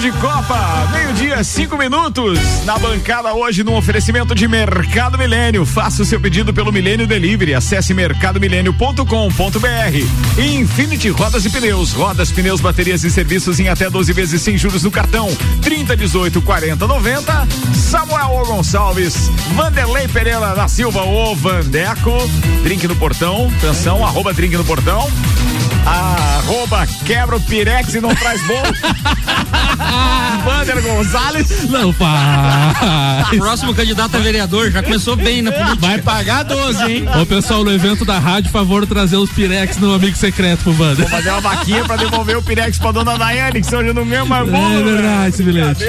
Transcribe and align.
de 0.00 0.10
Copa. 0.12 0.88
Meio-dia, 0.92 1.44
cinco 1.44 1.76
minutos. 1.76 2.38
Na 2.64 2.78
bancada 2.78 3.34
hoje, 3.34 3.62
no 3.62 3.76
oferecimento 3.76 4.34
de 4.34 4.48
Mercado 4.48 5.18
Milênio. 5.18 5.66
Faça 5.66 6.02
o 6.02 6.06
seu 6.06 6.18
pedido 6.18 6.54
pelo 6.54 6.72
Milênio 6.72 7.06
Delivery. 7.06 7.54
Acesse 7.54 7.92
mercadomilênio.com.br. 7.92 10.42
Infinity 10.42 11.10
Rodas 11.10 11.44
e 11.44 11.50
Pneus. 11.50 11.92
Rodas, 11.92 12.32
pneus, 12.32 12.62
baterias 12.62 13.04
e 13.04 13.10
serviços 13.10 13.60
em 13.60 13.68
até 13.68 13.90
12 13.90 14.10
vezes 14.14 14.40
sem 14.40 14.56
juros 14.56 14.84
no 14.84 14.90
cartão. 14.90 15.28
30, 15.60 15.94
18, 15.94 16.40
40, 16.40 16.86
90. 16.86 17.48
Samuel 17.74 18.42
Gonçalves. 18.46 19.30
Vanderlei 19.54 20.08
Pereira 20.08 20.54
da 20.54 20.66
Silva, 20.66 21.02
o 21.02 21.34
Vandeco. 21.34 22.16
Drink 22.62 22.88
no 22.88 22.96
portão. 22.96 23.52
Atenção, 23.58 24.02
arroba 24.04 24.32
drink 24.32 24.56
no 24.56 24.64
portão. 24.64 25.10
Arroba 25.90 26.86
quebra 27.04 27.36
o 27.36 27.40
pirex 27.40 27.94
e 27.94 28.00
não 28.00 28.14
traz 28.14 28.40
bolo. 28.46 28.60
Vander 30.44 30.80
Gonzalez. 30.82 31.68
Não 31.68 31.92
faz. 31.92 33.28
Próximo 33.36 33.74
candidato 33.74 34.16
a 34.16 34.20
vereador, 34.20 34.70
já 34.70 34.82
começou 34.82 35.16
bem 35.16 35.42
na 35.42 35.50
política. 35.50 35.86
Vai 35.86 35.98
pagar 36.00 36.44
12, 36.44 36.82
hein? 36.84 37.08
Ô 37.20 37.26
pessoal, 37.26 37.64
no 37.64 37.72
evento 37.72 38.04
da 38.04 38.18
rádio, 38.18 38.50
favor 38.50 38.86
trazer 38.86 39.16
os 39.16 39.30
pirex 39.30 39.76
no 39.78 39.92
amigo 39.92 40.16
secreto 40.16 40.62
pro 40.62 40.72
Vander. 40.72 40.96
Vou 40.96 41.08
fazer 41.08 41.30
uma 41.30 41.40
vaquinha 41.40 41.84
pra 41.84 41.96
devolver 41.96 42.36
o 42.36 42.42
pirex 42.42 42.78
pra 42.78 42.92
dona 42.92 43.18
Daiane, 43.18 43.60
que 43.60 43.66
se 43.66 43.74
hoje 43.74 43.92
não 43.92 44.06
ganha 44.06 44.24
mais 44.24 44.48
bolo. 44.48 44.80
É 44.80 44.82
verdade, 44.82 45.28
esse 45.28 45.42
bilhete. 45.42 45.84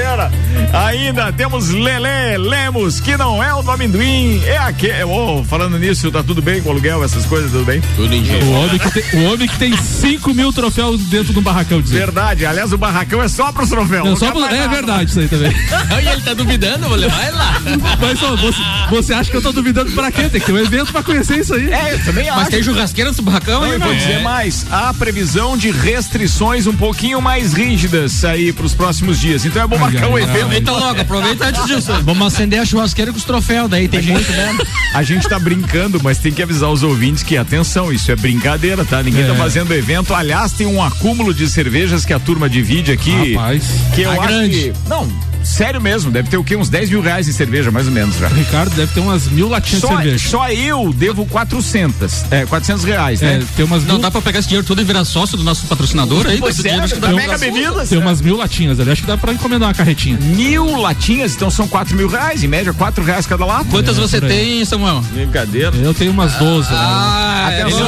Ainda 0.73 1.31
temos 1.31 1.69
Lele 1.69 2.37
Lemos, 2.37 2.99
que 2.99 3.15
não 3.15 3.43
é 3.43 3.53
o 3.53 3.61
do 3.61 3.71
amendoim, 3.71 4.41
é 4.45 4.57
aquele. 4.57 5.03
Oh, 5.03 5.43
falando 5.43 5.77
nisso, 5.77 6.11
tá 6.11 6.23
tudo 6.23 6.41
bem 6.41 6.61
com 6.61 6.69
o 6.69 6.71
aluguel, 6.71 7.03
essas 7.03 7.25
coisas, 7.25 7.51
tudo 7.51 7.65
bem? 7.65 7.81
Tudo 7.95 8.13
em 8.13 8.23
dia. 8.23 8.43
O 8.43 8.51
homem 8.51 8.79
que 8.79 8.91
tem, 8.91 9.21
o 9.21 9.31
homem 9.31 9.47
que 9.47 9.57
tem 9.57 9.73
5 9.91 10.33
mil 10.33 10.51
troféus 10.53 11.01
dentro 11.03 11.33
do 11.33 11.41
barracão, 11.41 11.81
dizer. 11.81 11.99
Verdade, 11.99 12.45
aliás, 12.45 12.71
o 12.73 12.77
barracão 12.77 13.21
é 13.21 13.27
só 13.27 13.51
pros 13.51 13.69
troféus. 13.69 14.07
Não, 14.07 14.15
só 14.15 14.31
pro, 14.31 14.45
é 14.45 14.67
verdade 14.67 15.09
isso 15.11 15.19
aí 15.19 15.27
também. 15.27 15.51
e 16.03 16.07
ele 16.07 16.21
tá 16.21 16.33
duvidando, 16.33 16.87
vou 16.87 16.97
levar 16.97 17.31
lá. 17.33 17.61
Mas 17.99 18.19
só, 18.19 18.35
você, 18.35 18.59
você 18.89 19.13
acha 19.13 19.29
que 19.29 19.37
eu 19.37 19.41
tô 19.41 19.51
duvidando 19.51 19.91
pra 19.91 20.11
quê? 20.11 20.23
Tem 20.29 20.39
que 20.39 20.45
ter 20.45 20.53
um 20.53 20.57
evento 20.57 20.91
pra 20.91 21.03
conhecer 21.03 21.39
isso 21.39 21.53
aí. 21.53 21.71
É, 21.71 21.93
eu 21.93 22.03
também 22.05 22.27
acho. 22.29 22.39
Mas 22.39 22.49
tem 22.49 22.63
churrasqueira 22.63 23.11
no 23.11 23.21
barracão, 23.23 23.65
hein, 23.65 23.73
eu 23.73 23.79
vou 23.79 23.93
dizer 23.93 24.21
mais. 24.21 24.65
Há 24.71 24.93
previsão 24.93 25.57
de 25.57 25.71
restrições 25.71 26.65
um 26.67 26.75
pouquinho 26.75 27.21
mais 27.21 27.53
rígidas 27.53 28.23
aí 28.25 28.51
pros 28.53 28.73
próximos 28.73 29.19
dias. 29.19 29.45
Então 29.45 29.61
é 29.61 29.67
bom 29.67 29.77
marcar 29.77 30.09
o 30.09 30.17
evento. 30.17 30.31
Aproveita 30.31 30.71
logo, 30.71 31.01
aproveita 31.01 31.45
antes 31.47 31.65
disso. 31.65 31.91
Vamos 32.03 32.27
acender 32.33 32.59
a 32.59 32.65
churrasqueira 32.65 33.11
com 33.11 33.17
os 33.17 33.23
troféus, 33.23 33.69
daí 33.69 33.87
tem 33.87 34.01
muito 34.01 34.31
mesmo. 34.31 34.61
A 34.93 35.03
gente 35.03 35.27
tá 35.27 35.39
brincando, 35.39 36.01
mas 36.03 36.17
tem 36.17 36.33
que 36.33 36.43
avisar 36.43 36.69
os 36.69 36.83
ouvintes 36.83 37.23
que, 37.23 37.37
atenção, 37.37 37.93
isso 37.93 38.11
é 38.11 38.15
brincadeira, 38.15 38.83
tá? 38.83 39.01
Ninguém 39.01 39.23
É. 39.23 39.27
tá 39.27 39.35
fazendo 39.35 39.70
evento. 39.73 40.13
Aliás, 40.13 40.51
tem 40.51 40.67
um 40.67 40.81
acúmulo 40.83 41.33
de 41.33 41.49
cervejas 41.49 42.05
que 42.05 42.13
a 42.13 42.19
turma 42.19 42.49
divide 42.49 42.91
aqui. 42.91 43.33
Rapaz. 43.33 43.63
Que 43.95 44.01
eu 44.01 44.09
Tá 44.15 44.19
acho 44.23 44.27
grande. 44.27 44.59
que. 44.73 44.89
Não, 44.89 45.07
sério 45.43 45.81
mesmo, 45.81 46.11
deve 46.11 46.29
ter 46.29 46.37
o 46.37 46.43
quê? 46.43 46.55
Uns 46.55 46.69
10 46.69 46.89
mil 46.89 47.01
reais 47.01 47.25
de 47.25 47.33
cerveja, 47.33 47.71
mais 47.71 47.87
ou 47.87 47.91
menos 47.93 48.17
já. 48.17 48.27
Ricardo 48.27 48.73
deve 48.75 48.93
ter 48.93 48.99
umas 48.99 49.27
mil 49.27 49.47
latinhas 49.49 49.81
de 49.81 49.87
Só, 49.87 49.95
cerveja. 49.97 50.29
só 50.29 50.49
eu 50.49 50.93
devo 50.93 51.25
400. 51.25 52.25
É, 52.31 52.45
400 52.45 52.83
reais, 52.83 53.21
É, 53.21 53.37
né? 53.39 53.45
tem 53.55 53.65
umas 53.65 53.83
Não 53.83 53.93
mil, 53.95 54.01
dá 54.01 54.11
pra 54.11 54.21
pegar 54.21 54.39
esse 54.39 54.47
dinheiro 54.47 54.65
todo 54.67 54.81
e 54.81 54.83
virar 54.83 55.03
sócio 55.05 55.37
do 55.37 55.43
nosso 55.43 55.65
patrocinador 55.67 56.25
aí? 56.27 56.37
Pois 56.39 56.59
é, 56.59 56.61
dinheiro, 56.63 56.83
acho 56.83 56.93
que 56.95 56.99
da 56.99 57.07
dá 57.07 57.13
Mega 57.13 57.27
pra- 57.29 57.37
Bebidas. 57.37 57.89
tem 57.89 57.97
umas 57.97 58.21
mil 58.21 58.37
latinhas 58.37 58.79
ali. 58.79 58.91
Acho 58.91 59.01
que 59.01 59.07
dá 59.07 59.17
pra 59.17 59.33
encomendar 59.33 59.69
uma 59.69 59.73
carretinha. 59.75 60.17
Mil 60.21 60.79
latinhas, 60.79 61.35
então 61.35 61.49
são 61.49 61.67
4 61.67 61.95
mil 61.95 62.07
reais, 62.07 62.43
em 62.43 62.47
média 62.47 62.73
4 62.73 63.03
reais 63.03 63.25
cada 63.25 63.45
lata. 63.45 63.65
Quantas 63.69 63.97
É, 63.97 64.01
você 64.01 64.21
tem, 64.21 64.63
Samuel? 64.65 65.01
Brincadeira. 65.11 65.71
Eu 65.75 65.93
tenho 65.93 66.11
umas 66.11 66.33
12. 66.35 66.69
né? 66.69 66.77
Ah, 66.79 67.47
Atenção. 67.51 67.87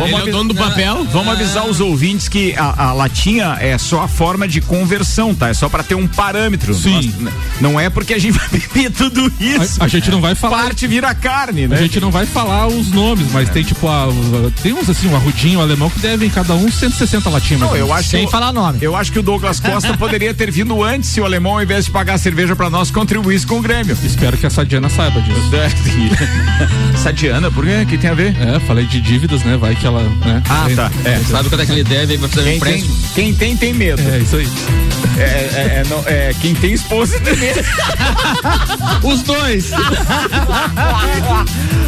Vamos 0.00 0.20
ele 0.20 0.30
é 0.30 0.32
o 0.32 0.32
dono 0.32 0.48
do 0.48 0.54
papel? 0.54 1.04
Vamos 1.12 1.32
avisar 1.34 1.66
os 1.66 1.78
ouvintes 1.80 2.26
que 2.28 2.54
a, 2.56 2.86
a 2.88 2.92
latinha 2.92 3.56
é 3.60 3.76
só 3.76 4.02
a 4.02 4.08
forma 4.08 4.48
de 4.48 4.60
conversão, 4.60 5.34
tá? 5.34 5.48
É 5.48 5.54
só 5.54 5.68
pra 5.68 5.82
ter 5.82 5.94
um 5.94 6.06
parâmetro. 6.06 6.69
Sim. 6.74 7.12
Nós- 7.20 7.34
não 7.60 7.78
é 7.80 7.88
porque 7.90 8.14
a 8.14 8.18
gente 8.18 8.32
vai 8.38 8.48
beber 8.48 8.90
tudo 8.90 9.30
isso. 9.40 9.80
A, 9.80 9.84
a 9.84 9.88
gente 9.88 10.10
não 10.10 10.20
vai 10.20 10.34
falar. 10.34 10.62
Parte 10.64 10.86
vira 10.86 11.14
carne, 11.14 11.64
A 11.64 11.68
né? 11.68 11.76
gente 11.76 12.00
não 12.00 12.10
vai 12.10 12.26
falar 12.26 12.66
os 12.68 12.90
nomes, 12.90 13.26
mas 13.32 13.48
tem 13.50 13.62
tipo 13.62 13.86
a, 13.88 14.08
tem 14.62 14.72
uns 14.72 14.88
assim, 14.88 15.08
um 15.08 15.16
arrudinho 15.16 15.58
um 15.58 15.62
alemão 15.62 15.90
que 15.90 15.98
devem 16.00 16.28
cada 16.30 16.54
um 16.54 16.70
160 16.70 17.28
latinhas. 17.28 17.60
mais 17.60 17.72
Não, 17.72 17.78
eu 17.78 17.92
acho 17.92 18.08
Sem 18.08 18.24
que, 18.26 18.30
falar 18.32 18.52
nome. 18.52 18.78
eu 18.80 18.94
acho 18.96 19.10
que 19.12 19.18
o 19.18 19.22
Douglas 19.22 19.58
Costa 19.60 19.96
poderia 19.96 20.32
ter 20.32 20.50
vindo 20.50 20.82
antes 20.82 21.08
se 21.10 21.20
o 21.20 21.24
alemão, 21.24 21.52
ao 21.52 21.62
invés 21.62 21.84
de 21.86 21.90
pagar 21.90 22.14
a 22.14 22.18
cerveja 22.18 22.54
pra 22.56 22.70
nós, 22.70 22.90
contribuísse 22.90 23.46
com 23.46 23.58
o 23.58 23.62
Grêmio. 23.62 23.96
Espero 24.02 24.36
que 24.36 24.46
essa 24.46 24.64
Diana 24.64 24.88
saiba 24.88 25.20
disso. 25.20 25.40
Sadiana, 26.96 27.50
por 27.50 27.64
quê? 27.64 27.80
O 27.82 27.86
que 27.86 27.98
tem 27.98 28.10
a 28.10 28.14
ver? 28.14 28.34
É, 28.40 28.60
falei 28.60 28.84
de 28.86 29.00
dívidas, 29.00 29.42
né? 29.42 29.56
Vai 29.56 29.74
que 29.74 29.86
ela. 29.86 30.02
Né? 30.02 30.42
Ah, 30.48 30.66
tá. 30.74 30.90
É. 31.04 31.18
Sabe 31.20 31.48
quanto 31.48 31.62
é 31.62 31.66
que 31.66 31.72
ele 31.72 31.84
deve 31.84 32.18
pra 32.18 32.28
fazer 32.28 32.40
um 32.42 32.44
Quem 32.44 32.60
tem, 32.60 32.74
empréstimo? 32.74 32.96
quem 33.14 33.34
tem, 33.34 33.56
tem 33.56 33.72
medo. 33.74 34.02
É, 34.02 34.18
isso 34.18 34.36
aí. 34.36 34.48
É, 35.18 35.22
é, 35.22 35.24
é, 35.80 35.84
não- 35.88 36.04
é, 36.06 36.34
quem 36.40 36.54
tem 36.60 36.72
esposa 36.72 37.18
medo. 37.20 37.60
Os 39.02 39.22
dois. 39.22 39.70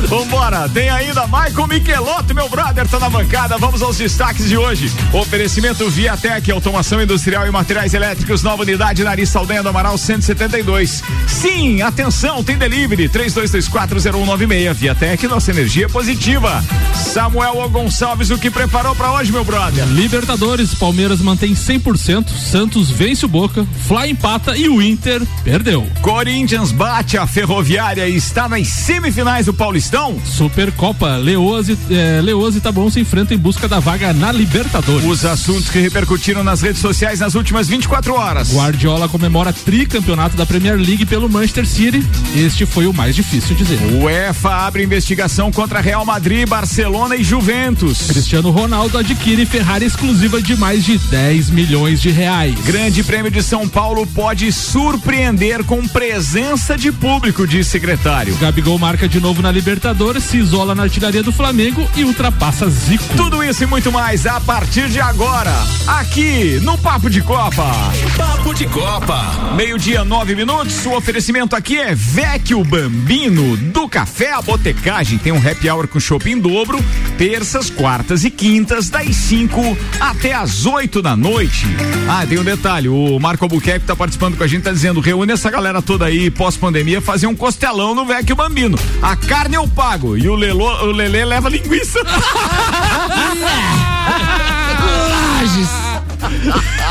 Vambora, 0.09 0.69
tem 0.69 0.91
ainda 0.91 1.27
Michael 1.27 1.67
Michelotto, 1.69 2.35
meu 2.35 2.49
brother, 2.49 2.87
tá 2.89 2.99
na 2.99 3.09
bancada. 3.09 3.57
Vamos 3.59 3.83
aos 3.83 3.97
destaques 3.97 4.49
de 4.49 4.57
hoje. 4.57 4.93
Oferecimento 5.13 5.89
Viatec, 5.89 6.51
automação 6.51 7.01
industrial 7.03 7.47
e 7.47 7.51
materiais 7.51 7.95
elétricos, 7.95 8.43
nova 8.43 8.63
unidade 8.63 9.05
Nariz 9.05 9.29
Saldanha 9.29 9.63
do 9.63 9.69
Amaral 9.69 9.97
172. 9.97 11.03
Sim, 11.27 11.83
atenção, 11.83 12.43
tem 12.43 12.59
delivery 12.59 13.09
32240196. 13.09 14.75
Viatec, 14.75 15.27
nossa 15.29 15.51
energia 15.51 15.89
positiva. 15.89 16.63
Samuel 16.95 17.59
O. 17.59 17.69
Gonçalves, 17.69 18.31
o 18.31 18.39
que 18.39 18.51
preparou 18.51 18.95
pra 18.95 19.13
hoje, 19.13 19.33
meu 19.33 19.45
brother? 19.45 19.87
Libertadores, 19.87 20.75
Palmeiras 20.75 21.21
mantém 21.21 21.55
100%, 21.55 22.29
Santos 22.29 22.91
vence 22.91 23.25
o 23.25 23.29
Boca, 23.29 23.67
Fly 23.87 24.11
empata 24.11 24.57
e 24.57 24.62
o 24.69 24.83
Inter 24.83 25.23
perdeu. 25.45 25.87
Corinthians 26.01 26.73
bate 26.73 27.17
a 27.17 27.27
Ferroviária 27.27 28.09
e 28.09 28.17
está 28.17 28.49
nas 28.49 28.69
semifinais 28.69 29.47
do 29.47 29.55
Paulistão. 29.55 30.21
Supercopa, 30.25 31.17
Leoas 31.17 31.69
e, 31.69 31.79
é, 31.91 32.21
Leoas 32.21 32.57
e 32.57 32.61
Taboão 32.61 32.91
se 32.91 33.01
enfrentam 33.01 33.37
em 33.37 33.41
busca 33.41 33.67
da 33.67 33.81
vaga 33.81 34.13
na 34.13 34.31
Libertadores. 34.31 35.05
Os 35.05 35.25
assuntos 35.25 35.71
que 35.71 35.81
repercutiram 35.81 36.45
nas 36.45 36.63
redes 36.63 36.81
sociais 36.81 37.21
nas 37.21 37.35
últimas 37.35 37.69
24 37.69 38.15
horas. 38.15 38.53
Guardiola 38.55 39.09
comemora 39.09 39.53
tricampeonato 39.53 40.37
da 40.37 40.47
Premier 40.47 40.77
League 40.77 41.07
pelo 41.07 41.29
Manchester 41.29 41.67
City. 41.67 42.03
Este 42.37 42.67
foi 42.67 42.87
o 42.87 42.93
mais 42.93 43.17
difícil 43.17 43.57
dizer. 43.57 43.79
UEFA 44.03 44.67
abre 44.67 44.85
investigação 44.85 45.51
contra 45.51 45.81
Real 45.81 46.05
Madrid, 46.05 46.49
Barcelona 46.49 47.17
e 47.17 47.25
Juventus. 47.25 48.03
Cristiano 48.03 48.51
Ronaldo 48.51 48.99
adquire 48.99 49.47
Ferrari 49.47 49.87
exclusiva 49.87 50.41
de 50.43 50.57
mais 50.57 50.85
de 50.85 50.99
10 50.99 51.51
milhões 51.51 52.01
de 52.01 52.11
reais. 52.11 52.55
Grande 52.65 53.03
Prêmio 53.03 53.31
de 53.31 53.43
São 53.43 53.69
Paulo 53.69 54.07
pode 54.07 54.52
surpreender 54.53 55.65
com 55.65 55.87
presença 55.87 56.77
de 56.77 56.93
público, 56.93 57.47
diz 57.47 57.67
secretário. 57.67 58.37
Gabigol 58.37 58.79
marca 58.79 59.09
de 59.09 59.21
novo 59.21 59.43
na 59.43 59.51
Libertadores, 59.51 60.25
se 60.25 60.37
isola 60.39 60.75
na 60.75 60.85
artilharia 60.85 61.23
do 61.23 61.33
Flamengo 61.33 61.89
e 61.97 62.05
ultrapassa 62.05 62.69
Zico. 62.69 63.17
Tudo 63.17 63.43
isso 63.43 63.65
e 63.65 63.67
muito 63.67 63.91
mais 63.91 64.27
a 64.27 64.41
partir 64.41 64.89
de 64.89 65.01
agora, 65.01 65.53
aqui 65.87 66.61
no 66.63 66.77
Papo 66.79 67.09
de 67.09 67.23
Copa. 67.23 67.71
Papo 68.17 68.55
de 68.55 68.67
Copa. 68.67 69.55
Meio-dia, 69.57 70.05
nove 70.05 70.35
minutos. 70.35 70.85
O 70.87 70.97
oferecimento 70.97 71.55
aqui 71.55 71.79
é 71.79 71.95
Vecchio 71.95 72.65
Bambino 72.65 73.57
do 73.57 73.89
Café 73.89 74.33
à 74.33 74.43
Botecagem. 74.43 75.19
Tem 75.19 75.33
um 75.33 75.39
happy 75.39 75.69
hour 75.69 75.87
com 75.87 76.01
shopping 76.01 76.33
em 76.33 76.41
dobro, 76.41 76.83
terças, 77.19 77.69
quartas 77.69 78.25
e 78.25 78.31
quintas, 78.31 78.89
das 78.89 79.15
5 79.15 79.77
até 80.01 80.33
as 80.33 80.67
8 80.67 81.03
da 81.03 81.15
noite. 81.15 81.67
Ah, 82.09 82.27
tem 82.27 82.39
um 82.39 82.45
detalhe: 82.45 82.89
o 82.89 83.19
Marco 83.19 83.45
Albuquerque 83.45 83.81
que 83.81 83.87
tá 83.87 83.97
participando 83.97 84.37
com 84.43 84.45
a 84.45 84.49
gente 84.49 84.65
tá 84.65 84.73
dizendo: 84.73 85.01
reúne 85.01 85.33
essa 85.33 85.49
galera 85.49 85.81
toda 85.81 86.07
aí, 86.07 86.29
pós-pandemia, 86.29 87.01
fazer 87.01 87.29
um 87.29 87.35
costelão 87.35 87.95
no 87.95 88.05
Vecchio 88.05 88.35
Bambino. 88.35 88.77
A 89.01 89.15
carne 89.15 89.55
eu 89.55 89.69
pago 89.69 90.17
e 90.17 90.29
o, 90.29 90.35
Lelo, 90.35 90.65
o 90.65 90.91
Lelê 90.91 91.25
leva 91.25 91.49
linguiça. 91.49 92.01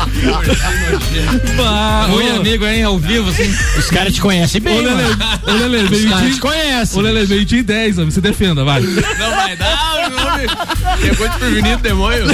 Bah, 1.56 2.08
Oi, 2.12 2.30
ô, 2.32 2.36
amigo, 2.36 2.66
hein? 2.66 2.82
Ao 2.82 2.98
vivo, 2.98 3.30
assim. 3.30 3.54
Os 3.78 3.90
caras 3.90 4.12
te 4.14 4.20
conhecem 4.20 4.60
Ô, 4.60 4.64
bem, 4.64 4.80
Lelê, 4.80 5.02
mano. 5.02 5.18
ô, 5.46 5.50
Lelê, 5.52 5.78
Os 5.84 5.90
meio 5.90 6.08
caras 6.10 6.34
te 6.34 6.40
conhecem. 6.40 6.98
Ô, 6.98 7.02
Lelê, 7.02 7.26
meio 7.26 7.44
dia 7.44 7.58
e 7.60 7.62
10, 7.62 7.98
homem, 7.98 8.10
se 8.10 8.20
defenda, 8.20 8.64
vai. 8.64 8.80
Não 8.80 9.30
vai 9.36 9.56
dar, 9.56 9.94
o 9.94 10.32
homem. 10.32 10.46
Pegou 11.00 11.28
de 11.28 11.38
prevenido, 11.38 11.82
demônio. 11.82 12.24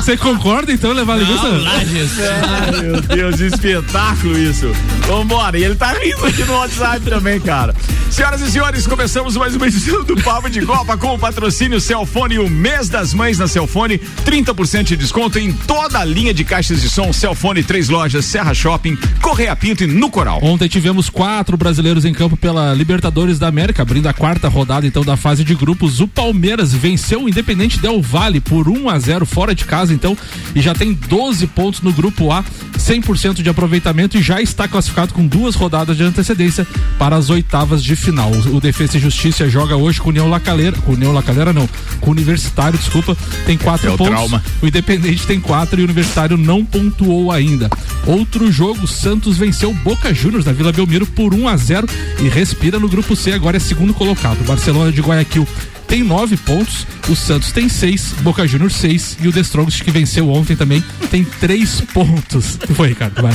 Você 0.00 0.16
concorda 0.16 0.72
então 0.72 0.92
levar 0.92 1.14
a 1.14 1.16
linguiça? 1.16 1.48
Ai, 1.66 2.82
meu 2.82 3.00
Deus, 3.00 3.40
espetáculo 3.40 4.38
isso. 4.38 4.70
Vambora, 5.06 5.58
e 5.58 5.64
ele 5.64 5.74
tá 5.74 5.92
rindo 5.92 6.26
aqui 6.26 6.44
no 6.44 6.54
WhatsApp 6.54 7.00
também, 7.08 7.40
cara. 7.40 7.74
Senhoras 8.10 8.40
e 8.40 8.50
senhores, 8.50 8.86
começamos 8.86 9.36
mais 9.36 9.54
uma 9.54 9.66
edição 9.68 10.02
do 10.04 10.16
Papo 10.16 10.50
de 10.50 10.62
Copa 10.62 10.96
com 10.96 11.14
o 11.14 11.18
patrocínio 11.18 11.80
Celfone 11.80 12.34
e 12.34 12.38
o 12.38 12.48
mês 12.50 12.88
das 12.88 13.14
mães 13.14 13.38
na 13.38 13.46
Celfone. 13.46 13.60
Celfone, 13.60 14.00
30% 14.44 14.84
de 14.84 14.96
desconto 14.96 15.38
em 15.38 15.52
toda 15.52 15.98
a 15.98 16.04
linha 16.04 16.32
de 16.32 16.44
caixas 16.44 16.80
de 16.80 16.88
som 16.88 17.12
Celfone, 17.12 17.62
três 17.62 17.88
lojas, 17.88 18.24
Serra 18.24 18.54
Shopping, 18.54 18.96
Correia 19.20 19.54
Pinto 19.54 19.84
e 19.84 19.86
no 19.86 20.10
Coral. 20.10 20.40
Ontem 20.42 20.66
tivemos 20.66 21.10
quatro 21.10 21.56
brasileiros 21.56 22.04
em 22.06 22.12
campo 22.12 22.36
pela 22.36 22.72
Libertadores 22.72 23.38
da 23.38 23.48
América, 23.48 23.82
abrindo 23.82 24.06
a 24.06 24.14
quarta 24.14 24.48
rodada 24.48 24.86
então 24.86 25.04
da 25.04 25.16
fase 25.16 25.44
de 25.44 25.54
grupos. 25.54 26.00
O 26.00 26.08
Palmeiras 26.08 26.72
venceu 26.72 27.24
o 27.24 27.28
Independente 27.28 27.78
Del 27.78 28.00
Vale 28.00 28.40
por 28.40 28.68
1 28.68 28.88
a 28.88 28.98
0 28.98 29.26
fora 29.26 29.54
de 29.54 29.64
casa, 29.64 29.92
então, 29.92 30.16
e 30.54 30.62
já 30.62 30.74
tem 30.74 30.94
12 30.94 31.46
pontos 31.48 31.82
no 31.82 31.92
grupo 31.92 32.32
A, 32.32 32.42
100% 32.78 33.42
de 33.42 33.50
aproveitamento 33.50 34.16
e 34.16 34.22
já 34.22 34.40
está 34.40 34.66
classificado 34.66 35.12
com 35.12 35.26
duas 35.26 35.54
rodadas 35.54 35.96
de 35.96 36.02
antecedência 36.02 36.66
para 36.98 37.16
as 37.16 37.28
oitavas 37.28 37.84
de 37.84 37.94
final. 37.94 38.30
O 38.52 38.60
Defesa 38.60 38.96
e 38.96 39.00
Justiça 39.00 39.48
joga 39.48 39.76
hoje 39.76 40.00
com 40.00 40.06
o 40.06 40.10
União 40.10 40.28
Lacaleira, 40.30 40.76
com 40.78 40.92
o 40.92 40.94
União 40.94 41.12
Lacaleira 41.12 41.52
não, 41.52 41.68
com 42.00 42.08
o 42.08 42.12
Universitário, 42.12 42.78
desculpa, 42.78 43.16
tem 43.44 43.58
quatro 43.58 43.92
É 43.92 43.96
pontos. 43.96 44.29
Trauma. 44.30 44.42
O 44.62 44.66
Independente 44.66 45.26
tem 45.26 45.40
quatro 45.40 45.80
e 45.80 45.82
o 45.82 45.84
Universitário 45.84 46.36
não 46.36 46.64
pontuou 46.64 47.32
ainda. 47.32 47.68
Outro 48.06 48.50
jogo, 48.52 48.86
Santos 48.86 49.36
venceu 49.36 49.74
Boca 49.74 50.14
Juniors 50.14 50.44
na 50.44 50.52
Vila 50.52 50.72
Belmiro 50.72 51.06
por 51.06 51.34
1 51.34 51.48
a 51.48 51.56
0 51.56 51.88
e 52.20 52.28
respira 52.28 52.78
no 52.78 52.88
grupo 52.88 53.16
C, 53.16 53.32
agora 53.32 53.56
é 53.56 53.60
segundo 53.60 53.92
colocado. 53.92 54.44
Barcelona 54.44 54.92
de 54.92 55.00
Guayaquil 55.00 55.46
tem 55.90 56.02
nove 56.04 56.36
pontos, 56.36 56.86
o 57.08 57.16
Santos 57.16 57.50
tem 57.52 57.68
seis, 57.68 58.12
Boca 58.20 58.46
Juniors 58.46 58.76
seis 58.76 59.16
e 59.20 59.26
o 59.28 59.32
The 59.32 59.40
Strongest 59.40 59.82
que 59.82 59.90
venceu 59.90 60.30
ontem 60.30 60.54
também 60.56 60.82
tem 61.10 61.24
três 61.24 61.80
pontos. 61.92 62.56
Foi, 62.76 62.88
Ricardo? 62.90 63.20
Vai. 63.20 63.32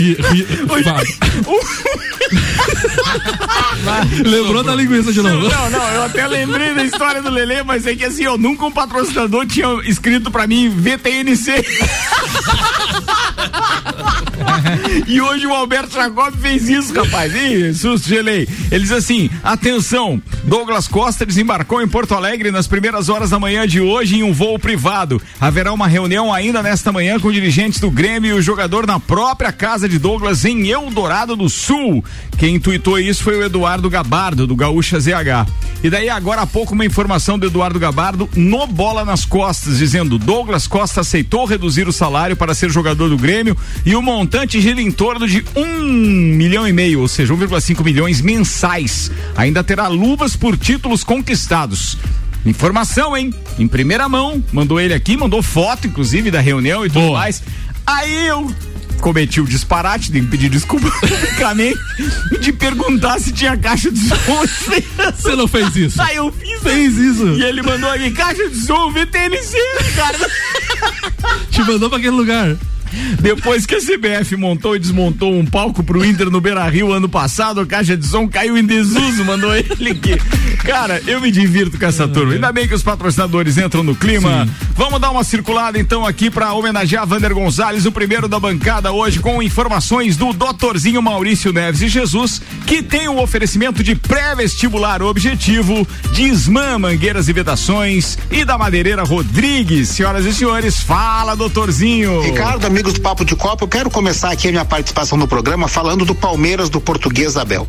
Ri- 0.00 0.16
ri- 0.32 0.46
vai. 0.82 1.04
Lembrou 4.24 4.62
da 4.64 4.74
linguiça 4.74 5.12
de 5.12 5.20
novo? 5.22 5.48
Não, 5.48 5.70
não, 5.70 5.88
eu 5.90 6.02
até 6.04 6.26
lembrei 6.26 6.74
da 6.74 6.84
história 6.84 7.22
do 7.22 7.28
Lelê, 7.30 7.62
mas 7.62 7.86
é 7.86 7.94
que 7.94 8.04
assim, 8.04 8.26
ó, 8.26 8.36
nunca 8.38 8.64
um 8.64 8.72
patrocinador 8.72 9.46
tinha 9.46 9.66
escrito 9.84 10.30
pra 10.30 10.46
mim 10.46 10.68
VTNC. 10.70 11.64
E 15.06 15.20
hoje 15.20 15.46
o 15.46 15.54
Alberto 15.54 15.94
Jacob 15.94 16.34
fez 16.36 16.68
isso, 16.68 16.92
rapaz. 16.92 17.34
Ih, 17.34 17.72
susto, 17.74 18.08
gelei. 18.08 18.48
Ele 18.70 18.82
diz 18.82 18.92
assim: 18.92 19.30
atenção, 19.42 20.20
Douglas 20.44 20.88
Costa 20.88 21.24
desembarcou 21.24 21.82
em 21.82 21.88
Porto 21.88 22.14
Alegre 22.14 22.50
nas 22.50 22.66
primeiras 22.66 23.08
horas 23.08 23.30
da 23.30 23.38
manhã 23.38 23.66
de 23.66 23.80
hoje 23.80 24.16
em 24.16 24.22
um 24.22 24.32
voo 24.32 24.58
privado. 24.58 25.20
Haverá 25.40 25.72
uma 25.72 25.86
reunião 25.86 26.32
ainda 26.32 26.62
nesta 26.62 26.92
manhã 26.92 27.18
com 27.18 27.30
dirigentes 27.30 27.80
do 27.80 27.90
Grêmio 27.90 28.36
e 28.36 28.38
o 28.38 28.42
jogador 28.42 28.86
na 28.86 28.98
própria 28.98 29.52
casa 29.52 29.88
de 29.88 29.98
Douglas 29.98 30.44
em 30.44 30.68
Eldorado 30.68 31.36
do 31.36 31.48
Sul. 31.48 32.04
Quem 32.38 32.54
intuitou 32.56 32.98
isso 32.98 33.22
foi 33.22 33.36
o 33.36 33.42
Eduardo 33.42 33.90
Gabardo, 33.90 34.46
do 34.46 34.56
Gaúcha 34.56 34.98
ZH. 35.00 35.46
E 35.82 35.90
daí, 35.90 36.08
agora 36.08 36.42
há 36.42 36.46
pouco, 36.46 36.74
uma 36.74 36.84
informação 36.84 37.38
do 37.38 37.46
Eduardo 37.46 37.78
Gabardo 37.78 38.28
no 38.34 38.66
Bola 38.66 39.04
nas 39.04 39.24
Costas, 39.24 39.78
dizendo: 39.78 40.18
Douglas 40.18 40.66
Costa 40.66 41.00
aceitou 41.00 41.44
reduzir 41.44 41.86
o 41.86 41.92
salário 41.92 42.36
para 42.36 42.54
ser 42.54 42.70
jogador 42.70 43.08
do 43.08 43.16
Grêmio 43.16 43.56
e 43.84 43.94
o 43.94 44.02
montante 44.02 44.37
gira 44.46 44.80
em 44.80 44.90
torno 44.90 45.26
de 45.26 45.44
um 45.56 45.66
milhão 46.36 46.66
e 46.66 46.72
meio, 46.72 47.00
ou 47.00 47.08
seja, 47.08 47.32
1,5 47.34 47.82
milhões 47.84 48.20
mensais. 48.20 49.10
Ainda 49.36 49.64
terá 49.64 49.88
luvas 49.88 50.36
por 50.36 50.56
títulos 50.56 51.02
conquistados. 51.02 51.96
Informação, 52.46 53.16
hein? 53.16 53.32
Em 53.58 53.66
primeira 53.66 54.08
mão, 54.08 54.42
mandou 54.52 54.80
ele 54.80 54.94
aqui, 54.94 55.16
mandou 55.16 55.42
foto, 55.42 55.86
inclusive, 55.86 56.30
da 56.30 56.40
reunião 56.40 56.84
e 56.84 56.88
tudo 56.88 57.06
Boa. 57.06 57.18
mais. 57.18 57.42
Aí 57.86 58.26
eu 58.26 58.52
cometi 59.00 59.40
o 59.40 59.44
disparate 59.44 60.10
de 60.10 60.20
pedir 60.22 60.48
desculpa 60.48 60.90
publicamente 61.00 61.78
e 62.32 62.38
de 62.38 62.52
perguntar 62.52 63.18
se 63.20 63.32
tinha 63.32 63.56
caixa 63.56 63.90
de 63.90 63.98
som. 64.00 64.14
Você 65.16 65.36
não 65.36 65.46
fez 65.48 65.74
isso? 65.76 66.02
Aí 66.02 66.16
eu 66.16 66.32
fiz, 66.32 66.62
Fez 66.62 66.96
isso. 66.96 67.26
E 67.28 67.42
ele 67.42 67.62
mandou 67.62 67.90
aqui, 67.90 68.10
caixa 68.10 68.48
de 68.48 68.56
som, 68.56 68.90
VTNC, 68.92 69.56
cara. 69.94 70.18
Te 71.50 71.62
mandou 71.64 71.88
pra 71.88 71.98
aquele 71.98 72.16
lugar. 72.16 72.56
Depois 73.20 73.66
que 73.66 73.74
a 73.74 73.78
CBF 73.78 74.36
montou 74.36 74.76
e 74.76 74.78
desmontou 74.78 75.34
um 75.34 75.44
palco 75.44 75.82
pro 75.82 76.04
Inter 76.04 76.30
no 76.30 76.40
Beira 76.40 76.68
Rio 76.68 76.92
ano 76.92 77.08
passado, 77.08 77.60
a 77.60 77.66
caixa 77.66 77.96
de 77.96 78.06
som 78.06 78.28
caiu 78.28 78.56
em 78.56 78.64
desuso, 78.64 79.24
mandou 79.24 79.54
ele 79.54 79.90
aqui. 79.90 80.16
Cara, 80.64 81.02
eu 81.06 81.20
me 81.20 81.30
divirto 81.30 81.78
com 81.78 81.86
essa 81.86 82.06
turma. 82.06 82.34
Ainda 82.34 82.52
bem 82.52 82.68
que 82.68 82.74
os 82.74 82.82
patrocinadores 82.82 83.56
entram 83.58 83.82
no 83.82 83.94
clima. 83.94 84.48
Vamos 84.74 85.00
dar 85.00 85.10
uma 85.10 85.24
circulada 85.24 85.78
então 85.78 86.06
aqui 86.06 86.30
pra 86.30 86.52
homenagear 86.52 87.06
Vander 87.06 87.34
Gonzalez, 87.34 87.86
o 87.86 87.92
primeiro 87.92 88.28
da 88.28 88.38
bancada 88.38 88.92
hoje, 88.92 89.18
com 89.18 89.42
informações 89.42 90.16
do 90.16 90.32
doutorzinho 90.32 91.02
Maurício 91.02 91.52
Neves 91.52 91.82
e 91.82 91.88
Jesus, 91.88 92.40
que 92.66 92.82
tem 92.82 93.08
o 93.08 93.20
oferecimento 93.20 93.82
de 93.82 93.94
pré-vestibular 93.94 95.02
objetivo, 95.02 95.86
de 96.12 96.24
Ismã 96.24 96.78
Mangueiras 96.78 97.28
e 97.28 97.32
Vedações 97.32 98.18
e 98.30 98.44
da 98.44 98.58
Madeireira 98.58 99.02
Rodrigues. 99.02 99.88
Senhoras 99.88 100.24
e 100.24 100.34
senhores, 100.34 100.80
fala, 100.80 101.34
doutorzinho. 101.34 102.20
Ricardo, 102.22 102.66
amigos 102.78 102.92
do 102.92 103.00
Papo 103.00 103.24
de 103.24 103.34
Copa, 103.34 103.64
eu 103.64 103.68
quero 103.68 103.90
começar 103.90 104.30
aqui 104.30 104.46
a 104.46 104.52
minha 104.52 104.64
participação 104.64 105.18
no 105.18 105.26
programa 105.26 105.66
falando 105.66 106.04
do 106.04 106.14
Palmeiras 106.14 106.70
do 106.70 106.80
português 106.80 107.36
Abel. 107.36 107.66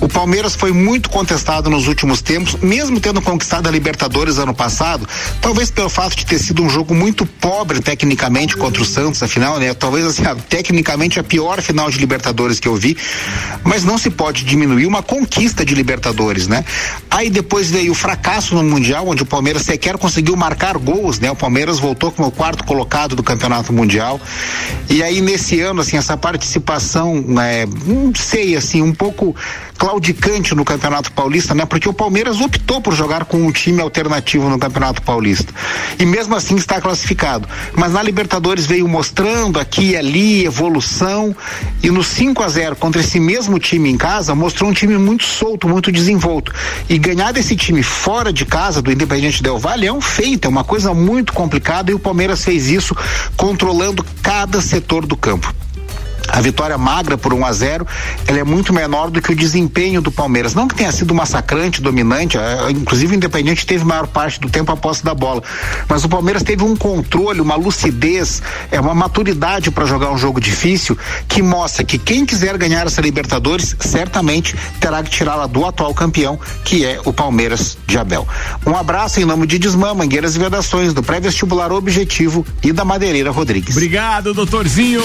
O 0.00 0.08
Palmeiras 0.08 0.54
foi 0.54 0.72
muito 0.72 1.10
contestado 1.10 1.68
nos 1.68 1.86
últimos 1.86 2.22
tempos, 2.22 2.56
mesmo 2.62 2.98
tendo 2.98 3.20
conquistado 3.20 3.68
a 3.68 3.70
Libertadores 3.70 4.38
ano 4.38 4.54
passado, 4.54 5.06
talvez 5.42 5.70
pelo 5.70 5.90
fato 5.90 6.16
de 6.16 6.24
ter 6.24 6.38
sido 6.38 6.62
um 6.62 6.70
jogo 6.70 6.94
muito 6.94 7.26
pobre 7.26 7.80
tecnicamente 7.80 8.56
contra 8.56 8.80
o 8.80 8.84
Santos, 8.86 9.22
afinal, 9.22 9.58
né? 9.58 9.74
Talvez 9.74 10.06
assim, 10.06 10.22
tecnicamente 10.48 11.20
a 11.20 11.22
pior 11.22 11.60
final 11.60 11.90
de 11.90 11.98
Libertadores 11.98 12.58
que 12.58 12.66
eu 12.66 12.76
vi, 12.76 12.96
mas 13.62 13.84
não 13.84 13.98
se 13.98 14.08
pode 14.08 14.42
diminuir 14.42 14.86
uma 14.86 15.02
conquista 15.02 15.66
de 15.66 15.74
Libertadores, 15.74 16.48
né? 16.48 16.64
Aí 17.10 17.28
depois 17.28 17.70
veio 17.70 17.92
o 17.92 17.94
fracasso 17.94 18.54
no 18.54 18.62
Mundial, 18.62 19.06
onde 19.06 19.22
o 19.22 19.26
Palmeiras 19.26 19.64
sequer 19.64 19.98
conseguiu 19.98 20.34
marcar 20.34 20.78
gols, 20.78 21.20
né? 21.20 21.30
O 21.30 21.36
Palmeiras 21.36 21.78
voltou 21.78 22.10
como 22.10 22.28
o 22.28 22.32
quarto 22.32 22.64
colocado 22.64 23.14
do 23.14 23.22
Campeonato 23.22 23.70
Mundial. 23.70 24.18
E 24.88 25.02
aí 25.02 25.20
nesse 25.20 25.60
ano, 25.60 25.80
assim, 25.80 25.96
essa 25.96 26.16
participação, 26.16 27.20
né, 27.20 27.66
não 27.86 28.14
sei, 28.14 28.56
assim, 28.56 28.82
um 28.82 28.94
pouco 28.94 29.34
claudicante 29.76 30.54
no 30.54 30.64
Campeonato 30.64 31.12
Paulista, 31.12 31.54
né? 31.54 31.64
Porque 31.64 31.88
o 31.88 31.92
Palmeiras 31.92 32.40
optou 32.40 32.80
por 32.80 32.94
jogar 32.94 33.24
com 33.24 33.38
um 33.38 33.52
time 33.52 33.80
alternativo 33.80 34.48
no 34.48 34.58
Campeonato 34.58 35.02
Paulista. 35.02 35.52
E 35.98 36.04
mesmo 36.04 36.34
assim 36.34 36.56
está 36.56 36.80
classificado. 36.80 37.48
Mas 37.74 37.92
na 37.92 38.02
Libertadores 38.02 38.66
veio 38.66 38.88
mostrando 38.88 39.60
aqui 39.60 39.90
e 39.90 39.96
ali 39.96 40.44
evolução 40.44 41.36
e 41.82 41.90
no 41.90 42.02
5 42.02 42.42
a 42.42 42.48
0 42.48 42.76
contra 42.76 43.00
esse 43.00 43.20
mesmo 43.20 43.58
time 43.58 43.90
em 43.90 43.96
casa 43.96 44.34
mostrou 44.34 44.70
um 44.70 44.72
time 44.72 44.96
muito 44.98 45.24
solto, 45.24 45.68
muito 45.68 45.92
desenvolto. 45.92 46.52
E 46.88 46.98
ganhar 46.98 47.32
desse 47.32 47.54
time 47.54 47.82
fora 47.82 48.32
de 48.32 48.44
casa 48.44 48.80
do 48.80 48.90
Independente 48.90 49.42
Del 49.42 49.58
Valle 49.58 49.86
é 49.86 49.92
um 49.92 50.00
feito, 50.00 50.46
é 50.46 50.48
uma 50.48 50.64
coisa 50.64 50.94
muito 50.94 51.32
complicada 51.32 51.90
e 51.90 51.94
o 51.94 51.98
Palmeiras 51.98 52.44
fez 52.44 52.68
isso 52.68 52.96
controlando 53.36 54.04
cada 54.22 54.60
setor 54.60 55.06
do 55.06 55.16
campo. 55.16 55.65
A 56.28 56.40
vitória 56.40 56.76
magra 56.76 57.16
por 57.16 57.32
1 57.32 57.44
a 57.44 57.52
0 57.52 57.86
ela 58.26 58.38
é 58.38 58.44
muito 58.44 58.72
menor 58.72 59.10
do 59.10 59.20
que 59.20 59.32
o 59.32 59.36
desempenho 59.36 60.00
do 60.00 60.10
Palmeiras. 60.10 60.54
Não 60.54 60.68
que 60.68 60.74
tenha 60.74 60.92
sido 60.92 61.14
massacrante, 61.14 61.80
dominante, 61.80 62.36
eh, 62.36 62.70
inclusive 62.70 63.14
o 63.14 63.16
Independente 63.16 63.66
teve 63.66 63.84
maior 63.84 64.06
parte 64.06 64.40
do 64.40 64.48
tempo 64.48 64.72
a 64.72 64.76
posse 64.76 65.04
da 65.04 65.14
bola. 65.14 65.42
Mas 65.88 66.04
o 66.04 66.08
Palmeiras 66.08 66.42
teve 66.42 66.62
um 66.62 66.76
controle, 66.76 67.40
uma 67.40 67.54
lucidez, 67.54 68.42
é 68.70 68.80
uma 68.80 68.94
maturidade 68.94 69.70
para 69.70 69.86
jogar 69.86 70.10
um 70.10 70.18
jogo 70.18 70.40
difícil 70.40 70.96
que 71.28 71.42
mostra 71.42 71.84
que 71.84 71.98
quem 71.98 72.24
quiser 72.24 72.56
ganhar 72.58 72.86
essa 72.86 73.00
Libertadores 73.00 73.76
certamente 73.78 74.56
terá 74.80 75.02
que 75.02 75.10
tirá-la 75.10 75.46
do 75.46 75.64
atual 75.64 75.94
campeão, 75.94 76.38
que 76.64 76.84
é 76.84 77.00
o 77.04 77.12
Palmeiras 77.12 77.78
de 77.86 77.98
Abel. 77.98 78.26
Um 78.66 78.76
abraço 78.76 79.20
em 79.20 79.24
nome 79.24 79.46
de 79.46 79.58
Desmã, 79.58 79.94
Mangueiras 79.94 80.36
e 80.36 80.38
Vedações, 80.38 80.92
do 80.92 81.02
pré-vestibular 81.02 81.72
Objetivo 81.72 82.44
e 82.62 82.72
da 82.72 82.84
Madeireira 82.84 83.30
Rodrigues. 83.30 83.76
Obrigado, 83.76 84.34
doutorzinho. 84.34 85.02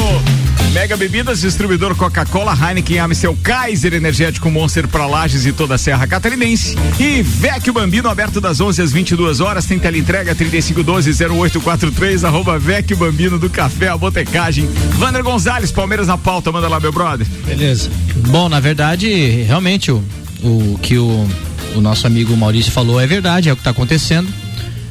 Mega 0.73 0.95
Bebidas, 1.11 1.41
distribuidor 1.41 1.93
Coca-Cola, 1.93 2.55
Heineken, 2.55 2.99
Amstel, 2.99 3.37
Kaiser, 3.43 3.93
Energético 3.93 4.49
Monster 4.49 4.87
para 4.87 5.05
Lages 5.05 5.45
e 5.45 5.51
toda 5.51 5.75
a 5.75 5.77
Serra 5.77 6.07
Catarinense. 6.07 6.77
E 6.97 7.21
Vecchio 7.21 7.73
Bambino, 7.73 8.07
aberto 8.07 8.39
das 8.39 8.61
11 8.61 8.81
às 8.81 8.93
22 8.93 9.41
horas, 9.41 9.65
tem 9.65 9.77
teleentrega 9.77 10.33
3512-0843, 10.33 12.25
arroba 12.25 12.57
Vecchio 12.57 12.95
Bambino 12.95 13.37
do 13.37 13.49
Café, 13.49 13.89
a 13.89 13.97
Botecagem. 13.97 14.65
Vander 14.91 15.21
Gonzalez, 15.21 15.69
Palmeiras 15.69 16.07
na 16.07 16.17
pauta, 16.17 16.49
manda 16.49 16.69
lá, 16.69 16.79
meu 16.79 16.93
brother. 16.93 17.27
Beleza. 17.45 17.89
Bom, 18.29 18.47
na 18.47 18.61
verdade, 18.61 19.43
realmente, 19.45 19.91
o, 19.91 20.01
o 20.41 20.79
que 20.81 20.97
o, 20.97 21.27
o 21.75 21.81
nosso 21.81 22.07
amigo 22.07 22.37
Maurício 22.37 22.71
falou 22.71 23.01
é 23.01 23.05
verdade, 23.05 23.49
é 23.49 23.51
o 23.51 23.57
que 23.57 23.61
está 23.61 23.71
acontecendo. 23.71 24.29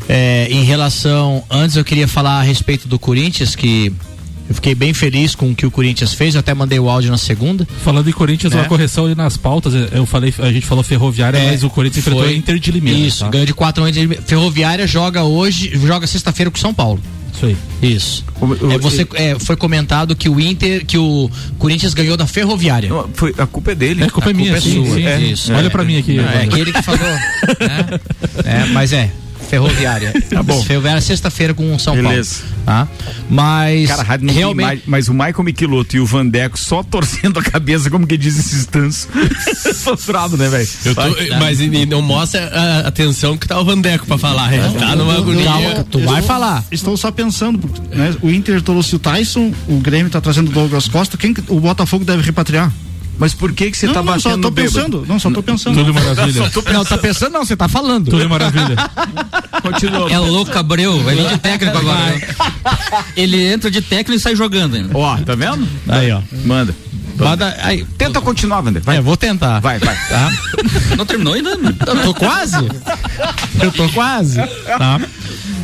É, 0.07 0.49
em 0.51 0.65
relação. 0.65 1.43
Antes 1.49 1.77
eu 1.77 1.85
queria 1.85 2.07
falar 2.07 2.41
a 2.41 2.43
respeito 2.43 2.87
do 2.87 2.99
Corinthians, 2.99 3.55
que 3.55 3.91
eu 4.51 4.55
fiquei 4.55 4.75
bem 4.75 4.93
feliz 4.93 5.35
com 5.35 5.51
o 5.51 5.55
que 5.55 5.65
o 5.65 5.71
Corinthians 5.71 6.13
fez, 6.13 6.35
eu 6.35 6.41
até 6.41 6.53
mandei 6.53 6.79
o 6.79 6.91
áudio 6.91 7.11
na 7.11 7.17
segunda. 7.17 7.67
Falando 7.83 8.11
em 8.11 8.13
Corinthians, 8.13 8.53
É. 8.53 8.57
uma 8.57 8.65
correção 8.65 9.07
ali 9.07 9.15
nas 9.15 9.37
pautas, 9.39 9.73
eu 9.93 10.05
falei, 10.05 10.35
a 10.41 10.53
gente 10.53 10.67
falou 10.67 10.85
ferroviária, 10.85 11.39
É, 11.39 11.51
mas 11.53 11.63
o 11.65 11.71
Corinthians 11.71 11.99
enfrentou 12.05 12.25
foi- 12.25 12.35
a 12.35 12.37
Inter 12.37 12.59
de 12.59 12.71
Limeira. 12.73 12.99
Isso, 12.99 13.25
tá? 13.25 13.31
ganhou 13.31 13.47
de 13.47 13.55
4 13.55 13.83
a 13.83 13.87
1 13.87 13.91
de 13.93 14.09
Ferroviária 14.27 14.87
joga 14.87 15.23
hoje, 15.23 15.71
joga 15.87 16.07
sexta-feira 16.07 16.51
com 16.51 16.59
o 16.59 16.61
São 16.61 16.75
Paulo. 16.75 17.01
Isso 17.33 17.47
aí. 17.47 17.57
Isso. 17.81 18.25
O- 18.41 18.47
o- 18.47 18.73
É, 18.73 18.79
você, 18.79 19.07
é, 19.15 19.37
foi 19.39 19.57
comentado 19.57 20.15
que 20.17 20.29
o 20.29 20.39
Inter, 20.41 20.85
que 20.85 20.99
o 20.99 21.31
Corinthians 21.59 21.95
ganhou 21.95 22.17
da 22.17 22.27
Ferroviária. 22.27 22.91
Foi, 23.15 23.33
a 23.39 23.47
culpa 23.47 23.71
é 23.71 23.75
dele. 23.77 24.03
É, 24.03 24.07
a 24.07 24.11
culpa 24.11 24.31
é 24.31 24.33
minha, 24.33 24.53
culpa 24.53 24.59
é 24.69 24.71
sim, 24.73 24.85
sua, 24.85 24.95
sim, 24.97 25.07
é, 25.07 25.17
sim. 25.19 25.31
isso. 25.31 25.53
Olha 25.55 25.69
É. 25.69 25.71
pra 25.71 25.85
mim 25.85 25.97
aqui. 25.97 26.15
Não, 26.17 26.25
é 26.29 26.43
aquele 26.43 26.73
que 26.73 26.83
falou. 26.83 27.01
né? 27.01 28.01
É, 28.45 28.67
mas 28.73 28.93
é. 28.93 29.11
Ferroviária. 29.51 30.13
Tá 30.31 30.43
bom. 30.43 30.63
Ferroviária 30.63 31.01
sexta-feira 31.01 31.53
com 31.53 31.75
o 31.75 31.79
São 31.79 31.95
Beleza. 31.95 32.37
Paulo. 32.41 32.61
Tá? 32.65 32.89
Mas 33.29 33.89
Cara, 33.89 34.03
a 34.03 34.05
rádio 34.05 34.27
não 34.29 34.35
realmente 34.35 34.57
tem 34.57 34.67
mais, 34.77 34.81
mas 34.87 35.09
o 35.09 35.13
Michael 35.13 35.43
Michelotto 35.43 35.97
e 35.97 36.01
o 36.01 36.07
Vandeco 36.07 36.59
só 36.59 36.83
torcendo 36.85 37.39
a 37.41 37.43
cabeça, 37.43 37.91
como 37.91 38.07
que 38.07 38.17
diz 38.17 38.39
esses 38.39 38.65
tansos. 38.67 39.09
Sotrado, 39.75 40.37
né, 40.39 40.49
velho? 40.49 40.69
Mas 41.41 41.61
e- 41.61 41.65
e 41.65 41.87
não 41.87 42.01
mostra 42.01 42.47
a 42.49 42.89
atenção 42.89 43.37
que 43.37 43.47
tá 43.49 43.59
o 43.59 43.65
Vandeco 43.65 44.07
pra 44.07 44.17
falar. 44.19 44.53
Ele 44.53 44.79
tá 44.79 44.95
numa 44.95 45.15
agonia. 45.17 45.45
Calma, 45.45 45.85
tu 45.91 45.99
vai 46.01 46.23
falar. 46.23 46.65
Estou 46.71 46.97
só 46.97 47.11
pensando, 47.11 47.69
né? 47.91 48.15
O 48.23 48.31
Inter 48.31 48.63
trouxe 48.63 48.95
o 48.95 48.99
Tyson, 48.99 49.53
o 49.69 49.79
Grêmio 49.81 50.11
tá 50.11 50.21
trazendo 50.21 50.49
o 50.49 50.53
Douglas 50.53 50.87
Costa, 50.89 51.17
quem 51.17 51.35
que- 51.35 51.43
o 51.49 51.59
Botafogo 51.61 52.05
deve 52.05 52.23
repatriar? 52.23 52.73
Mas 53.21 53.35
por 53.35 53.53
que 53.53 53.71
que 53.71 53.77
você 53.77 53.87
não, 53.87 53.93
tá 53.93 54.03
não, 54.03 54.19
só 54.19 54.31
batendo 54.31 54.43
tô 54.43 54.49
no 54.49 54.55
bêbado? 54.55 54.75
pensando, 54.75 55.05
não, 55.07 55.19
só 55.19 55.31
tô 55.31 55.43
pensando. 55.43 55.75
Tudo 55.75 55.93
maravilha. 55.93 56.51
Não, 56.73 56.85
tá 56.85 56.97
pensando 56.97 57.33
não, 57.33 57.45
você 57.45 57.57
tá 57.57 57.69
falando. 57.69 58.09
Tudo 58.09 58.29
maravilha. 58.29 58.77
Continua. 59.61 60.11
É 60.11 60.19
o 60.19 60.25
louco 60.25 60.57
Abreu, 60.57 61.03
vai 61.03 61.15
vir 61.15 61.29
de 61.29 61.39
técnico 61.39 61.77
agora. 61.77 62.15
Ele 63.15 63.45
entra 63.47 63.71
de 63.71 63.83
técnico 63.83 64.15
e 64.15 64.21
sai 64.21 64.35
jogando 64.35 64.77
ainda. 64.77 64.97
Ó, 64.97 65.19
tá 65.19 65.35
vendo? 65.35 65.69
Aí, 65.89 66.11
ó. 66.11 66.23
Manda. 66.47 66.75
Manda, 67.17 67.55
aí, 67.63 67.85
Tenta 67.99 68.21
continuar, 68.23 68.63
Vander. 68.63 68.83
Vai. 68.83 68.97
É, 68.97 69.01
vou 69.03 69.17
tentar. 69.17 69.61
Vai, 69.61 69.79
vai. 69.79 69.95
Tá? 70.09 70.33
Não 70.97 71.05
terminou 71.05 71.35
ainda? 71.35 71.51
Eu 71.51 72.03
tô 72.03 72.15
quase. 72.15 72.57
Eu 73.63 73.71
tô 73.73 73.87
quase. 73.91 74.41
Tá? 74.79 74.99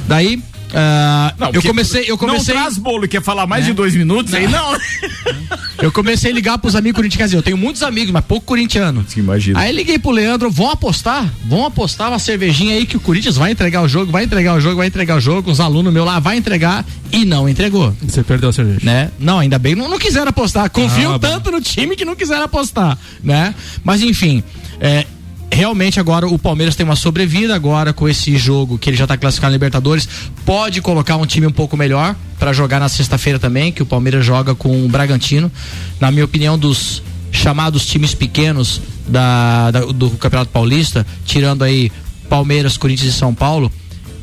Daí, 0.06 0.42
ah, 0.74 1.32
Não, 1.38 1.50
eu 1.52 1.62
comecei, 1.62 2.04
eu 2.06 2.18
comecei, 2.18 2.54
Não 2.54 2.60
traz 2.62 2.78
bolo, 2.78 3.06
quer 3.08 3.22
falar 3.22 3.46
mais 3.46 3.64
de 3.64 3.72
dois 3.72 3.94
minutos 3.94 4.34
aí? 4.34 4.46
Não. 4.48 4.76
eu 5.80 5.92
comecei 5.92 6.30
a 6.30 6.34
ligar 6.34 6.58
pros 6.58 6.74
amigos 6.74 6.96
corintianos. 6.96 7.32
Eu 7.32 7.42
tenho 7.42 7.56
muitos 7.56 7.82
amigos, 7.82 8.12
mas 8.12 8.24
pouco 8.24 8.46
corintiano. 8.46 9.04
Sim, 9.08 9.20
imagina. 9.20 9.60
Aí 9.60 9.72
liguei 9.72 9.98
pro 9.98 10.10
Leandro, 10.10 10.50
vão 10.50 10.70
apostar? 10.70 11.30
Vão 11.44 11.64
apostar 11.66 12.08
uma 12.08 12.18
cervejinha 12.18 12.74
aí 12.74 12.86
que 12.86 12.96
o 12.96 13.00
Corinthians 13.00 13.36
vai 13.36 13.52
entregar 13.52 13.82
o 13.82 13.88
jogo, 13.88 14.10
vai 14.12 14.24
entregar 14.24 14.54
o 14.54 14.60
jogo, 14.60 14.76
vai 14.76 14.86
entregar 14.86 15.16
o 15.16 15.20
jogo, 15.20 15.50
os 15.50 15.60
alunos 15.60 15.92
meus 15.92 16.06
lá 16.06 16.18
vai 16.18 16.36
entregar 16.36 16.84
e 17.12 17.24
não 17.24 17.48
entregou. 17.48 17.94
Você 18.02 18.22
perdeu 18.22 18.48
a 18.48 18.52
cerveja. 18.52 18.80
né? 18.82 19.10
Não, 19.18 19.38
ainda 19.38 19.58
bem, 19.58 19.74
não, 19.74 19.88
não 19.88 19.98
quiseram 19.98 20.28
apostar. 20.28 20.68
Confiam 20.70 21.14
Ah, 21.14 21.18
tanto 21.18 21.50
no 21.50 21.60
time 21.60 21.96
que 21.96 22.04
não 22.04 22.16
quiseram 22.16 22.44
apostar, 22.44 22.98
né? 23.22 23.54
Mas 23.84 24.02
enfim, 24.02 24.42
é, 24.80 25.06
realmente 25.50 25.98
agora 26.00 26.26
o 26.26 26.38
Palmeiras 26.38 26.74
tem 26.76 26.84
uma 26.84 26.96
sobrevida 26.96 27.54
agora 27.54 27.92
com 27.92 28.08
esse 28.08 28.36
jogo 28.36 28.78
que 28.78 28.90
ele 28.90 28.96
já 28.96 29.06
tá 29.06 29.16
classificado 29.16 29.50
na 29.52 29.56
Libertadores, 29.56 30.08
pode 30.44 30.80
colocar 30.82 31.16
um 31.16 31.26
time 31.26 31.46
um 31.46 31.52
pouco 31.52 31.76
melhor 31.76 32.14
para 32.38 32.52
jogar 32.52 32.80
na 32.80 32.88
sexta-feira 32.88 33.38
também, 33.38 33.72
que 33.72 33.82
o 33.82 33.86
Palmeiras 33.86 34.24
joga 34.24 34.54
com 34.54 34.84
o 34.84 34.88
Bragantino. 34.88 35.50
Na 36.00 36.10
minha 36.10 36.24
opinião, 36.24 36.58
dos 36.58 37.02
chamados 37.32 37.86
times 37.86 38.14
pequenos 38.14 38.80
da, 39.06 39.70
da- 39.70 39.80
do 39.86 40.10
Campeonato 40.10 40.50
Paulista, 40.50 41.06
tirando 41.24 41.62
aí 41.62 41.90
Palmeiras, 42.28 42.76
Corinthians 42.76 43.14
e 43.14 43.16
São 43.18 43.34
Paulo, 43.34 43.70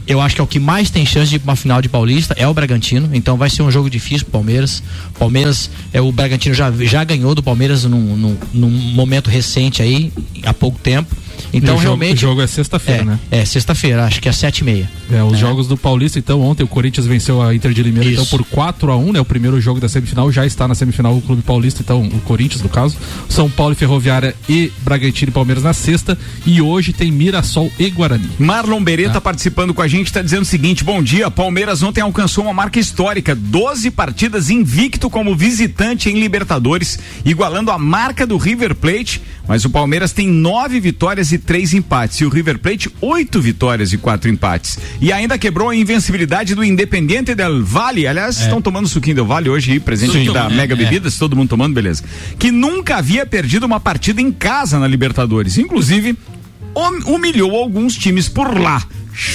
eu 0.07 0.19
acho 0.19 0.35
que 0.35 0.41
é 0.41 0.43
o 0.43 0.47
que 0.47 0.59
mais 0.59 0.89
tem 0.89 1.05
chance 1.05 1.29
de 1.29 1.43
uma 1.43 1.55
final 1.55 1.81
de 1.81 1.89
Paulista, 1.89 2.35
é 2.37 2.47
o 2.47 2.53
Bragantino. 2.53 3.09
Então 3.13 3.37
vai 3.37 3.49
ser 3.49 3.61
um 3.63 3.71
jogo 3.71 3.89
difícil 3.89 4.25
pro 4.25 4.33
Palmeiras. 4.33 4.83
Palmeiras, 5.17 5.69
é, 5.91 6.01
o 6.01 6.11
Bragantino 6.11 6.53
já, 6.53 6.71
já 6.71 7.03
ganhou 7.03 7.33
do 7.33 7.41
Palmeiras 7.41 7.83
num, 7.85 8.17
num, 8.17 8.37
num 8.53 8.69
momento 8.69 9.29
recente 9.29 9.81
aí, 9.81 10.11
há 10.43 10.53
pouco 10.53 10.77
tempo. 10.79 11.15
Então 11.53 11.75
o 11.75 11.77
jogo- 11.77 11.81
realmente. 11.81 12.17
O 12.17 12.29
jogo 12.29 12.41
é 12.41 12.47
sexta-feira, 12.47 13.01
é, 13.01 13.05
né? 13.05 13.19
é 13.31 13.45
sexta-feira, 13.45 14.05
acho 14.05 14.21
que 14.21 14.29
é 14.29 14.31
sete 14.31 14.59
e 14.59 14.63
meia. 14.63 14.89
É, 15.11 15.23
os 15.23 15.37
jogos 15.37 15.67
do 15.67 15.75
Paulista, 15.77 16.17
então, 16.19 16.41
ontem 16.41 16.63
o 16.63 16.67
Corinthians 16.67 17.05
venceu 17.05 17.41
a 17.41 17.53
Inter 17.53 17.73
de 17.73 17.83
Limeira, 17.83 18.09
Isso. 18.09 18.21
então, 18.21 18.37
por 18.37 18.45
4 18.45 18.91
a 18.91 18.97
1 18.97 19.13
né? 19.13 19.19
O 19.19 19.25
primeiro 19.25 19.59
jogo 19.59 19.79
da 19.79 19.89
semifinal 19.89 20.31
já 20.31 20.45
está 20.45 20.67
na 20.67 20.75
semifinal 20.75 21.15
o 21.15 21.21
Clube 21.21 21.41
Paulista, 21.41 21.81
então, 21.81 22.01
o 22.03 22.19
Corinthians, 22.21 22.61
no 22.61 22.69
caso. 22.69 22.97
São 23.29 23.49
Paulo 23.49 23.73
e 23.73 23.75
Ferroviária 23.75 24.35
e 24.47 24.71
Bragantino 24.83 25.29
e 25.29 25.33
Palmeiras 25.33 25.63
na 25.63 25.73
sexta. 25.73 26.17
E 26.45 26.61
hoje 26.61 26.93
tem 26.93 27.11
Mirassol 27.11 27.71
e 27.79 27.89
Guarani. 27.89 28.29
Marlon. 28.39 28.83
Beretta 28.83 29.21
participando 29.21 29.73
com 29.73 29.81
a 29.81 29.87
gente, 29.87 30.07
está 30.07 30.21
dizendo 30.21 30.41
o 30.41 30.45
seguinte: 30.45 30.83
bom 30.83 31.01
dia. 31.01 31.31
Palmeiras 31.31 31.81
ontem 31.83 32.01
alcançou 32.01 32.43
uma 32.43 32.53
marca 32.53 32.79
histórica: 32.79 33.33
12 33.33 33.91
partidas 33.91 34.49
invicto 34.49 35.09
como 35.09 35.35
visitante 35.35 36.09
em 36.09 36.19
Libertadores, 36.19 36.99
igualando 37.23 37.71
a 37.71 37.77
marca 37.77 38.27
do 38.27 38.35
River 38.37 38.75
Plate. 38.75 39.21
Mas 39.47 39.65
o 39.65 39.69
Palmeiras 39.69 40.13
tem 40.13 40.27
nove 40.27 40.79
vitórias 40.79 41.31
e 41.33 41.37
três 41.37 41.73
empates. 41.73 42.21
E 42.21 42.25
o 42.25 42.29
River 42.29 42.59
Plate, 42.59 42.89
oito 43.01 43.41
vitórias 43.41 43.91
e 43.91 43.97
quatro 43.97 44.29
empates. 44.29 44.79
E 45.01 45.11
ainda 45.11 45.37
quebrou 45.37 45.69
a 45.69 45.75
invencibilidade 45.75 46.55
do 46.55 46.63
Independiente 46.63 47.35
del 47.35 47.61
Valle. 47.63 48.07
Aliás, 48.07 48.39
estão 48.39 48.61
tomando 48.61 48.87
suquinho 48.87 49.15
del 49.17 49.25
Valle 49.25 49.49
hoje 49.49 49.79
presente 49.81 50.17
aqui 50.17 50.31
da 50.31 50.45
É, 50.45 50.49
Mega 50.49 50.73
é. 50.73 50.77
Bebidas, 50.77 51.17
todo 51.17 51.35
mundo 51.35 51.49
tomando, 51.49 51.73
beleza. 51.73 52.03
Que 52.39 52.51
nunca 52.51 52.95
havia 52.97 53.25
perdido 53.25 53.65
uma 53.65 53.79
partida 53.81 54.21
em 54.21 54.31
casa 54.31 54.79
na 54.79 54.87
Libertadores. 54.87 55.57
Inclusive, 55.57 56.17
hum- 56.75 57.13
humilhou 57.13 57.53
alguns 57.55 57.95
times 57.97 58.29
por 58.29 58.57
lá. 58.57 58.81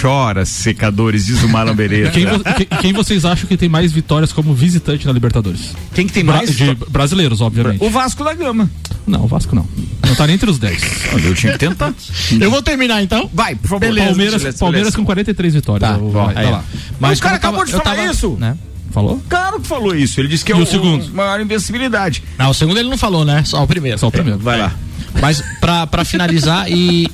Chora, 0.01 0.45
secadores, 0.45 1.27
diz 1.27 1.41
o 1.43 1.49
Marlon 1.49 1.75
Beretta. 1.75 2.11
Quem, 2.17 2.27
vo- 2.27 2.41
que- 2.43 2.65
quem 2.65 2.93
vocês 2.93 3.25
acham 3.25 3.47
que 3.47 3.57
tem 3.57 3.69
mais 3.69 3.93
vitórias 3.93 4.33
como 4.33 4.53
visitante 4.53 5.07
na 5.07 5.13
Libertadores? 5.13 5.73
Quem 5.95 6.05
que 6.07 6.13
tem 6.13 6.25
Bra- 6.25 6.39
mais? 6.39 6.57
de 6.57 6.75
brasileiros, 6.89 7.41
obviamente. 7.41 7.85
O 7.85 7.89
Vasco 7.89 8.25
da 8.25 8.35
Gama. 8.35 8.69
Não, 9.09 9.25
o 9.25 9.27
Vasco 9.27 9.55
não. 9.55 9.67
Não 10.07 10.15
tá 10.15 10.27
nem 10.27 10.35
entre 10.37 10.51
os 10.51 10.59
10. 10.59 10.83
Eu 11.25 11.35
tinha 11.35 11.53
que 11.53 11.59
tentar. 11.59 11.93
Eu 12.41 12.51
vou 12.51 12.63
terminar 12.63 13.03
então. 13.03 13.29
Vai, 13.33 13.55
por 13.55 13.69
favor. 13.69 13.81
Palmeiras, 13.87 14.17
Beleza, 14.17 14.59
Palmeiras 14.59 14.87
beleza. 14.89 14.97
com 14.97 15.05
43 15.05 15.55
vitórias. 15.55 15.91
Tá, 15.91 15.97
vai, 15.97 16.35
tá 16.35 16.51
lá. 16.51 16.65
Mas 17.01 17.19
o 17.19 17.23
cara 17.23 17.37
acabou 17.37 17.65
de 17.65 17.73
eu 17.73 17.81
falar 17.81 18.05
isso. 18.07 18.37
Né? 18.39 18.57
Falou? 18.91 19.23
Claro 19.29 19.61
que 19.61 19.67
falou 19.67 19.95
isso. 19.95 20.21
Ele 20.21 20.29
disse 20.29 20.45
que 20.45 20.53
é 20.53 20.57
E 20.57 20.59
o, 20.61 20.63
o 20.63 20.67
segundo? 20.67 21.13
maior 21.13 21.41
invencibilidade. 21.41 22.23
Não, 22.39 22.51
o 22.51 22.55
segundo 22.55 22.79
ele 22.79 22.89
não 22.89 22.97
falou, 22.99 23.25
né? 23.25 23.43
Só 23.45 23.63
o 23.63 23.67
primeiro. 23.67 23.99
Só 23.99 24.09
o 24.09 24.11
primeiro. 24.13 24.39
Vai 24.39 24.59
lá. 24.59 24.73
Mas 25.21 25.43
pra, 25.61 25.87
pra 25.87 26.05
finalizar 26.05 26.71
e 26.71 27.07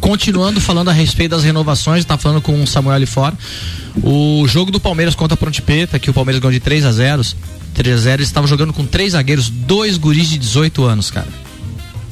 continuando 0.00 0.60
falando 0.60 0.90
a 0.90 0.92
respeito 0.92 1.30
das 1.30 1.44
renovações, 1.44 2.04
tá 2.04 2.18
falando 2.18 2.42
com 2.42 2.62
o 2.62 2.66
Samuel 2.66 2.96
ali 2.96 3.06
fora. 3.06 3.34
O 4.02 4.44
jogo 4.46 4.70
do 4.70 4.78
Palmeiras 4.78 5.14
contra 5.14 5.34
a 5.34 5.36
Ponte 5.36 5.62
Preta, 5.62 5.98
que 5.98 6.10
o 6.10 6.12
Palmeiras 6.12 6.40
ganhou 6.40 6.52
de 6.52 6.60
3 6.60 6.84
a 6.84 6.92
0 6.92 7.22
3 7.74 7.94
a 7.94 7.98
0 7.98 8.14
eles 8.20 8.28
estavam 8.28 8.48
jogando 8.48 8.72
com 8.72 8.86
três 8.86 9.12
zagueiros, 9.12 9.48
dois 9.48 9.98
guris 9.98 10.28
de 10.30 10.38
18 10.38 10.84
anos, 10.84 11.10
cara. 11.10 11.28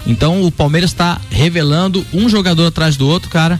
Então 0.06 0.42
o 0.44 0.50
Palmeiras 0.50 0.90
está 0.90 1.20
revelando 1.30 2.04
um 2.12 2.28
jogador 2.28 2.66
atrás 2.66 2.96
do 2.96 3.06
outro, 3.06 3.30
cara. 3.30 3.58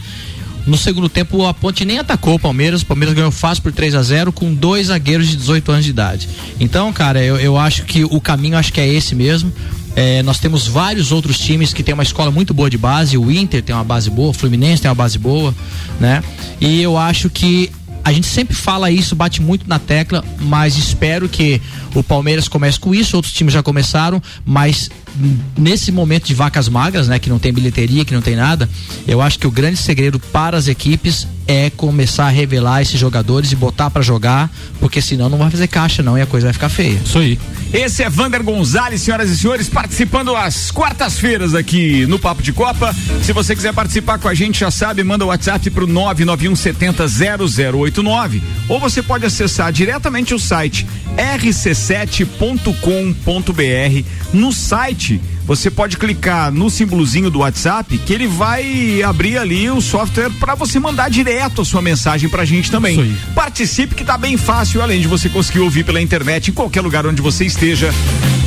No 0.67 0.77
segundo 0.77 1.09
tempo, 1.09 1.45
a 1.45 1.53
Ponte 1.53 1.85
nem 1.85 1.99
atacou 1.99 2.35
o 2.35 2.39
Palmeiras. 2.39 2.83
O 2.83 2.87
Palmeiras 2.87 3.15
ganhou 3.15 3.33
fácil 3.33 3.63
por 3.63 3.73
3 3.73 3.95
a 3.97 4.03
0 4.03 4.33
com 4.33 4.55
dois 4.55 4.89
zagueiros 4.89 5.29
de 5.29 5.37
18 5.37 5.73
anos 5.73 5.85
de 5.85 5.91
idade. 5.91 6.29
Então, 6.61 6.93
cara, 6.93 7.23
eu, 7.23 7.37
eu 7.37 7.59
acho 7.59 7.85
que 7.85 8.05
o 8.05 8.21
caminho 8.21 8.57
acho 8.57 8.73
que 8.73 8.81
é 8.81 8.87
esse 8.87 9.15
mesmo. 9.15 9.53
É, 9.95 10.23
nós 10.23 10.39
temos 10.39 10.67
vários 10.67 11.13
outros 11.13 11.39
times 11.39 11.75
que 11.75 11.83
têm 11.83 11.93
uma 11.93 12.03
escola 12.03 12.31
muito 12.31 12.55
boa 12.55 12.71
de 12.71 12.79
base. 12.79 13.19
O 13.19 13.31
Inter 13.31 13.63
tem 13.63 13.75
uma 13.75 13.85
base 13.85 14.09
boa, 14.09 14.31
o 14.31 14.33
Fluminense 14.33 14.81
tem 14.81 14.89
uma 14.89 14.95
base 14.95 15.19
boa, 15.19 15.55
né? 16.01 16.23
E 16.61 16.81
eu 16.81 16.97
acho 16.97 17.29
que 17.29 17.71
a 18.05 18.13
gente 18.13 18.27
sempre 18.27 18.55
fala 18.55 18.91
isso, 18.91 19.15
bate 19.15 19.41
muito 19.41 19.69
na 19.69 19.79
tecla, 19.79 20.25
mas 20.41 20.77
espero 20.77 21.29
que 21.29 21.61
o 21.95 22.03
Palmeiras 22.03 22.49
comece 22.49 22.79
com 22.79 22.95
isso, 22.95 23.17
outros 23.17 23.33
times 23.33 23.53
já 23.53 23.63
começaram, 23.63 24.23
mas 24.45 24.91
nesse 25.57 25.93
momento 25.93 26.27
de 26.27 26.35
vacas 26.35 26.69
magras, 26.69 27.09
né, 27.09 27.19
que 27.19 27.29
não 27.29 27.39
tem 27.39 27.53
bilheteria, 27.53 28.05
que 28.05 28.15
não 28.15 28.23
tem 28.23 28.37
nada, 28.37 28.69
eu 29.07 29.21
acho 29.21 29.39
que 29.39 29.47
o 29.47 29.51
grande 29.51 29.77
segredo 29.77 30.19
para 30.19 30.57
as 30.57 30.69
equipes 30.69 31.27
é 31.47 31.71
começar 31.71 32.27
a 32.27 32.31
revelar 32.31 32.83
esses 32.83 32.99
jogadores 32.99 33.53
e 33.53 33.57
botar 33.57 33.91
para 33.91 34.03
jogar, 34.03 34.51
porque 34.79 35.03
senão 35.03 35.29
não 35.29 35.39
vai 35.39 35.51
fazer 35.51 35.67
caixa 35.67 36.03
não 36.03 36.17
e 36.17 36.23
a 36.23 36.27
coisa 36.27 36.47
vai 36.47 36.53
ficar 36.53 36.69
feia. 36.69 37.01
Isso 37.05 37.19
aí. 37.19 37.39
Esse 37.73 38.03
é 38.03 38.09
Vander 38.09 38.43
Gonzalez, 38.43 39.03
senhoras 39.03 39.31
e 39.31 39.37
senhores, 39.37 39.69
participando 39.69 40.37
às 40.37 40.71
quartas-feiras 40.71 41.55
aqui 41.55 42.07
no 42.07 42.19
Papo 42.19 42.43
de 42.43 42.53
Copa. 42.53 42.95
Se 43.23 43.33
você 43.33 43.57
quiser 43.57 43.73
participar 43.73 44.19
com 44.19 44.29
a 44.29 44.35
gente, 44.35 44.61
já 44.61 44.71
sabe, 44.71 45.03
manda 45.03 45.25
o 45.25 45.29
WhatsApp 45.29 45.69
pro 45.71 45.87
991 45.87 46.55
70 46.55 47.07
0089 47.09 48.43
ou 48.69 48.79
você 48.79 49.03
pode 49.03 49.27
acessar 49.27 49.73
diretamente 49.73 50.35
o 50.35 50.39
site 50.39 50.87
rc7.com.br. 51.17 52.33
No 54.33 54.53
site, 54.53 55.02
limite 55.11 55.42
você 55.45 55.71
pode 55.71 55.97
clicar 55.97 56.53
no 56.53 56.71
símbolozinho 56.71 57.31
do 57.31 57.41
WhatsApp 57.41 57.99
que 57.99 58.13
ele 58.13 58.27
vai 58.27 59.03
abrir 59.03 59.39
ali 59.39 59.71
o 59.71 59.81
software 59.81 60.31
para 60.39 60.55
você 60.55 60.79
mandar 60.79 61.11
direto 61.11 61.63
a 61.63 61.65
sua 61.65 61.83
mensagem 61.83 62.29
pra 62.29 62.45
gente 62.45 62.71
também. 62.71 63.17
Participe 63.35 63.95
que 63.95 64.05
tá 64.05 64.17
bem 64.17 64.37
fácil, 64.37 64.83
além 64.83 65.01
de 65.01 65.09
você 65.09 65.29
conseguir 65.29 65.61
ouvir 65.61 65.85
pela 65.85 66.01
internet 66.01 66.51
em 66.51 66.55
qualquer 66.55 66.81
lugar 66.81 67.07
onde 67.07 67.21
você 67.21 67.45
esteja. 67.45 67.93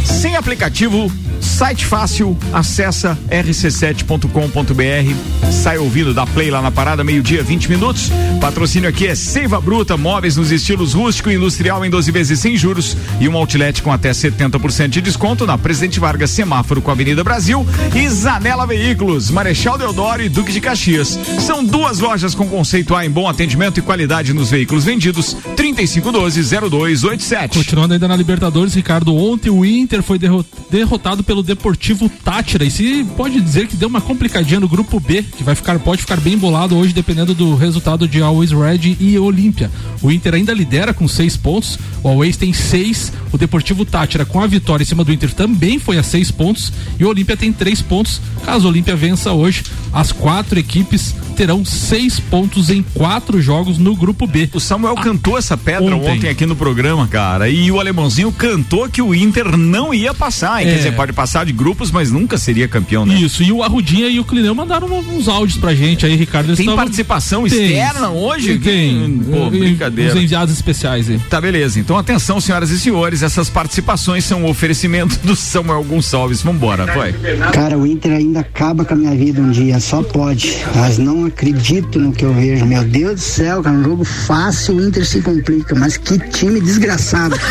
Sem 0.05 0.35
aplicativo, 0.35 1.11
site 1.41 1.85
fácil, 1.85 2.37
acessa 2.53 3.17
rc7.com.br, 3.29 5.51
sai 5.51 5.77
ouvindo, 5.77 6.13
dá 6.13 6.25
play 6.25 6.51
lá 6.51 6.61
na 6.61 6.71
parada, 6.71 7.03
meio-dia, 7.03 7.43
20 7.43 7.69
minutos. 7.69 8.11
Patrocínio 8.39 8.89
aqui 8.89 9.07
é 9.07 9.15
Seiva 9.15 9.59
Bruta, 9.59 9.97
móveis 9.97 10.37
nos 10.37 10.51
estilos 10.51 10.93
rústico 10.93 11.31
e 11.31 11.35
industrial 11.35 11.83
em 11.83 11.89
12 11.89 12.11
vezes 12.11 12.39
sem 12.39 12.55
juros 12.55 12.95
e 13.19 13.27
um 13.27 13.35
outlet 13.35 13.81
com 13.81 13.91
até 13.91 14.11
70% 14.11 14.89
de 14.89 15.01
desconto 15.01 15.45
na 15.45 15.57
Presidente 15.57 15.99
Vargas, 15.99 16.29
semáforo 16.29 16.81
com 16.85 16.91
a 16.91 16.93
Avenida 16.93 17.23
Brasil 17.23 17.65
e 17.95 18.07
Zanela 18.07 18.67
Veículos, 18.67 19.31
Marechal 19.31 19.75
Deodoro 19.77 20.21
e 20.21 20.29
Duque 20.29 20.51
de 20.53 20.61
Caxias. 20.61 21.17
São 21.39 21.65
duas 21.65 21.97
lojas 21.99 22.35
com 22.35 22.47
conceito 22.47 22.95
A 22.95 23.03
em 23.03 23.09
bom 23.09 23.27
atendimento 23.27 23.79
e 23.79 23.81
qualidade 23.81 24.31
nos 24.33 24.51
veículos 24.51 24.85
vendidos. 24.85 25.35
3512-0287. 25.55 27.53
Continuando 27.55 27.93
ainda 27.95 28.07
na 28.07 28.15
Libertadores, 28.15 28.73
Ricardo, 28.75 29.15
ontem 29.15 29.49
o 29.49 29.65
Inter 29.65 30.03
foi 30.03 30.19
derro- 30.19 30.45
derrotado 30.69 31.23
pelo 31.23 31.41
Deportivo 31.41 32.07
Tátira 32.07 32.63
e 32.63 32.69
se 32.71 33.03
pode 33.17 33.41
dizer 33.41 33.67
que 33.67 33.75
deu 33.75 33.89
uma 33.89 33.99
complicadinha 34.01 34.59
no 34.59 34.67
grupo 34.67 34.99
B, 34.99 35.23
que 35.23 35.43
vai 35.43 35.55
ficar, 35.55 35.79
pode 35.79 36.01
ficar 36.01 36.19
bem 36.19 36.33
embolado 36.33 36.77
hoje 36.77 36.93
dependendo 36.93 37.33
do 37.33 37.55
resultado 37.55 38.07
de 38.07 38.21
Always 38.21 38.51
Red 38.51 38.95
e 38.99 39.17
Olímpia. 39.17 39.71
O 40.03 40.11
Inter 40.11 40.35
ainda 40.35 40.53
lidera 40.53 40.93
com 40.93 41.07
seis 41.07 41.35
pontos, 41.35 41.79
o 42.03 42.07
Always 42.07 42.37
tem 42.37 42.53
seis, 42.53 43.11
o 43.31 43.37
Deportivo 43.37 43.85
Tátira 43.85 44.23
com 44.23 44.39
a 44.41 44.47
vitória 44.47 44.83
em 44.83 44.87
cima 44.87 45.03
do 45.03 45.11
Inter 45.11 45.33
também 45.33 45.79
foi 45.79 45.97
a 45.97 46.03
seis 46.03 46.29
pontos 46.29 46.71
e 46.99 47.05
o 47.05 47.09
Olímpia 47.09 47.37
tem 47.37 47.51
três 47.51 47.81
pontos. 47.81 48.21
Caso 48.43 48.65
o 48.65 48.69
Olímpia 48.69 48.95
vença 48.95 49.31
hoje, 49.31 49.63
as 49.91 50.11
quatro 50.11 50.59
equipes 50.59 51.15
terão 51.35 51.63
seis 51.65 52.19
pontos 52.19 52.69
em 52.69 52.81
quatro 52.93 53.41
jogos 53.41 53.77
no 53.77 53.95
grupo 53.95 54.25
B. 54.25 54.49
O 54.53 54.59
Samuel 54.59 54.95
cantou 54.95 55.37
essa 55.37 55.55
pedra 55.57 55.95
ontem. 55.95 56.11
ontem. 56.17 56.29
aqui 56.29 56.45
no 56.45 56.55
programa, 56.55 57.07
cara. 57.07 57.49
E 57.49 57.71
o 57.71 57.79
alemãozinho 57.79 58.31
cantou 58.31 58.89
que 58.89 59.01
o 59.01 59.13
Inter 59.13 59.55
não 59.57 59.93
ia 59.93 60.13
passar. 60.13 60.61
É. 60.61 60.65
Quer 60.65 60.77
dizer, 60.77 60.95
pode 60.95 61.13
passar 61.13 61.45
de 61.45 61.51
grupos, 61.53 61.91
mas 61.91 62.11
nunca 62.11 62.37
seria 62.37 62.67
campeão, 62.67 63.05
né? 63.05 63.15
Isso, 63.15 63.43
e 63.43 63.51
o 63.51 63.61
Arrudinha 63.61 64.07
e 64.07 64.19
o 64.19 64.23
Clineu 64.23 64.55
mandaram 64.55 64.87
uns 64.87 65.27
áudios 65.27 65.57
pra 65.59 65.75
gente 65.75 66.05
aí, 66.05 66.15
Ricardo. 66.15 66.47
eles 66.47 66.57
Tem 66.57 66.65
tavam- 66.65 66.77
participação 66.77 67.43
Tem. 67.47 67.63
externa 67.67 68.09
hoje? 68.09 68.57
Tem. 68.59 69.19
Pô, 69.29 69.47
E- 69.53 69.59
brincadeira. 69.59 70.13
Os 70.15 70.21
enviados 70.21 70.53
especiais 70.53 71.09
aí. 71.09 71.19
Tá, 71.29 71.41
beleza. 71.41 71.79
Então, 71.79 71.97
atenção, 71.97 72.39
senhoras 72.39 72.69
e 72.71 72.79
senhores, 72.79 73.21
essas 73.21 73.49
participações 73.49 74.23
são 74.23 74.43
um 74.43 74.49
oferecimento 74.49 75.19
do 75.23 75.35
Samuel 75.35 75.83
Gonçalves. 75.83 76.41
Vambora, 76.41 76.85
vai. 76.85 77.13
Cara, 77.53 77.77
o 77.77 77.85
Inter 77.85 78.13
ainda 78.13 78.39
acaba 78.39 78.85
com 78.85 78.93
a 78.93 78.97
minha 78.97 79.15
vida 79.15 79.41
um 79.41 79.51
dia, 79.51 79.79
só 79.79 80.01
pode. 80.01 80.55
Mas 80.75 80.97
não 80.97 81.24
acredito 81.25 81.99
no 81.99 82.11
que 82.11 82.23
eu 82.23 82.33
vejo. 82.33 82.65
Meu 82.65 82.83
Deus 82.83 83.15
do 83.15 83.19
céu, 83.19 83.61
cara, 83.61 83.75
um 83.75 83.83
jogo 83.83 84.03
fácil, 84.03 84.75
o 84.75 84.87
Inter 84.87 85.05
se 85.05 85.21
complica. 85.21 85.75
Mas 85.75 85.97
que 85.97 86.17
time 86.29 86.59
desgraçado. 86.59 87.35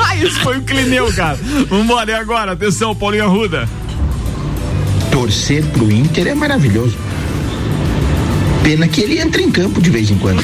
Ah, 0.00 0.14
isso 0.16 0.40
foi 0.40 0.58
o 0.58 0.62
Clineu, 0.62 1.12
cara. 1.12 1.38
Vambora, 1.68 2.10
e 2.10 2.14
agora? 2.14 2.52
Atenção, 2.52 2.94
Paulinho 2.94 3.24
Arruda. 3.24 3.68
Torcer 5.10 5.64
pro 5.66 5.90
Inter 5.90 6.28
é 6.28 6.34
maravilhoso. 6.34 6.96
Pena 8.62 8.86
que 8.86 9.00
ele 9.00 9.18
entra 9.18 9.42
em 9.42 9.50
campo 9.50 9.82
de 9.82 9.90
vez 9.90 10.10
em 10.10 10.16
quando. 10.16 10.42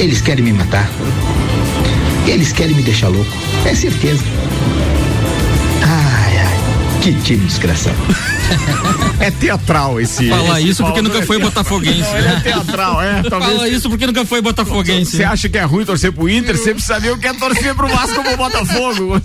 Eles 0.00 0.20
querem 0.20 0.44
me 0.44 0.52
matar. 0.52 0.88
Eles 2.26 2.52
querem 2.52 2.74
me 2.74 2.82
deixar 2.82 3.08
louco. 3.08 3.30
É 3.64 3.74
certeza. 3.74 4.24
Ai, 5.82 6.38
ai. 6.38 7.00
Que 7.02 7.12
time 7.12 7.44
desgraçado. 7.46 7.96
É 9.20 9.30
teatral 9.30 10.00
esse. 10.00 10.28
Fala 10.28 10.60
esse 10.60 10.70
isso 10.70 10.84
porque 10.84 11.00
nunca 11.00 11.22
foi 11.22 11.38
botafoguense. 11.38 12.10
É 12.10 12.40
teatral, 12.42 13.00
é. 13.00 13.22
Talvez. 13.22 13.52
Fala 13.52 13.68
isso 13.68 13.88
porque 13.88 14.06
nunca 14.06 14.24
foi 14.24 14.40
botafoguense. 14.40 15.16
Você 15.16 15.24
acha 15.24 15.48
que 15.48 15.58
é 15.58 15.62
ruim 15.62 15.84
torcer 15.84 16.12
pro 16.12 16.28
Inter? 16.28 16.56
Você 16.56 16.72
precisa 16.72 16.94
saber 16.94 17.12
o 17.12 17.18
que 17.18 17.28
é 17.28 17.32
torcer 17.32 17.74
pro 17.74 17.86
Vasco 17.88 18.18
ou 18.18 18.24
pro 18.24 18.36
Botafogo. 18.36 19.20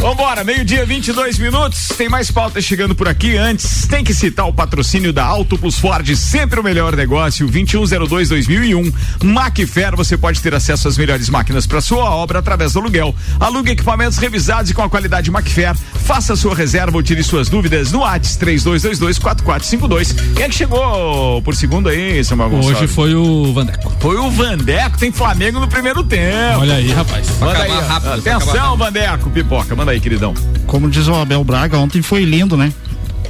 Vambora, 0.00 0.42
meio-dia, 0.42 0.84
22 0.84 1.38
minutos. 1.38 1.88
Tem 1.96 2.08
mais 2.08 2.30
pauta 2.30 2.60
chegando 2.60 2.94
por 2.94 3.08
aqui. 3.08 3.36
Antes, 3.36 3.86
tem 3.86 4.02
que 4.02 4.12
citar 4.12 4.48
o 4.48 4.52
patrocínio 4.52 5.12
da 5.12 5.24
Auto 5.24 5.56
Plus 5.56 5.78
Ford, 5.78 6.14
sempre 6.16 6.58
o 6.58 6.62
melhor 6.62 6.96
negócio, 6.96 7.48
2102-2001. 7.48 8.92
Macfer, 9.22 9.96
você 9.96 10.16
pode 10.16 10.40
ter 10.40 10.54
acesso 10.54 10.88
às 10.88 10.98
melhores 10.98 11.28
máquinas 11.28 11.66
para 11.66 11.80
sua 11.80 12.10
obra 12.10 12.40
através 12.40 12.72
do 12.72 12.80
aluguel. 12.80 13.14
Alugue 13.38 13.70
equipamentos 13.70 14.18
revisados 14.18 14.70
e 14.70 14.74
com 14.74 14.82
a 14.82 14.90
qualidade 14.90 15.30
Macfer. 15.30 15.74
Faça 16.04 16.36
sua 16.36 16.54
reserva 16.54 16.96
ou 16.96 17.02
tire 17.02 17.22
suas 17.22 17.48
dúvidas 17.48 17.92
no 17.92 18.04
ATS 18.34 18.38
3222-4452. 18.38 20.14
Quem 20.34 20.44
é 20.44 20.48
que 20.48 20.54
chegou 20.54 21.40
por 21.42 21.54
segundo 21.54 21.88
aí, 21.88 22.22
Samuel 22.24 22.50
Gonçalves? 22.50 22.78
Hoje 22.78 22.88
foi 22.88 23.14
o 23.14 23.52
Vandeco. 23.52 23.92
Foi 24.00 24.16
o 24.16 24.30
Vandeco, 24.30 24.98
tem 24.98 25.12
Flamengo 25.12 25.60
no 25.60 25.68
primeiro 25.68 26.02
tempo. 26.02 26.60
Olha 26.60 26.74
aí, 26.74 26.92
rapaz. 26.92 27.28
Manda 27.38 27.62
aí, 27.62 27.70
rápido, 27.70 28.12
atenção, 28.14 28.76
Vandeco, 28.76 29.30
pipoca, 29.30 29.74
manda 29.76 29.92
aí, 29.92 30.00
queridão. 30.00 30.34
Como 30.66 30.90
diz 30.90 31.08
o 31.08 31.14
Abel 31.14 31.42
Braga, 31.44 31.78
ontem 31.78 32.02
foi 32.02 32.24
lindo, 32.24 32.56
né? 32.56 32.72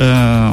Ah, 0.00 0.52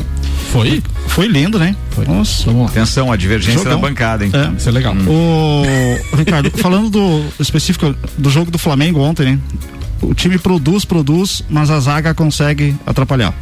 Foi? 0.52 0.84
foi 1.08 1.28
lindo, 1.28 1.58
né? 1.58 1.76
Nossa. 2.08 2.46
Vamos 2.46 2.64
lá. 2.64 2.68
Atenção, 2.70 3.12
a 3.12 3.16
divergência 3.16 3.64
Jogão. 3.64 3.82
da 3.82 3.88
bancada, 3.88 4.24
hein? 4.26 4.32
É. 4.34 4.58
Isso 4.58 4.70
é 4.70 4.72
legal. 4.72 4.94
O 5.08 6.16
Ricardo, 6.16 6.52
falando 6.58 6.90
do 6.90 7.24
específico 7.40 7.96
do 8.18 8.30
jogo 8.30 8.52
do 8.52 8.60
Flamengo 8.60 9.00
ontem, 9.00 9.26
né? 9.26 9.40
O 10.02 10.14
time 10.14 10.38
produz, 10.38 10.84
produz, 10.84 11.44
mas 11.50 11.70
a 11.70 11.80
zaga 11.80 12.14
consegue 12.14 12.76
atrapalhar. 12.86 13.34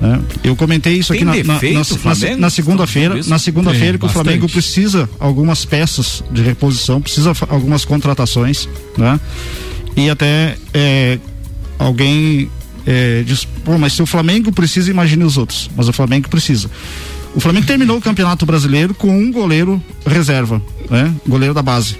Né? 0.00 0.20
Eu 0.44 0.54
comentei 0.54 0.94
isso 0.94 1.12
Tem 1.12 1.22
aqui 1.28 1.42
na, 1.42 1.54
na- 1.54 2.36
na- 2.38 2.50
segunda-feira. 2.50 3.18
Isso? 3.18 3.28
Na 3.30 3.38
segunda-feira 3.38 3.98
que 3.98 4.04
o 4.06 4.08
Flamengo 4.08 4.48
precisa 4.48 5.08
algumas 5.18 5.64
peças 5.64 6.22
de 6.30 6.42
reposição, 6.42 7.00
precisa 7.00 7.32
algumas 7.48 7.84
contratações, 7.84 8.68
né? 8.96 9.18
E 9.96 10.08
até 10.08 10.56
é, 10.72 11.18
alguém 11.78 12.48
é, 12.86 13.22
diz, 13.26 13.44
pô, 13.64 13.76
mas 13.76 13.92
se 13.92 14.02
o 14.02 14.06
Flamengo 14.06 14.52
precisa, 14.52 14.90
imagine 14.90 15.24
os 15.24 15.36
outros. 15.36 15.68
Mas 15.76 15.88
o 15.88 15.92
Flamengo 15.92 16.28
precisa. 16.28 16.70
O 17.34 17.40
Flamengo 17.40 17.66
terminou 17.66 17.98
o 17.98 18.00
Campeonato 18.00 18.46
Brasileiro 18.46 18.94
com 18.94 19.10
um 19.10 19.30
goleiro 19.30 19.82
reserva, 20.06 20.62
né? 20.88 21.12
Goleiro 21.26 21.52
da 21.52 21.62
base. 21.62 21.96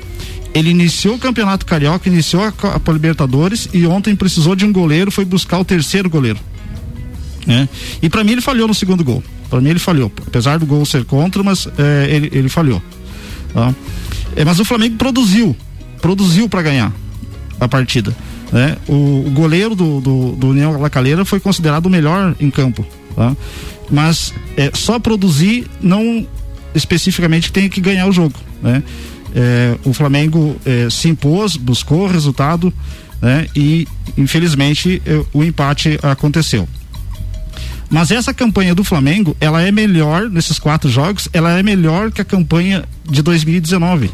Ele 0.55 0.71
iniciou 0.71 1.17
o 1.17 1.19
Campeonato 1.19 1.67
Carioca, 1.67 2.09
iniciou 2.09 2.43
a 2.45 2.51
Copa 2.53 2.93
Libertadores 2.93 3.69
e 3.73 3.87
ontem 3.87 4.17
precisou 4.17 4.57
de 4.57 4.65
um 4.65 4.73
goleiro, 4.73 5.11
foi 5.11 5.25
buscar 5.25 5.59
o 5.59 5.65
terceiro 5.65 6.09
goleiro. 6.09 6.39
Né? 7.49 7.67
E 8.03 8.11
para 8.11 8.23
mim 8.23 8.33
ele 8.33 8.43
falhou 8.43 8.69
no 8.69 8.75
segundo 8.75 9.03
gol. 9.03 9.25
Para 9.49 9.63
mim 9.63 9.71
ele 9.71 9.79
falhou, 9.79 10.13
apesar 10.27 10.59
do 10.59 10.67
gol 10.67 10.85
ser 10.85 11.07
contra, 11.07 11.43
mas 11.43 11.67
é, 11.79 12.07
ele, 12.11 12.29
ele 12.31 12.49
falhou. 12.51 12.83
tá? 13.55 13.75
É, 14.37 14.45
mas 14.45 14.61
o 14.61 14.65
Flamengo 14.67 14.97
produziu, 14.97 15.57
produziu 16.03 16.47
para 16.47 16.61
ganhar 16.61 16.93
a 17.59 17.67
partida. 17.67 18.15
Né? 18.53 18.77
O, 18.87 19.25
o 19.27 19.31
goleiro 19.31 19.75
do, 19.75 20.01
do, 20.01 20.33
do 20.33 20.49
União 20.49 20.79
Lacaleira 20.79 21.25
foi 21.25 21.41
considerado 21.41 21.87
o 21.87 21.91
melhor 21.91 22.37
em 22.39 22.51
campo. 22.51 22.87
Tá? 23.17 23.35
Mas 23.91 24.35
é, 24.55 24.71
só 24.75 24.99
produzir 24.99 25.67
não 25.81 26.27
especificamente 26.75 27.51
tem 27.51 27.67
que 27.71 27.81
ganhar 27.81 28.07
o 28.07 28.13
jogo. 28.13 28.35
Né? 28.63 28.83
É, 29.35 29.75
o 29.85 29.95
Flamengo 29.95 30.57
é, 30.67 30.89
se 30.91 31.09
impôs, 31.09 31.57
buscou 31.57 32.05
o 32.05 32.07
resultado 32.07 32.73
né? 33.23 33.47
e 33.57 33.89
infelizmente 34.19 35.01
é, 35.07 35.25
o 35.33 35.43
empate 35.43 35.99
aconteceu. 36.03 36.69
Mas 37.91 38.11
essa 38.11 38.35
campanha 38.35 38.75
do 38.75 38.85
Flamengo, 38.85 39.37
ela 39.41 39.63
é 39.63 39.73
melhor 39.73 40.29
nesses 40.29 40.59
quatro 40.59 40.91
jogos, 40.91 41.29
ela 41.33 41.59
é 41.59 41.63
melhor 41.63 42.13
que 42.13 42.21
a 42.21 42.25
campanha 42.25 42.85
de 43.09 43.23
2019. 43.23 44.11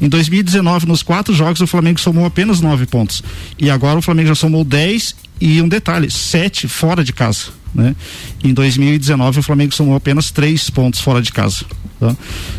Em 0.00 0.08
2019, 0.08 0.86
nos 0.86 1.02
quatro 1.02 1.34
jogos, 1.34 1.60
o 1.60 1.66
Flamengo 1.66 1.98
somou 1.98 2.26
apenas 2.26 2.60
nove 2.60 2.84
pontos. 2.84 3.22
E 3.58 3.70
agora 3.70 3.98
o 3.98 4.02
Flamengo 4.02 4.28
já 4.28 4.34
somou 4.34 4.64
10 4.64 5.14
e 5.40 5.62
um 5.62 5.68
detalhe, 5.68 6.10
sete 6.10 6.68
fora 6.68 7.02
de 7.02 7.12
casa. 7.12 7.46
Né? 7.74 7.96
Em 8.42 8.52
2019, 8.52 9.40
o 9.40 9.42
Flamengo 9.42 9.74
somou 9.74 9.96
apenas 9.96 10.30
três 10.30 10.68
pontos 10.68 11.00
fora 11.00 11.22
de 11.22 11.32
casa. 11.32 11.64
Tá, 11.98 12.16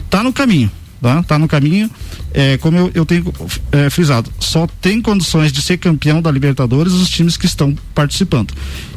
tá 0.10 0.24
no 0.24 0.34
caminho. 0.34 0.72
Tá? 1.02 1.22
tá 1.22 1.38
no 1.38 1.48
caminho. 1.48 1.90
É, 2.38 2.58
como 2.58 2.78
eu, 2.78 2.92
eu 2.94 3.06
tenho 3.06 3.32
é, 3.72 3.90
frisado, 3.90 4.30
só 4.42 4.68
tem 4.82 5.02
condições 5.02 5.54
de 5.54 5.62
ser 5.62 5.78
campeão 5.78 6.22
da 6.22 6.30
Libertadores 6.30 6.92
os 6.92 7.10
times 7.10 7.38
que 7.38 7.46
estão 7.46 7.74
participando. 7.94 8.54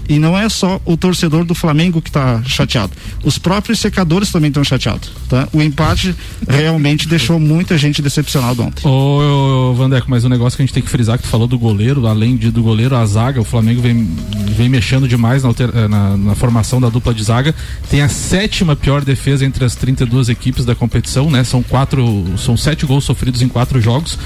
E 0.09 0.18
não 0.18 0.37
é 0.38 0.48
só 0.48 0.81
o 0.87 0.96
torcedor 0.96 1.44
do 1.44 1.55
Flamengo 1.55 2.01
que 2.01 2.09
está 2.09 2.42
chateado. 2.42 2.92
Os 3.22 3.37
próprios 3.37 3.79
secadores 3.79 4.33
também 4.33 4.48
estão 4.48 4.64
chateados. 4.64 5.11
Tá? 5.29 5.46
O 5.53 5.61
empate 5.62 6.14
realmente 6.48 7.07
deixou 7.07 7.38
muita 7.38 7.77
gente 7.77 8.01
decepcionada 8.01 8.62
ontem. 8.62 8.88
Ô, 8.88 9.70
ô, 9.70 9.74
Vandeco, 9.74 10.07
mas 10.11 10.24
o 10.24 10.29
negócio 10.31 10.57
que 10.57 10.62
a 10.62 10.64
gente 10.66 10.72
tem 10.72 10.83
que 10.83 10.88
frisar 10.88 11.18
que 11.18 11.24
tu 11.24 11.29
falou 11.29 11.46
do 11.46 11.59
goleiro, 11.59 12.07
além 12.07 12.38
de, 12.38 12.51
do 12.51 12.62
goleiro, 12.62 12.96
a 12.96 13.05
zaga, 13.05 13.38
o 13.38 13.44
Flamengo 13.44 13.83
vem, 13.83 14.09
vem 14.57 14.70
mexendo 14.70 15.07
demais 15.07 15.42
na, 15.42 15.51
alter- 15.51 15.70
eh, 15.74 15.87
na- 15.88 16.16
na 16.16 16.35
formação 16.35 16.81
da 16.81 16.88
dupla 16.88 17.12
de 17.12 17.22
zaga. 17.22 17.55
Tem 17.90 18.01
a 18.01 18.09
sétima 18.09 18.74
pior 18.74 19.05
defesa 19.05 19.44
entre 19.44 19.62
as 19.62 19.74
32 19.77 20.31
equipes 20.31 20.64
da 20.64 20.74
competição, 20.74 21.31
né? 21.31 21.44
São 21.44 21.62
quatro, 21.62 22.24
são 22.38 22.57
sete 22.57 22.87
gols 22.87 23.05
sofridos 23.05 23.27
em 23.42 23.48
quatro 23.48 23.80
jogos. 23.80 24.18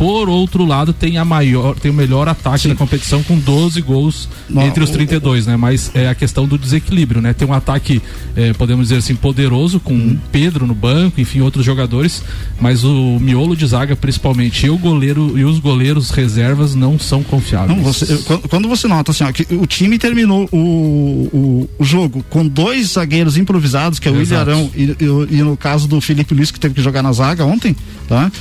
Por 0.00 0.30
outro 0.30 0.64
lado, 0.64 0.94
tem 0.94 1.18
a 1.18 1.26
maior, 1.26 1.74
tem 1.78 1.90
o 1.90 1.94
melhor 1.94 2.26
ataque 2.26 2.66
da 2.68 2.74
competição 2.74 3.22
com 3.22 3.38
12 3.38 3.82
gols 3.82 4.30
Não, 4.48 4.62
entre 4.62 4.82
os 4.82 4.88
o- 4.88 4.92
32, 4.94 5.46
né? 5.46 5.58
Mas 5.58 5.90
é 5.94 6.08
a 6.08 6.14
questão 6.14 6.46
do 6.48 6.56
desequilíbrio, 6.56 7.20
né? 7.20 7.34
Tem 7.34 7.46
um 7.46 7.52
ataque, 7.52 8.00
eh, 8.34 8.54
podemos 8.54 8.86
dizer 8.88 8.96
assim, 9.00 9.14
poderoso 9.14 9.78
com 9.78 9.92
Uhum. 9.92 10.18
Pedro 10.32 10.66
no 10.66 10.74
banco, 10.74 11.20
enfim, 11.20 11.42
outros 11.42 11.66
jogadores, 11.66 12.22
mas 12.58 12.82
o 12.82 13.18
miolo 13.20 13.54
de 13.54 13.66
zaga 13.66 13.94
principalmente 13.94 14.64
e 14.64 14.70
o 14.70 14.78
goleiro 14.78 15.38
e 15.38 15.44
os 15.44 15.58
goleiros 15.58 16.08
reservas 16.08 16.74
não 16.74 16.98
são 16.98 17.22
confiáveis. 17.22 17.76
Não, 17.76 17.84
você- 17.84 18.16
quando 18.48 18.68
você 18.70 18.88
nota 18.88 19.10
assim, 19.10 19.22
ó, 19.24 19.30
que 19.30 19.46
o 19.54 19.66
time 19.66 19.98
terminou 19.98 20.48
o, 20.50 20.56
o, 20.56 21.70
o 21.78 21.84
jogo 21.84 22.24
com 22.30 22.48
dois 22.48 22.92
zagueiros 22.92 23.36
improvisados, 23.36 23.98
que 23.98 24.08
é 24.08 24.10
o 24.10 24.18
Exato. 24.18 24.50
Ilharão 24.50 24.70
e, 24.74 24.82
e- 24.82 25.36
e 25.38 25.42
no 25.42 25.58
caso 25.58 25.86
do 25.86 26.00
Felipe 26.00 26.32
Luiz, 26.34 26.50
que 26.50 26.58
teve 26.58 26.72
que 26.74 26.80
jogar 26.82 27.02
na 27.02 27.12
zaga 27.12 27.44
ontem, 27.44 27.76
tá? 28.08 28.32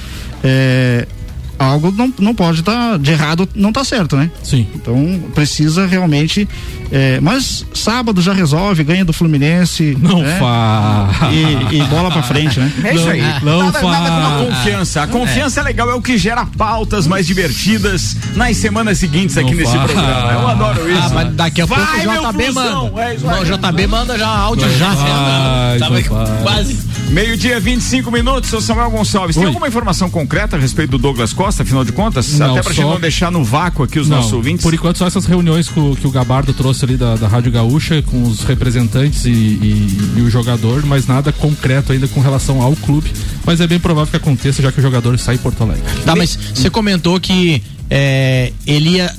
É, 0.41 1.05
algo 1.59 1.91
não, 1.91 2.11
não 2.19 2.33
pode 2.33 2.61
estar 2.61 2.97
de 2.97 3.11
errado, 3.11 3.47
não 3.53 3.71
tá 3.73 3.83
certo, 3.83 4.15
né? 4.15 4.31
Sim. 4.41 4.65
Então 4.73 5.19
precisa 5.35 5.85
realmente. 5.85 6.47
é, 6.91 7.19
mas 7.19 7.65
sábado 7.73 8.21
já 8.21 8.33
resolve, 8.33 8.83
ganha 8.83 9.03
do 9.05 9.11
Fluminense. 9.13 9.97
Não 10.01 10.21
né? 10.21 10.37
fa. 10.39 11.09
E, 11.31 11.75
e 11.77 11.83
bola 11.83 12.09
pra 12.09 12.23
frente, 12.23 12.59
né? 12.59 12.71
É 12.83 12.95
isso 12.95 13.09
aí. 13.09 13.21
Não 13.43 13.65
nada, 13.65 13.79
fa- 13.79 13.87
nada 13.99 14.45
confiança. 14.45 15.03
A 15.03 15.07
confiança 15.07 15.59
é. 15.59 15.63
legal, 15.63 15.89
é 15.89 15.93
o 15.93 16.01
que 16.01 16.17
gera 16.17 16.45
pautas 16.57 17.05
mais 17.05 17.27
divertidas 17.27 18.15
nas 18.35 18.55
semanas 18.57 18.97
seguintes 18.97 19.37
aqui 19.37 19.51
Não 19.51 19.57
nesse 19.57 19.73
fa- 19.73 19.83
programa. 19.85 20.31
Eu 20.31 20.47
adoro 20.47 20.89
isso. 20.91 21.01
Ah, 21.03 21.09
mas 21.13 21.33
daqui 21.35 21.61
a 21.61 21.65
Vai, 21.65 21.79
pouco 22.05 22.27
o 22.27 22.31
JB 22.31 22.51
manda. 22.51 22.69
é 23.01 23.17
Não, 23.17 23.41
o 23.41 23.45
JB 23.45 23.87
manda 23.87 24.17
já 24.17 24.27
áudio 24.27 24.69
já. 24.77 24.89
Vai, 24.93 25.79
Tava 25.79 25.93
vai. 26.01 26.41
quase. 26.43 26.89
Meio-dia, 27.09 27.59
25 27.59 28.11
minutos, 28.11 28.51
seu 28.51 28.61
Samuel 28.61 28.91
Gonçalves. 28.91 29.35
Tem 29.35 29.43
Oi. 29.43 29.47
alguma 29.49 29.67
informação 29.67 30.11
concreta 30.11 30.55
a 30.55 30.59
respeito 30.59 30.91
do 30.91 30.99
Douglas 30.99 31.33
Costa, 31.33 31.48
afinal 31.57 31.83
de 31.85 31.91
contas? 31.91 32.37
Não, 32.37 32.51
Até 32.51 32.61
pra 32.63 32.73
só- 32.73 32.81
gente 32.81 32.91
não 32.91 32.99
deixar 32.99 33.31
no 33.31 33.43
vácuo 33.43 33.83
aqui 33.83 33.99
os 33.99 34.07
Não, 34.09 34.17
nossos 34.17 34.33
ouvintes. 34.33 34.63
Por 34.63 34.73
enquanto, 34.73 34.97
só 34.97 35.07
essas 35.07 35.25
reuniões 35.25 35.67
que 35.69 35.79
o, 35.79 35.95
que 35.95 36.05
o 36.07 36.11
Gabardo 36.11 36.53
trouxe 36.53 36.85
ali 36.85 36.97
da, 36.97 37.15
da 37.15 37.27
Rádio 37.27 37.51
Gaúcha 37.51 38.01
com 38.01 38.23
os 38.23 38.43
representantes 38.43 39.25
e, 39.25 39.29
e- 39.29 40.13
e 40.17 40.21
o 40.21 40.29
jogador, 40.29 40.85
mas 40.85 41.07
nada 41.07 41.31
concreto 41.31 41.91
ainda 41.91 42.07
com 42.07 42.19
relação 42.19 42.61
ao 42.61 42.75
clube. 42.75 43.11
Mas 43.45 43.61
é 43.61 43.67
bem 43.67 43.79
provável 43.79 44.11
que 44.11 44.17
aconteça, 44.17 44.61
já 44.61 44.71
que 44.71 44.79
o 44.79 44.81
jogador 44.81 45.17
sai 45.17 45.35
em 45.35 45.39
Porto 45.39 45.63
Alegre. 45.63 45.83
Tá, 46.05 46.15
mas 46.15 46.37
você 46.53 46.69
comentou 46.69 47.19
que 47.19 47.61
é, 47.89 48.51
ele 48.67 48.89
ia 48.97 49.11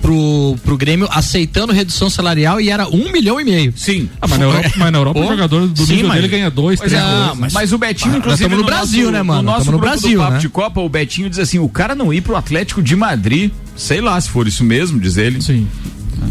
pro, 0.00 0.56
pro 0.64 0.76
Grêmio 0.76 1.08
aceitando 1.10 1.72
redução 1.72 2.08
salarial 2.10 2.60
e 2.60 2.70
era 2.70 2.88
um 2.88 3.10
milhão 3.12 3.40
e 3.40 3.44
meio. 3.44 3.72
Sim. 3.76 4.08
Ah, 4.20 4.26
mas 4.28 4.38
na 4.38 4.44
Europa, 4.46 4.70
mas 4.76 4.92
na 4.92 4.98
Europa 4.98 5.20
o 5.20 5.26
jogador 5.28 5.66
do 5.68 5.86
sim, 5.86 5.92
nível 5.94 6.08
mas- 6.08 6.16
dele 6.16 6.28
ganha 6.28 6.50
dois, 6.50 6.78
Pois 6.80 6.90
três 6.92 7.04
é, 7.04 7.08
gols. 7.26 7.38
mas, 7.38 7.52
mas 7.52 7.72
o 7.72 7.78
Betinho, 7.78 8.14
Ah, 8.14 8.18
inclusive, 8.18 8.48
tamo 8.50 8.60
no 8.60 8.66
Brasil, 8.66 9.00
nosso, 9.04 9.12
né, 9.12 9.22
mano? 9.22 9.42
No 9.42 9.50
nosso 9.52 9.72
no 9.72 9.78
Brasil, 9.78 10.12
do 10.12 10.18
Papo 10.18 10.32
né? 10.32 10.38
de 10.38 10.48
Copa, 10.48 10.80
o 10.80 10.88
Betinho 10.88 11.28
diz 11.30 11.38
assim, 11.38 11.58
o 11.58 11.68
cara 11.68 11.94
não 11.94 12.12
ir 12.12 12.20
pro 12.20 12.36
Atlético 12.36 12.82
de 12.82 12.94
Madrid, 12.96 13.50
sei 13.76 14.00
lá 14.00 14.20
se 14.20 14.28
for 14.28 14.46
isso 14.46 14.64
mesmo, 14.64 14.98
diz 15.00 15.16
ele. 15.16 15.40
Sim. 15.42 15.66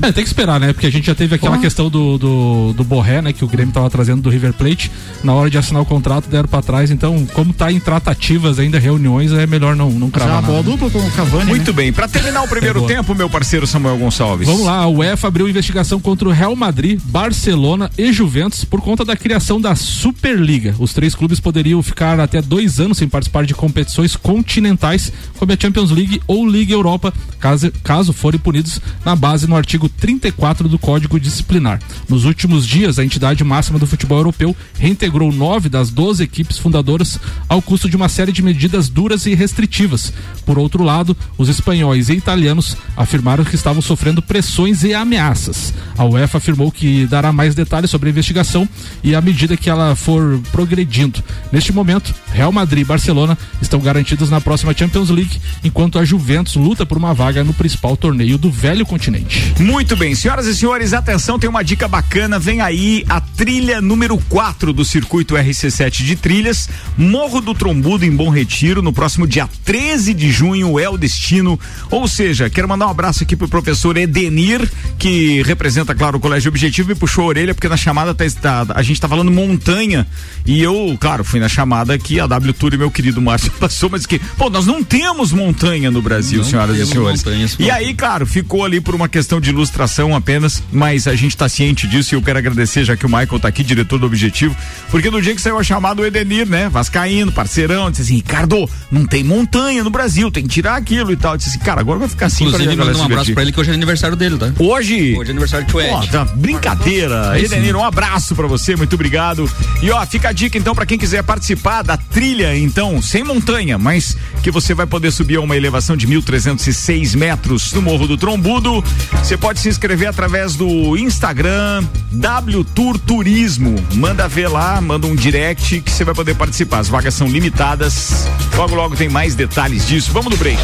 É, 0.01 0.11
tem 0.11 0.23
que 0.23 0.29
esperar, 0.29 0.59
né? 0.59 0.73
Porque 0.73 0.87
a 0.87 0.91
gente 0.91 1.05
já 1.05 1.15
teve 1.15 1.35
aquela 1.35 1.57
questão 1.57 1.89
do, 1.89 2.17
do, 2.17 2.73
do 2.73 2.83
Borré, 2.83 3.21
né? 3.21 3.33
Que 3.33 3.45
o 3.45 3.47
Grêmio 3.47 3.73
tava 3.73 3.89
trazendo 3.89 4.21
do 4.21 4.29
River 4.29 4.53
Plate. 4.53 4.91
Na 5.23 5.33
hora 5.33 5.49
de 5.49 5.57
assinar 5.57 5.81
o 5.81 5.85
contrato, 5.85 6.29
deram 6.29 6.47
pra 6.47 6.61
trás. 6.61 6.89
Então, 6.91 7.25
como 7.33 7.53
tá 7.53 7.71
em 7.71 7.79
tratativas 7.79 8.59
ainda, 8.59 8.79
reuniões, 8.79 9.31
é 9.31 9.45
melhor 9.45 9.75
não, 9.75 9.91
não 9.91 10.07
Já 10.07 10.13
cravar 10.13 10.37
a 10.37 10.41
bola 10.41 10.57
nada. 10.57 10.71
dupla 10.71 10.89
com 10.89 10.99
o 10.99 11.11
Cavani. 11.11 11.45
Muito 11.45 11.71
né? 11.71 11.73
bem, 11.73 11.93
pra 11.93 12.07
terminar 12.07 12.41
o 12.43 12.47
primeiro 12.47 12.83
É 12.85 12.87
tempo, 12.87 13.13
meu 13.13 13.29
parceiro 13.29 13.67
Samuel 13.67 13.97
Gonçalves. 13.97 14.47
Vamos 14.47 14.65
lá, 14.65 14.77
a 14.77 14.87
UEFA 14.87 15.27
abriu 15.27 15.47
investigação 15.47 15.99
contra 15.99 16.27
o 16.27 16.31
Real 16.31 16.55
Madrid, 16.55 16.99
Barcelona 17.05 17.89
e 17.97 18.11
Juventus 18.11 18.63
por 18.63 18.81
conta 18.81 19.05
da 19.05 19.15
criação 19.15 19.59
da 19.61 19.75
Superliga. 19.75 20.75
Os 20.79 20.93
três 20.93 21.15
clubes 21.15 21.39
poderiam 21.39 21.81
ficar 21.83 22.19
até 22.19 22.41
dois 22.41 22.79
anos 22.79 22.97
sem 22.97 23.07
participar 23.07 23.45
de 23.45 23.53
competições 23.53 24.15
continentais, 24.15 25.11
como 25.37 25.51
a 25.51 25.57
Champions 25.59 25.91
League 25.91 26.21
ou 26.27 26.47
Liga 26.47 26.73
Europa, 26.73 27.13
caso, 27.39 27.71
caso 27.83 28.13
forem 28.13 28.39
punidos 28.39 28.81
na 29.05 29.15
base 29.15 29.47
no 29.47 29.55
artigo 29.55 29.70
34 29.89 30.67
do 30.67 30.79
Código 30.79 31.19
Disciplinar. 31.19 31.79
Nos 32.07 32.25
últimos 32.25 32.65
dias, 32.67 32.99
a 32.99 33.03
entidade 33.03 33.43
máxima 33.43 33.79
do 33.79 33.87
futebol 33.87 34.19
europeu 34.19 34.55
reintegrou 34.77 35.31
nove 35.31 35.69
das 35.69 35.89
12 35.89 36.23
equipes 36.23 36.57
fundadoras 36.57 37.19
ao 37.47 37.61
custo 37.61 37.89
de 37.89 37.95
uma 37.95 38.09
série 38.09 38.31
de 38.31 38.41
medidas 38.41 38.89
duras 38.89 39.25
e 39.25 39.33
restritivas. 39.33 40.13
Por 40.45 40.57
outro 40.57 40.83
lado, 40.83 41.15
os 41.37 41.49
espanhóis 41.49 42.09
e 42.09 42.13
italianos 42.13 42.75
afirmaram 42.95 43.43
que 43.43 43.55
estavam 43.55 43.81
sofrendo 43.81 44.21
pressões 44.21 44.83
e 44.83 44.93
ameaças. 44.93 45.73
A 45.97 46.05
UEFA 46.05 46.37
afirmou 46.37 46.71
que 46.71 47.05
dará 47.07 47.31
mais 47.31 47.55
detalhes 47.55 47.89
sobre 47.89 48.09
a 48.09 48.11
investigação 48.11 48.67
e 49.03 49.15
à 49.15 49.21
medida 49.21 49.57
que 49.57 49.69
ela 49.69 49.95
for 49.95 50.39
progredindo. 50.51 51.23
Neste 51.51 51.71
momento, 51.71 52.13
Real 52.33 52.51
Madrid 52.51 52.81
e 52.81 52.85
Barcelona 52.85 53.37
estão 53.61 53.79
garantidos 53.79 54.29
na 54.29 54.41
próxima 54.41 54.73
Champions 54.73 55.09
League, 55.09 55.39
enquanto 55.63 55.99
a 55.99 56.05
Juventus 56.05 56.55
luta 56.55 56.85
por 56.85 56.97
uma 56.97 57.13
vaga 57.13 57.43
no 57.43 57.53
principal 57.53 57.95
torneio 57.95 58.37
do 58.37 58.49
velho 58.49 58.85
continente. 58.85 59.53
Muito 59.61 59.95
bem, 59.95 60.15
senhoras 60.15 60.47
e 60.47 60.55
senhores, 60.55 60.91
atenção, 60.91 61.37
tem 61.37 61.47
uma 61.47 61.63
dica 61.63 61.87
bacana. 61.87 62.39
Vem 62.39 62.61
aí 62.61 63.05
a 63.07 63.21
trilha 63.21 63.79
número 63.79 64.17
4 64.27 64.73
do 64.73 64.83
circuito 64.83 65.35
RC7 65.35 66.03
de 66.03 66.15
trilhas, 66.15 66.67
Morro 66.97 67.39
do 67.39 67.53
Trombudo 67.53 68.03
em 68.03 68.09
Bom 68.09 68.31
Retiro, 68.31 68.81
no 68.81 68.91
próximo 68.91 69.27
dia 69.27 69.47
13 69.63 70.15
de 70.15 70.31
junho 70.31 70.79
é 70.79 70.89
o 70.89 70.97
destino. 70.97 71.59
Ou 71.91 72.07
seja, 72.07 72.49
quero 72.49 72.67
mandar 72.67 72.87
um 72.87 72.89
abraço 72.89 73.21
aqui 73.23 73.35
pro 73.35 73.47
professor 73.47 73.95
Edenir, 73.97 74.67
que 74.97 75.43
representa, 75.43 75.93
claro, 75.93 76.17
o 76.17 76.19
Colégio 76.19 76.49
Objetivo 76.49 76.91
e 76.91 76.95
puxou 76.95 77.25
a 77.25 77.27
orelha, 77.27 77.53
porque 77.53 77.69
na 77.69 77.77
chamada 77.77 78.15
tá, 78.15 78.65
a 78.73 78.81
gente 78.81 78.99
tá 78.99 79.07
falando 79.07 79.29
montanha. 79.29 80.07
E 80.43 80.59
eu, 80.59 80.97
claro, 80.99 81.23
fui 81.23 81.39
na 81.39 81.47
chamada 81.47 81.99
que 81.99 82.19
a 82.19 82.25
W 82.25 82.53
Tour 82.53 82.73
e 82.73 82.77
meu 82.77 82.89
querido 82.89 83.21
Márcio 83.21 83.51
passou, 83.61 83.91
mas 83.91 84.07
que, 84.07 84.17
pô, 84.17 84.49
nós 84.49 84.65
não 84.65 84.83
temos 84.83 85.31
montanha 85.31 85.91
no 85.91 86.01
Brasil, 86.01 86.39
Não 86.39 86.45
senhoras 86.49 86.79
e 86.79 86.85
senhores. 86.87 87.23
montanhas, 87.23 87.55
E 87.59 87.69
aí, 87.69 87.93
claro, 87.93 88.25
ficou 88.25 88.65
ali 88.65 88.81
por 88.81 88.95
uma 88.95 89.07
questão 89.07 89.39
de 89.39 89.50
ilustração 89.51 90.15
apenas, 90.15 90.63
mas 90.71 91.07
a 91.07 91.15
gente 91.15 91.37
tá 91.37 91.47
ciente 91.47 91.87
disso 91.87 92.13
e 92.13 92.17
eu 92.17 92.21
quero 92.21 92.39
agradecer, 92.39 92.83
já 92.83 92.95
que 92.95 93.05
o 93.05 93.09
Michael 93.09 93.39
tá 93.39 93.47
aqui, 93.47 93.63
diretor 93.63 93.99
do 93.99 94.05
Objetivo, 94.05 94.55
porque 94.89 95.09
no 95.09 95.21
dia 95.21 95.35
que 95.35 95.41
saiu 95.41 95.57
a 95.57 95.63
chamada, 95.63 96.01
o 96.01 96.05
Edenir, 96.05 96.47
né, 96.47 96.69
Vascaíno, 96.69 97.31
parceirão, 97.31 97.89
disse 97.91 98.03
assim, 98.03 98.15
Ricardo, 98.15 98.69
não 98.91 99.05
tem 99.05 99.23
montanha 99.23 99.83
no 99.83 99.89
Brasil, 99.89 100.31
tem 100.31 100.43
que 100.43 100.49
tirar 100.49 100.75
aquilo 100.75 101.11
e 101.11 101.15
tal. 101.15 101.33
Eu 101.33 101.37
disse 101.37 101.51
assim, 101.51 101.59
cara, 101.59 101.81
agora 101.81 101.99
vai 101.99 102.07
ficar 102.07 102.27
assim 102.27 102.45
Inclusive, 102.45 102.75
pra 102.75 102.85
manda 102.85 102.97
um 102.97 103.03
abraço 103.03 103.33
pra 103.33 103.43
ele 103.43 103.51
que 103.51 103.59
hoje 103.59 103.71
é 103.71 103.73
aniversário 103.73 104.15
dele, 104.15 104.37
tá? 104.37 104.51
Hoje. 104.59 105.15
Hoje 105.17 105.29
é 105.29 105.31
aniversário 105.31 105.67
Pô, 105.67 105.81
Ed. 105.81 106.09
tá 106.09 106.25
brincadeira. 106.25 107.31
Aí 107.31 107.45
Edenir, 107.45 107.75
um 107.75 107.83
abraço 107.83 108.35
pra 108.35 108.47
você, 108.47 108.75
muito 108.75 108.93
obrigado. 108.93 109.49
E 109.81 109.91
ó, 109.91 110.05
fica 110.05 110.29
a 110.29 110.31
dica 110.31 110.57
então 110.57 110.73
pra 110.73 110.85
quem 110.85 110.97
quiser 110.97 111.23
participar 111.23 111.81
da 111.81 111.97
trilha, 111.97 112.57
então, 112.57 113.01
sem 113.01 113.23
montanha, 113.23 113.77
mas 113.77 114.17
que 114.41 114.51
você 114.51 114.73
vai 114.73 114.85
poder 114.85 115.11
subir 115.11 115.37
a 115.37 115.41
uma 115.41 115.55
elevação 115.55 115.95
de 115.95 116.07
1.306 116.07 117.15
metros 117.15 117.73
no 117.73 117.81
Morro 117.81 118.07
do 118.07 118.17
Trombudo. 118.17 118.83
Você 119.23 119.37
pode 119.41 119.59
se 119.59 119.67
inscrever 119.67 120.07
através 120.07 120.55
do 120.55 120.95
Instagram 120.95 121.83
W 122.11 122.63
Tour 122.63 122.99
Turismo. 122.99 123.75
Manda 123.95 124.27
ver 124.27 124.47
lá, 124.47 124.79
manda 124.79 125.07
um 125.07 125.15
direct 125.15 125.81
que 125.81 125.91
você 125.91 126.03
vai 126.03 126.13
poder 126.13 126.35
participar. 126.35 126.77
As 126.77 126.87
vagas 126.87 127.15
são 127.15 127.27
limitadas. 127.27 128.27
Logo, 128.55 128.75
logo 128.75 128.95
tem 128.95 129.09
mais 129.09 129.33
detalhes 129.33 129.87
disso. 129.87 130.11
Vamos 130.11 130.31
no 130.31 130.37
break. 130.37 130.61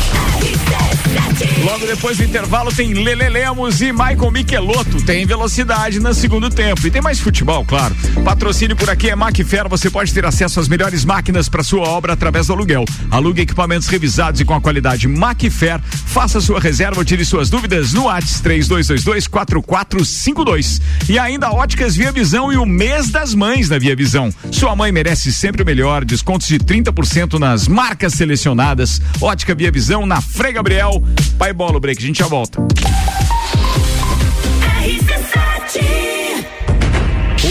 Logo 1.64 1.86
depois 1.86 2.18
do 2.18 2.24
intervalo 2.24 2.72
tem 2.72 2.94
Lele 2.94 3.30
Lemos 3.30 3.82
e 3.82 3.92
Michael 3.92 4.32
Michelotto. 4.32 5.02
Tem 5.04 5.26
velocidade 5.26 6.00
no 6.00 6.14
segundo 6.14 6.50
tempo. 6.50 6.86
E 6.86 6.92
tem 6.92 7.02
mais 7.02 7.20
futebol, 7.20 7.66
claro. 7.66 7.96
Patrocínio 8.24 8.76
por 8.76 8.90
aqui 8.90 9.10
é 9.10 9.16
Macfer. 9.16 9.68
Você 9.70 9.90
pode 9.90 10.14
ter 10.14 10.26
acesso 10.26 10.60
às 10.60 10.68
melhores 10.68 11.04
máquinas 11.04 11.50
para 11.50 11.64
sua 11.64 11.88
obra 11.88 12.14
através 12.14 12.48
do 12.48 12.54
aluguel. 12.54 12.86
Alugue 13.10 13.42
equipamentos 13.42 13.88
revisados 13.88 14.40
e 14.40 14.46
com 14.46 14.54
a 14.54 14.62
qualidade 14.62 15.08
Macfer. 15.08 15.80
Faça 15.82 16.40
sua 16.40 16.60
reserva 16.60 17.04
tire 17.04 17.26
suas 17.26 17.50
dúvidas 17.50 17.94
no 17.94 18.08
ATS 18.10 18.67
32224452. 18.68 20.82
E 21.10 21.20
ainda 21.20 21.52
Óticas 21.52 21.96
Via 21.96 22.12
Visão 22.12 22.52
e 22.52 22.58
o 22.58 22.66
mês 22.66 23.10
das 23.10 23.34
mães 23.34 23.70
da 23.70 23.80
Via 23.80 23.96
Visão. 23.96 24.30
Sua 24.52 24.76
mãe 24.76 24.92
merece 24.92 25.32
sempre 25.32 25.64
o 25.64 25.66
melhor. 25.66 26.04
Descontos 26.04 26.48
de 26.48 26.60
30% 26.60 27.40
nas 27.40 27.66
marcas 27.68 28.14
selecionadas. 28.14 29.02
Ótica 29.22 29.56
Via 29.56 29.72
Visão 29.72 30.06
na 30.06 30.22
Frei 30.22 30.54
Gabriel. 30.54 31.02
Pai 31.38 31.54
Bola, 31.54 31.78
o 31.78 31.80
break. 31.80 32.02
A 32.02 32.06
gente 32.06 32.20
já 32.20 32.28
volta. 32.28 32.62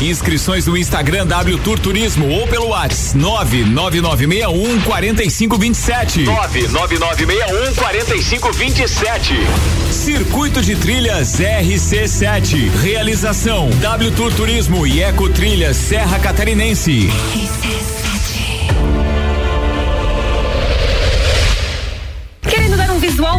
Inscrições 0.00 0.66
no 0.66 0.76
Instagram 0.76 1.26
W 1.26 1.58
Tour 1.58 1.78
Turismo 1.78 2.28
ou 2.28 2.46
pelo 2.46 2.68
WhatsApp 2.68 3.18
99961 3.18 4.80
4527. 4.82 6.24
99961 6.24 8.88
sete 8.88 9.34
Circuito 9.90 10.60
de 10.60 10.76
Trilhas 10.76 11.40
RC7. 11.40 12.70
Realização 12.82 13.70
W 13.80 14.10
Tour 14.12 14.32
Turismo 14.34 14.86
e 14.86 15.02
Eco 15.02 15.28
Trilhas 15.30 15.76
Serra 15.76 16.18
Catarinense. 16.18 17.08
RC7. 17.08 17.95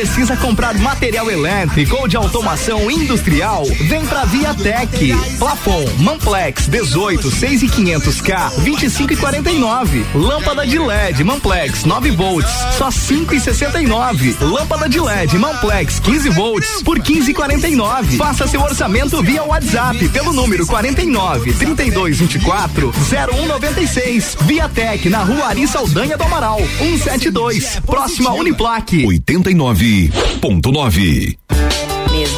Precisa 0.00 0.34
comprar 0.34 0.78
material 0.78 1.30
elétrico 1.30 1.94
ou 1.94 2.08
de 2.08 2.16
automação 2.16 2.90
industrial? 2.90 3.66
Vem 3.66 4.02
pra 4.06 4.24
ViaTech. 4.24 5.14
Plafon, 5.38 5.84
Manplex 5.98 6.68
18, 6.68 7.30
6 7.30 7.62
e 7.64 7.68
500 7.68 8.20
K, 8.22 8.48
25 8.60 9.12
e 9.12 9.16
49. 9.16 10.06
Lâmpada 10.14 10.66
de 10.66 10.78
LED, 10.78 11.22
Manplex 11.22 11.84
9 11.84 12.12
volts, 12.12 12.50
só 12.78 12.90
5 12.90 13.34
e 13.34 13.40
69. 13.40 14.36
Lâmpada 14.40 14.88
de 14.88 14.98
LED, 14.98 15.36
Manplex 15.36 16.00
15 16.00 16.30
volts 16.30 16.82
por 16.82 16.98
15 16.98 17.32
e 17.32 17.34
49. 17.34 18.16
Faça 18.16 18.48
seu 18.48 18.62
orçamento 18.62 19.22
via 19.22 19.44
WhatsApp 19.44 20.08
pelo 20.08 20.32
número 20.32 20.66
49 20.66 21.52
32 21.52 22.20
24 22.20 22.90
0196. 22.90 24.38
Viatec 24.46 25.10
na 25.10 25.22
Rua 25.22 25.48
Ari 25.48 25.68
Saldanha 25.68 26.16
do 26.16 26.24
Amaral, 26.24 26.58
172, 26.78 27.80
próxima 27.84 28.32
Uniplaque. 28.32 29.04
89 29.04 29.89
107.9 29.90 31.89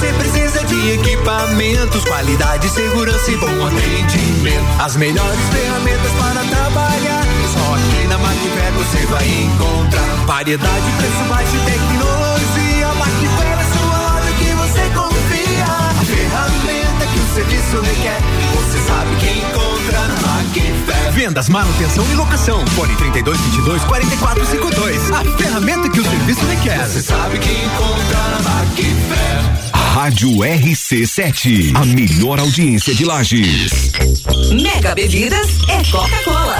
você 0.00 0.12
precisa 0.14 0.64
de 0.64 0.92
equipamentos, 0.92 2.02
qualidade, 2.04 2.70
segurança 2.70 3.30
e 3.30 3.36
bom 3.36 3.66
atendimento. 3.66 4.64
As 4.82 4.96
melhores 4.96 5.38
ferramentas 5.52 6.10
para 6.12 6.42
trabalhar. 6.42 7.22
Só 7.52 7.74
aqui 7.74 8.06
na 8.08 8.16
Macfer 8.16 8.72
você 8.72 9.06
vai 9.06 9.28
encontrar 9.28 10.06
variedade, 10.24 10.90
preço 10.96 11.28
baixo 11.28 11.54
e 11.54 11.70
tecnologia. 11.70 12.88
Macfer 12.94 13.58
é 13.58 13.64
sua 13.76 13.98
loja 13.98 14.32
que 14.38 14.54
você 14.54 14.80
confia. 14.94 15.66
A 16.00 16.04
ferramenta 16.06 17.06
que 17.12 17.18
o 17.18 17.34
serviço 17.34 17.80
requer, 17.82 18.20
você 18.54 18.78
sabe 18.88 19.16
que 19.16 19.38
encontra 19.38 19.98
na 20.08 20.20
Macfer. 20.28 21.12
Vendas, 21.12 21.48
manutenção 21.50 22.06
e 22.10 22.14
locação. 22.14 22.66
Fone 22.68 22.96
32 22.96 23.38
22 23.38 23.84
44 23.84 24.46
52. 24.46 25.10
A 25.10 25.24
ferramenta 25.36 25.90
que 25.90 26.00
o 26.00 26.04
serviço 26.08 26.46
requer. 26.46 26.86
Você 26.86 27.02
sabe 27.02 27.38
que 27.38 27.50
encontra 27.50 28.18
na 28.30 28.50
Macfer. 28.50 29.79
Rádio 29.90 30.30
RC7, 30.30 31.72
a 31.74 31.84
melhor 31.84 32.38
audiência 32.38 32.94
de 32.94 33.04
Lages. 33.04 33.90
Mega 34.52 34.94
Bebidas 34.94 35.58
é 35.68 35.82
Coca-Cola. 35.90 36.56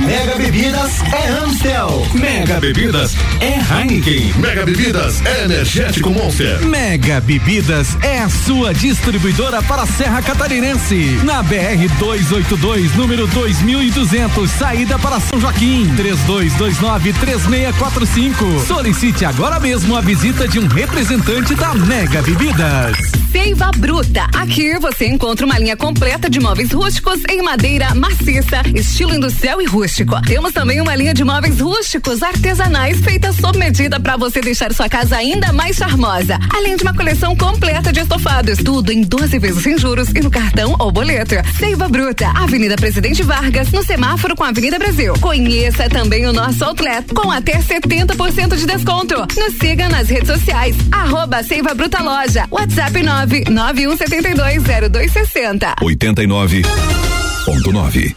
Mega 0.00 0.29
Bebidas 0.40 1.02
é 1.12 1.28
Amstel. 1.28 2.08
Mega 2.14 2.58
Bebidas 2.58 3.14
é 3.40 3.58
Heineken. 3.60 4.32
Mega 4.38 4.64
Bebidas 4.64 5.20
é 5.26 5.44
Energético 5.44 6.08
Monster. 6.08 6.64
Mega 6.64 7.20
Bebidas 7.20 7.98
é 8.02 8.20
a 8.20 8.30
sua 8.30 8.72
distribuidora 8.72 9.62
para 9.62 9.82
a 9.82 9.86
Serra 9.86 10.22
Catarinense. 10.22 11.20
Na 11.24 11.42
BR 11.42 11.86
282, 11.98 12.96
número 12.96 13.26
2200, 13.26 14.50
saída 14.52 14.98
para 14.98 15.20
São 15.20 15.38
Joaquim. 15.38 15.94
3229-3645. 15.96 18.66
Solicite 18.66 19.26
agora 19.26 19.60
mesmo 19.60 19.94
a 19.94 20.00
visita 20.00 20.48
de 20.48 20.58
um 20.58 20.66
representante 20.66 21.54
da 21.54 21.74
Mega 21.74 22.22
Bebidas. 22.22 22.96
Seiva 23.30 23.70
Bruta. 23.76 24.26
Aqui 24.34 24.76
você 24.78 25.06
encontra 25.06 25.46
uma 25.46 25.56
linha 25.56 25.76
completa 25.76 26.28
de 26.28 26.40
móveis 26.40 26.72
rústicos 26.72 27.20
em 27.28 27.40
madeira 27.42 27.94
maciça, 27.94 28.60
estilo 28.74 29.14
industrial 29.14 29.62
e 29.62 29.66
rústico. 29.66 30.16
Temos 30.40 30.54
também 30.54 30.80
uma 30.80 30.96
linha 30.96 31.12
de 31.12 31.22
móveis 31.22 31.60
rústicos 31.60 32.22
artesanais 32.22 32.98
feitas 33.00 33.36
sob 33.36 33.58
medida 33.58 34.00
para 34.00 34.16
você 34.16 34.40
deixar 34.40 34.72
sua 34.72 34.88
casa 34.88 35.18
ainda 35.18 35.52
mais 35.52 35.76
charmosa. 35.76 36.38
Além 36.56 36.76
de 36.76 36.82
uma 36.82 36.94
coleção 36.94 37.36
completa 37.36 37.92
de 37.92 38.00
estofados, 38.00 38.56
tudo 38.56 38.90
em 38.90 39.02
12 39.02 39.38
vezes 39.38 39.62
sem 39.62 39.76
juros 39.76 40.08
e 40.08 40.20
no 40.20 40.30
cartão 40.30 40.74
ou 40.78 40.90
boleto. 40.90 41.34
Seiva 41.58 41.90
Bruta, 41.90 42.28
Avenida 42.28 42.74
Presidente 42.74 43.22
Vargas, 43.22 43.70
no 43.70 43.84
semáforo 43.84 44.34
com 44.34 44.42
a 44.42 44.48
Avenida 44.48 44.78
Brasil. 44.78 45.12
Conheça 45.20 45.90
também 45.90 46.26
o 46.26 46.32
nosso 46.32 46.64
outlet 46.64 47.12
com 47.12 47.30
até 47.30 47.58
70% 47.58 48.56
de 48.56 48.64
desconto. 48.64 49.16
Nos 49.36 49.58
siga 49.58 49.90
nas 49.90 50.08
redes 50.08 50.28
sociais, 50.28 50.74
arroba 50.90 51.42
Seiva 51.42 51.74
Bruta 51.74 52.02
Loja, 52.02 52.46
WhatsApp 52.50 52.98
991720260. 52.98 55.74
89.9. 55.82 58.16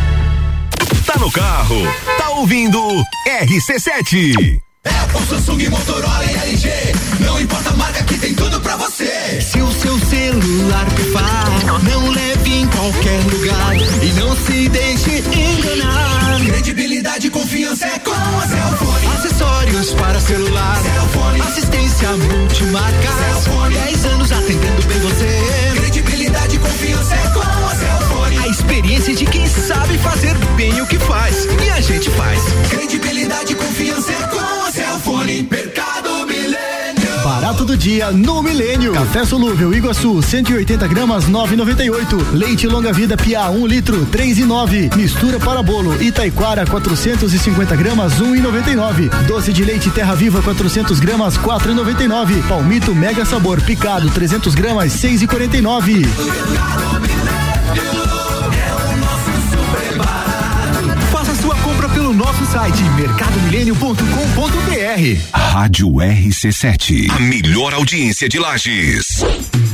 Tá 1.11 1.19
no 1.19 1.29
carro, 1.29 1.75
tá 2.17 2.29
ouvindo 2.29 2.79
RC7. 3.27 4.61
Apple, 4.85 5.27
Samsung, 5.27 5.67
Motorola 5.67 6.23
e 6.23 6.49
LG. 6.51 6.69
Não 7.19 7.37
importa 7.41 7.69
a 7.69 7.73
marca 7.73 8.01
que 8.05 8.17
tem 8.17 8.33
tudo 8.33 8.61
pra 8.61 8.77
você. 8.77 9.41
Se 9.41 9.59
o 9.59 9.69
seu 9.73 9.99
celular 10.05 10.85
pifar, 10.95 11.83
não 11.83 12.09
leve 12.11 12.53
em 12.53 12.65
qualquer 12.65 13.19
lugar 13.25 13.75
e 14.01 14.13
não 14.13 14.33
se 14.37 14.69
deixe 14.69 15.17
enganar. 15.37 16.39
Credibilidade 16.45 17.27
e 17.27 17.29
confiança 17.29 17.87
é 17.87 17.99
com 17.99 18.11
a 18.11 18.47
Cellfone. 18.47 19.07
Acessórios 19.17 19.93
para 19.95 20.17
celular, 20.21 20.77
Cellfone. 20.81 21.41
assistência 21.41 22.09
multimarca. 22.13 23.11
Cellfone. 23.17 23.75
10 23.75 24.05
anos 24.05 24.31
atendendo 24.31 24.87
bem 24.87 24.99
você. 25.01 25.60
Dia 37.81 38.11
no 38.11 38.43
Milênio. 38.43 38.93
Café 38.93 39.25
solúvel 39.25 39.73
Iguaçu, 39.73 40.21
180 40.21 40.87
gramas, 40.87 41.25
9,98. 41.25 42.31
Leite 42.31 42.67
longa 42.67 42.93
vida 42.93 43.17
Pia, 43.17 43.49
1 43.49 43.65
litro, 43.65 44.05
3,9. 44.05 44.95
Mistura 44.95 45.39
para 45.39 45.63
bolo 45.63 45.99
Itaiquara, 45.99 46.63
450 46.63 47.75
gramas, 47.75 48.21
1,99. 48.21 49.09
Doce 49.25 49.51
de 49.51 49.65
leite 49.65 49.89
Terra 49.89 50.13
Viva, 50.13 50.43
400 50.43 50.99
gramas, 50.99 51.39
4,99. 51.39 52.47
Palmito 52.47 52.93
Mega 52.93 53.25
Sabor 53.25 53.59
picado, 53.61 54.11
300 54.11 54.53
gramas, 54.53 54.93
6,49. 54.93 57.10
Site 62.61 62.83
mercadomilênio.com.br. 62.95 65.33
Rádio 65.33 65.89
RC7. 65.93 67.09
A 67.09 67.19
melhor 67.19 67.73
audiência 67.73 68.29
de 68.29 68.37
Lages. 68.37 69.23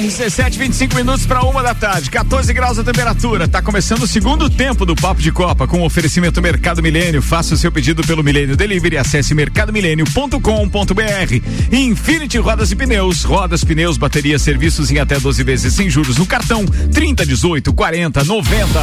RC7, 0.00 0.58
25 0.58 0.94
minutos 0.94 1.24
para 1.24 1.42
uma 1.42 1.62
da 1.62 1.74
tarde, 1.74 2.10
14 2.10 2.52
graus 2.52 2.78
a 2.78 2.84
temperatura. 2.84 3.48
Tá 3.48 3.62
começando 3.62 4.02
o 4.02 4.06
segundo 4.06 4.50
tempo 4.50 4.84
do 4.84 4.94
Papo 4.94 5.22
de 5.22 5.32
Copa 5.32 5.66
com 5.66 5.82
oferecimento 5.82 6.42
Mercado 6.42 6.82
Milênio. 6.82 7.22
Faça 7.22 7.54
o 7.54 7.56
seu 7.56 7.72
pedido 7.72 8.02
pelo 8.02 8.22
Milênio 8.22 8.56
Delivery. 8.56 8.98
Acesse 8.98 9.34
mercadomilênio.com.br. 9.34 11.72
Infinity 11.72 12.38
Rodas 12.38 12.70
e 12.70 12.76
Pneus. 12.76 13.24
Rodas, 13.24 13.64
pneus, 13.64 13.96
bateria, 13.96 14.38
serviços 14.38 14.90
em 14.90 14.98
até 14.98 15.18
12 15.18 15.42
vezes 15.42 15.72
sem 15.72 15.88
juros 15.88 16.18
no 16.18 16.26
cartão 16.26 16.66
30, 16.66 17.24
18, 17.24 17.72
40, 17.72 18.24
90. 18.24 18.80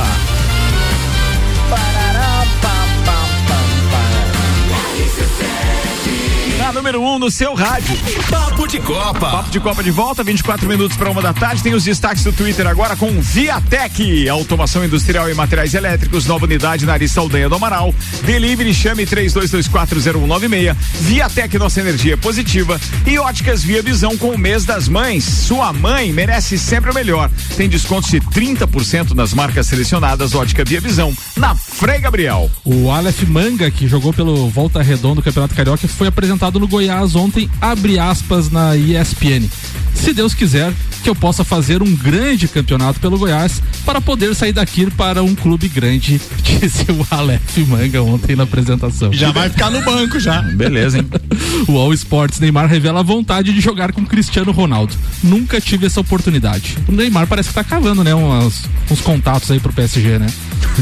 Na 1.70 2.33
número 6.74 7.02
1 7.02 7.06
um, 7.06 7.20
no 7.20 7.30
seu 7.30 7.54
rádio. 7.54 7.96
Papo 8.30 8.68
de 8.68 8.80
Copa. 8.80 9.30
Papo 9.30 9.50
de 9.52 9.60
Copa 9.60 9.84
de 9.84 9.92
volta, 9.92 10.24
24 10.24 10.68
minutos 10.68 10.98
para 10.98 11.10
uma 11.10 11.22
da 11.22 11.32
tarde. 11.32 11.62
Tem 11.62 11.74
os 11.74 11.84
destaques 11.84 12.24
do 12.24 12.34
Twitter 12.34 12.66
agora 12.66 12.96
com 12.96 13.22
Viatec, 13.22 14.28
automação 14.28 14.84
industrial 14.84 15.30
e 15.30 15.34
materiais 15.34 15.74
elétricos, 15.74 16.26
nova 16.26 16.46
unidade 16.46 16.86
na 16.86 16.94
Arista 16.94 17.20
Aldeia 17.20 17.48
do 17.48 17.56
Amaral. 17.56 17.94
Delivery 18.24 18.74
chame 18.74 19.06
32240196. 19.06 20.76
Viatec, 21.02 21.58
nossa 21.58 21.80
energia 21.80 22.18
positiva. 22.18 22.82
E 23.06 23.20
óticas 23.20 23.64
Via 23.64 23.82
Visão 23.82 24.18
com 24.18 24.30
o 24.30 24.38
mês 24.38 24.66
das 24.66 24.88
mães. 24.88 25.24
Sua 25.24 25.72
mãe 25.72 26.12
merece 26.12 26.58
sempre 26.58 26.90
o 26.90 26.94
melhor. 26.94 27.30
Tem 27.56 27.70
descontos 27.70 28.10
de 28.10 28.20
30% 28.20 29.12
nas 29.12 29.34
marcas 29.34 29.68
selecionadas 29.68 30.34
Ótica 30.34 30.66
Via 30.66 30.82
Visão 30.82 31.14
na 31.38 31.56
Frei 31.56 32.00
Gabriel. 32.00 32.50
O 32.66 32.90
Aleph 32.90 33.24
Manga, 33.24 33.70
que 33.70 33.88
jogou 33.88 34.12
pelo 34.12 34.50
Volta 34.50 34.82
Redonda 34.82 35.16
do 35.16 35.22
Campeonato 35.22 35.54
Carioca, 35.54 35.88
foi 35.88 36.08
apresentado 36.08 36.63
no 36.64 36.68
Goiás 36.70 37.14
ontem, 37.14 37.50
abre 37.60 38.00
aspas 38.00 38.50
na 38.50 38.78
ESPN. 38.78 39.50
Se 39.94 40.14
Deus 40.14 40.34
quiser, 40.34 40.74
que 41.04 41.10
eu 41.10 41.16
possa 41.16 41.44
fazer 41.44 41.84
um 41.84 41.96
grande 41.96 42.48
campeonato 42.48 43.00
pelo 43.00 43.18
Goiás 43.18 43.62
para 43.86 44.00
poder 44.00 44.34
sair 44.34 44.54
daqui 44.54 44.90
para 44.92 45.22
um 45.22 45.36
clube 45.36 45.68
grande, 45.68 46.20
disse 46.42 46.86
o 46.90 47.06
Aleph 47.12 47.58
Manga 47.68 48.02
ontem 48.02 48.36
na 48.36 48.44
apresentação. 48.44 49.12
Já 49.12 49.32
vai 49.32 49.50
ficar 49.50 49.70
no 49.70 49.82
banco 49.82 50.20
já. 50.20 50.42
Beleza, 50.42 51.00
hein? 51.00 51.08
o 51.68 51.78
All 51.78 51.94
Sports 51.94 52.40
Neymar 52.40 52.68
revela 52.68 53.02
a 53.02 53.04
vontade 53.04 53.54
de 53.54 53.60
jogar 53.60 53.92
com 53.92 54.06
Cristiano 54.06 54.52
Ronaldo. 54.52 54.94
Nunca 55.22 55.60
tive 55.60 55.86
essa 55.86 56.00
oportunidade. 56.00 56.78
O 56.88 56.92
Neymar 56.94 57.28
parece 57.28 57.50
que 57.50 57.56
tá 57.56 57.64
cavando, 57.64 58.04
né? 58.04 58.16
Uns, 58.16 58.64
uns 58.90 59.02
contatos 59.02 59.52
aí 59.52 59.60
pro 59.60 59.74
PSG, 59.74 60.18
né? 60.18 60.28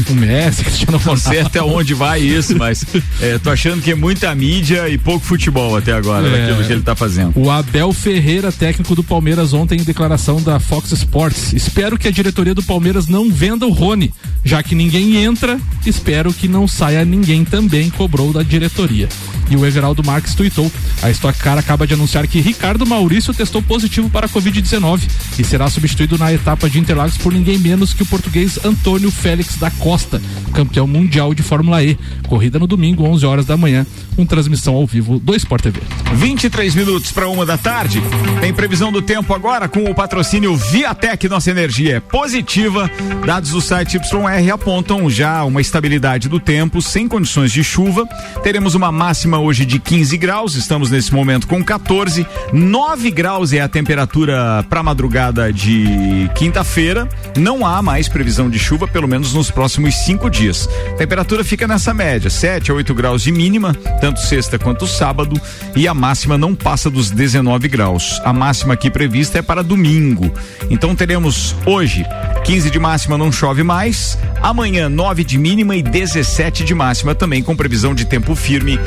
O 0.08 0.14
Messi, 0.14 0.64
Cristiano 0.64 0.98
Ronaldo. 0.98 1.22
Não 1.24 1.32
sei 1.32 1.40
até 1.40 1.62
onde 1.62 1.94
vai 1.94 2.20
isso, 2.20 2.56
mas 2.56 2.86
é, 3.20 3.38
tô 3.38 3.50
achando 3.50 3.82
que 3.82 3.90
é 3.90 3.94
muita 3.94 4.32
mídia 4.34 4.88
e 4.88 4.96
pouco 4.96 5.26
futebol 5.26 5.71
até 5.76 5.92
agora, 5.92 6.26
É. 6.26 6.46
daquilo 6.48 6.66
que 6.66 6.72
ele 6.72 6.82
tá 6.82 6.94
fazendo. 6.94 7.32
O 7.36 7.50
Abel 7.50 7.92
Ferreira, 7.92 8.50
técnico 8.52 8.94
do 8.94 9.02
Palmeiras, 9.02 9.52
ontem 9.52 9.78
em 9.80 9.84
declaração 9.84 10.40
da 10.40 10.58
Fox 10.60 10.92
Sports. 10.92 11.52
Espero 11.52 11.98
que 11.98 12.08
a 12.08 12.10
diretoria 12.10 12.54
do 12.54 12.62
Palmeiras 12.62 13.06
não 13.08 13.30
venda 13.30 13.66
o 13.66 13.70
Rony, 13.70 14.12
já 14.44 14.62
que 14.62 14.74
ninguém 14.74 15.16
entra, 15.16 15.58
espero 15.86 16.32
que 16.32 16.48
não 16.48 16.66
saia 16.68 17.04
ninguém 17.04 17.44
também, 17.44 17.90
cobrou 17.90 18.32
da 18.32 18.42
diretoria. 18.42 19.08
E 19.52 19.56
o 19.56 19.66
Everaldo 19.66 20.02
Marques 20.02 20.34
tuitou. 20.34 20.72
A 21.02 21.10
Stock 21.10 21.38
Car 21.38 21.58
acaba 21.58 21.86
de 21.86 21.92
anunciar 21.92 22.26
que 22.26 22.40
Ricardo 22.40 22.86
Maurício 22.86 23.34
testou 23.34 23.60
positivo 23.60 24.08
para 24.08 24.24
a 24.24 24.28
Covid-19 24.28 25.02
e 25.38 25.44
será 25.44 25.68
substituído 25.68 26.16
na 26.16 26.32
etapa 26.32 26.70
de 26.70 26.78
Interlagos 26.78 27.18
por 27.18 27.34
ninguém 27.34 27.58
menos 27.58 27.92
que 27.92 28.02
o 28.02 28.06
português 28.06 28.58
Antônio 28.64 29.10
Félix 29.10 29.58
da 29.58 29.70
Costa, 29.70 30.22
campeão 30.54 30.86
mundial 30.86 31.34
de 31.34 31.42
Fórmula 31.42 31.84
E. 31.84 31.98
Corrida 32.26 32.58
no 32.58 32.66
domingo, 32.66 33.04
11 33.04 33.26
horas 33.26 33.44
da 33.44 33.54
manhã, 33.54 33.86
com 34.16 34.24
transmissão 34.24 34.74
ao 34.74 34.86
vivo 34.86 35.18
do 35.18 35.34
Sport 35.34 35.64
TV. 35.64 35.82
23 36.14 36.74
minutos 36.74 37.12
para 37.12 37.28
uma 37.28 37.44
da 37.44 37.58
tarde. 37.58 38.02
Tem 38.40 38.54
previsão 38.54 38.90
do 38.90 39.02
tempo 39.02 39.34
agora 39.34 39.68
com 39.68 39.84
o 39.84 39.94
patrocínio 39.94 40.56
Viatec. 40.56 41.28
Nossa 41.28 41.50
energia 41.50 41.96
é 41.96 42.00
positiva. 42.00 42.90
Dados 43.26 43.50
do 43.50 43.60
site 43.60 43.98
YR 43.98 44.52
apontam 44.54 45.10
já 45.10 45.44
uma 45.44 45.60
estabilidade 45.60 46.26
do 46.28 46.40
tempo, 46.40 46.80
sem 46.80 47.06
condições 47.06 47.52
de 47.52 47.62
chuva. 47.62 48.06
Teremos 48.42 48.74
uma 48.74 48.90
máxima 48.90 49.41
hoje 49.42 49.66
de 49.66 49.78
15 49.78 50.16
graus. 50.16 50.54
Estamos 50.54 50.90
nesse 50.90 51.12
momento 51.12 51.46
com 51.46 51.62
14. 51.62 52.26
9 52.52 53.10
graus 53.10 53.52
é 53.52 53.60
a 53.60 53.68
temperatura 53.68 54.64
para 54.68 54.82
madrugada 54.82 55.52
de 55.52 56.30
quinta-feira. 56.34 57.08
Não 57.36 57.66
há 57.66 57.82
mais 57.82 58.08
previsão 58.08 58.48
de 58.48 58.58
chuva, 58.58 58.86
pelo 58.86 59.08
menos 59.08 59.34
nos 59.34 59.50
próximos 59.50 59.94
cinco 60.04 60.30
dias. 60.30 60.68
A 60.92 60.96
temperatura 60.96 61.42
fica 61.44 61.66
nessa 61.66 61.92
média, 61.92 62.30
7 62.30 62.70
a 62.70 62.74
8 62.74 62.94
graus 62.94 63.22
de 63.22 63.32
mínima, 63.32 63.74
tanto 64.00 64.20
sexta 64.20 64.58
quanto 64.58 64.86
sábado, 64.86 65.40
e 65.74 65.88
a 65.88 65.94
máxima 65.94 66.38
não 66.38 66.54
passa 66.54 66.88
dos 66.88 67.10
19 67.10 67.68
graus. 67.68 68.20
A 68.24 68.32
máxima 68.32 68.74
aqui 68.74 68.90
prevista 68.90 69.38
é 69.38 69.42
para 69.42 69.62
domingo. 69.62 70.32
Então 70.70 70.94
teremos 70.94 71.56
hoje 71.66 72.04
15 72.44 72.70
de 72.70 72.78
máxima, 72.78 73.18
não 73.18 73.32
chove 73.32 73.62
mais. 73.62 74.18
Amanhã 74.40 74.88
9 74.88 75.24
de 75.24 75.38
mínima 75.38 75.76
e 75.76 75.82
17 75.82 76.64
de 76.64 76.74
máxima, 76.74 77.14
também 77.14 77.42
com 77.42 77.56
previsão 77.56 77.94
de 77.94 78.04
tempo 78.04 78.34
firme, 78.34 78.78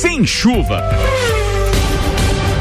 sem 0.00 0.24
chuva. 0.24 1.39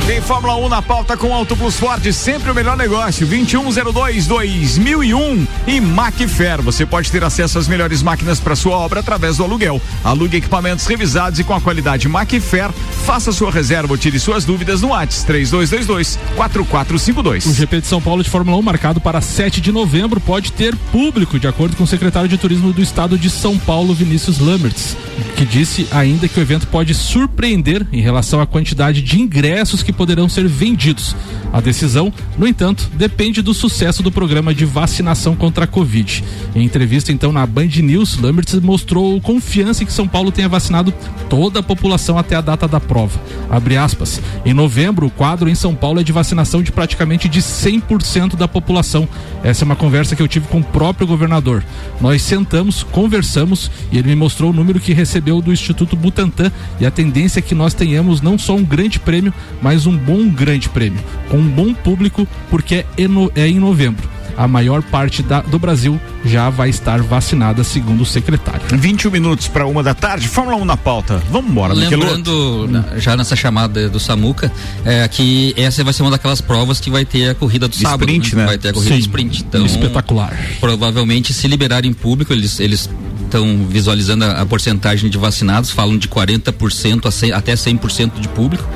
Tem 0.09 0.21
Fórmula 0.21 0.55
1 0.55 0.69
na 0.69 0.81
pauta 0.81 1.15
com 1.15 1.31
Auto 1.31 1.55
Plus 1.55 1.75
Ford, 1.75 2.03
sempre 2.11 2.49
o 2.49 2.55
melhor 2.55 2.75
negócio. 2.75 3.27
2102-2001 3.27 5.47
e 5.67 5.79
Macfer. 5.79 6.63
Você 6.63 6.83
pode 6.83 7.11
ter 7.11 7.23
acesso 7.23 7.59
às 7.59 7.67
melhores 7.67 8.01
máquinas 8.01 8.39
para 8.39 8.55
sua 8.55 8.75
obra 8.75 9.01
através 9.01 9.37
do 9.37 9.43
aluguel. 9.43 9.79
Alugue 10.03 10.37
equipamentos 10.37 10.87
revisados 10.87 11.37
e 11.37 11.43
com 11.43 11.53
a 11.53 11.61
qualidade 11.61 12.09
Macfer. 12.09 12.71
Faça 13.05 13.31
sua 13.31 13.51
reserva 13.51 13.93
ou 13.93 13.99
tire 13.99 14.19
suas 14.19 14.45
dúvidas 14.45 14.81
no 14.81 14.95
ATS 14.95 15.23
3222-4452. 15.27 17.45
O 17.45 17.53
GP 17.53 17.81
de 17.81 17.85
São 17.85 18.01
Paulo 18.01 18.23
de 18.23 18.31
Fórmula 18.31 18.57
1, 18.57 18.63
marcado 18.63 18.99
para 18.99 19.21
7 19.21 19.61
de 19.61 19.71
novembro, 19.71 20.19
pode 20.19 20.51
ter 20.53 20.75
público, 20.91 21.37
de 21.37 21.47
acordo 21.47 21.75
com 21.75 21.83
o 21.83 21.87
secretário 21.87 22.27
de 22.27 22.35
Turismo 22.35 22.73
do 22.73 22.81
Estado 22.81 23.15
de 23.15 23.29
São 23.29 23.59
Paulo, 23.59 23.93
Vinícius 23.93 24.39
Lamberts, 24.39 24.97
que 25.35 25.45
disse 25.45 25.87
ainda 25.91 26.27
que 26.27 26.39
o 26.39 26.41
evento 26.41 26.65
pode 26.65 26.95
surpreender 26.95 27.85
em 27.93 28.01
relação 28.01 28.41
à 28.41 28.47
quantidade 28.47 29.03
de 29.03 29.21
ingressos 29.21 29.83
que 29.83 29.98
poderão 29.99 30.29
ser 30.29 30.47
vendidos. 30.47 31.13
A 31.51 31.59
decisão, 31.59 32.13
no 32.37 32.47
entanto, 32.47 32.89
depende 32.93 33.41
do 33.41 33.53
sucesso 33.53 34.01
do 34.01 34.09
programa 34.09 34.53
de 34.53 34.63
vacinação 34.63 35.35
contra 35.35 35.65
a 35.65 35.67
Covid. 35.67 36.23
Em 36.55 36.63
entrevista, 36.63 37.11
então, 37.11 37.33
na 37.33 37.45
Band 37.45 37.67
News, 37.81 38.17
Lamberts 38.17 38.57
mostrou 38.61 39.19
confiança 39.19 39.83
em 39.83 39.85
que 39.85 39.91
São 39.91 40.07
Paulo 40.07 40.31
tenha 40.31 40.47
vacinado 40.47 40.93
toda 41.29 41.59
a 41.59 41.63
população 41.63 42.17
até 42.17 42.35
a 42.35 42.41
data 42.41 42.65
da 42.65 42.79
prova. 42.79 43.19
Abre 43.49 43.75
aspas. 43.75 44.21
Em 44.45 44.53
novembro, 44.53 45.07
o 45.07 45.11
quadro 45.11 45.49
em 45.49 45.55
São 45.55 45.75
Paulo 45.75 45.99
é 45.99 46.03
de 46.03 46.13
vacinação 46.13 46.63
de 46.63 46.71
praticamente 46.71 47.27
de 47.27 47.41
100% 47.41 48.37
da 48.37 48.47
população. 48.47 49.09
Essa 49.43 49.63
é 49.63 49.65
uma 49.65 49.75
conversa 49.75 50.15
que 50.15 50.21
eu 50.21 50.27
tive 50.29 50.47
com 50.47 50.59
o 50.59 50.63
próprio 50.63 51.05
governador. 51.05 51.61
Nós 51.99 52.21
sentamos, 52.21 52.83
conversamos 52.83 53.69
e 53.91 53.97
ele 53.97 54.07
me 54.07 54.15
mostrou 54.15 54.51
o 54.51 54.53
número 54.53 54.79
que 54.79 54.93
recebeu 54.93 55.41
do 55.41 55.51
Instituto 55.51 55.97
Butantan 55.97 56.51
e 56.79 56.85
a 56.85 56.91
tendência 56.91 57.39
é 57.39 57.41
que 57.41 57.55
nós 57.55 57.73
tenhamos 57.73 58.21
não 58.21 58.37
só 58.37 58.55
um 58.55 58.63
grande 58.63 58.99
prêmio, 58.99 59.33
mas 59.61 59.85
um 59.85 59.88
bom 59.97 60.29
grande 60.29 60.69
prêmio, 60.69 60.99
com 61.29 61.37
um 61.37 61.47
bom 61.47 61.73
público, 61.73 62.27
porque 62.49 62.85
é, 62.97 63.07
no- 63.07 63.31
é 63.35 63.47
em 63.47 63.59
novembro. 63.59 64.07
a 64.37 64.47
maior 64.47 64.81
parte 64.81 65.21
da, 65.21 65.41
do 65.41 65.59
Brasil 65.59 65.99
já 66.23 66.49
vai 66.49 66.69
estar 66.69 67.01
vacinada, 67.01 67.61
segundo 67.61 68.03
o 68.03 68.05
secretário. 68.05 68.61
21 68.71 69.11
minutos 69.11 69.49
para 69.49 69.67
uma 69.67 69.83
da 69.83 69.93
tarde, 69.93 70.29
Fórmula 70.29 70.55
1 70.55 70.63
na 70.63 70.77
pauta. 70.77 71.21
Vamos 71.29 71.51
embora, 71.51 71.73
Lembrando, 71.73 72.65
na- 72.69 72.97
já 72.97 73.17
nessa 73.17 73.35
chamada 73.35 73.89
do 73.89 73.99
Samuca, 73.99 74.49
é, 74.85 75.05
que 75.09 75.53
essa 75.57 75.83
vai 75.83 75.91
ser 75.91 76.03
uma 76.03 76.11
daquelas 76.11 76.39
provas 76.39 76.79
que 76.79 76.89
vai 76.89 77.03
ter 77.03 77.31
a 77.31 77.35
corrida 77.35 77.67
do 77.67 77.71
De 77.75 77.79
sábado. 77.81 78.03
sprint, 78.09 78.33
né? 78.33 78.45
Vai 78.45 78.57
ter 78.57 78.69
a 78.69 78.73
corrida 78.73 78.95
Sim. 78.95 79.01
sprint. 79.01 79.41
Então, 79.45 79.65
Espetacular. 79.65 80.33
provavelmente 80.61 81.33
se 81.33 81.45
liberarem 81.45 81.91
em 81.91 81.93
público, 81.93 82.31
eles 82.31 82.61
eles 82.61 82.89
estão 83.29 83.65
visualizando 83.67 84.25
a, 84.25 84.41
a 84.41 84.45
porcentagem 84.45 85.09
de 85.09 85.17
vacinados, 85.17 85.71
falam 85.71 85.97
de 85.97 86.07
40% 86.07 87.05
a 87.05 87.11
100, 87.11 87.31
até 87.31 87.53
100% 87.53 88.19
de 88.19 88.27
público. 88.29 88.67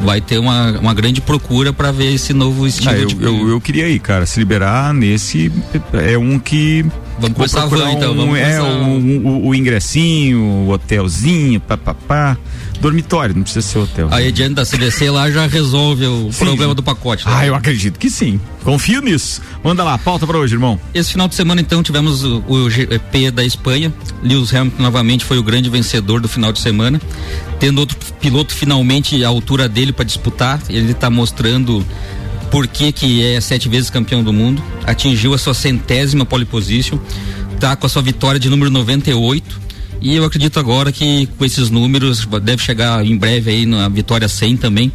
Vai 0.00 0.20
ter 0.20 0.38
uma, 0.38 0.78
uma 0.78 0.94
grande 0.94 1.20
procura 1.20 1.72
para 1.72 1.90
ver 1.90 2.12
esse 2.12 2.32
novo 2.32 2.66
estilo 2.66 2.90
Ah, 2.90 2.98
eu, 2.98 3.06
de 3.06 3.22
eu, 3.22 3.48
eu 3.48 3.60
queria 3.60 3.88
ir, 3.88 3.98
cara. 3.98 4.26
Se 4.26 4.38
liberar 4.38 4.92
nesse 4.92 5.50
é 5.92 6.16
um 6.18 6.38
que. 6.38 6.84
Vamos 7.22 7.36
começar 7.36 7.66
van, 7.66 7.92
então, 7.92 8.14
vamos 8.14 8.38
é, 8.38 8.60
um- 8.62 9.26
o, 9.26 9.48
o 9.48 9.54
ingressinho, 9.54 10.40
o 10.40 10.70
hotelzinho, 10.70 11.60
papapá. 11.60 12.36
Dormitório, 12.80 13.32
não 13.32 13.44
precisa 13.44 13.64
ser 13.64 13.78
hotel. 13.78 14.08
A 14.10 14.20
Ediane 14.20 14.56
da 14.56 14.64
CDC 14.64 15.08
lá 15.08 15.30
já 15.30 15.46
resolve 15.46 16.04
o 16.04 16.30
problema 16.36 16.74
do 16.74 16.82
pacote. 16.82 17.24
né? 17.24 17.32
Ah, 17.32 17.46
eu 17.46 17.54
acredito 17.54 17.96
que 17.96 18.10
sim. 18.10 18.40
Confio 18.64 19.00
nisso. 19.00 19.40
Manda 19.62 19.84
lá, 19.84 19.96
pauta 19.96 20.26
pra 20.26 20.36
hoje, 20.36 20.54
irmão. 20.56 20.80
Esse 20.92 21.12
final 21.12 21.28
de 21.28 21.36
semana, 21.36 21.60
então, 21.60 21.80
tivemos 21.80 22.24
o, 22.24 22.42
o 22.48 22.68
GP 22.68 23.30
da 23.30 23.44
Espanha. 23.44 23.92
Lewis 24.20 24.52
Hamilton 24.52 24.82
novamente 24.82 25.24
foi 25.24 25.38
o 25.38 25.44
grande 25.44 25.70
vencedor 25.70 26.20
do 26.20 26.26
final 26.28 26.52
de 26.52 26.58
semana. 26.58 27.00
Tendo 27.60 27.78
outro 27.78 27.96
piloto 28.20 28.52
finalmente 28.52 29.22
à 29.24 29.28
altura 29.28 29.68
dele 29.68 29.92
para 29.92 30.04
disputar. 30.04 30.60
Ele 30.68 30.90
está 30.90 31.08
mostrando 31.08 31.86
por 32.52 32.66
que, 32.66 32.92
que 32.92 33.24
é 33.24 33.40
sete 33.40 33.66
vezes 33.66 33.88
campeão 33.88 34.22
do 34.22 34.30
mundo. 34.30 34.62
Atingiu 34.84 35.32
a 35.32 35.38
sua 35.38 35.54
centésima 35.54 36.26
pole 36.26 36.44
position. 36.44 36.98
Tá 37.58 37.74
com 37.74 37.86
a 37.86 37.88
sua 37.88 38.02
vitória 38.02 38.38
de 38.38 38.50
número 38.50 38.70
98. 38.70 39.58
E 40.02 40.14
eu 40.14 40.24
acredito 40.24 40.60
agora 40.60 40.92
que 40.92 41.26
com 41.38 41.44
esses 41.46 41.70
números 41.70 42.28
deve 42.42 42.62
chegar 42.62 43.04
em 43.06 43.16
breve 43.16 43.50
aí 43.50 43.64
na 43.64 43.88
vitória 43.88 44.28
100 44.28 44.58
também 44.58 44.92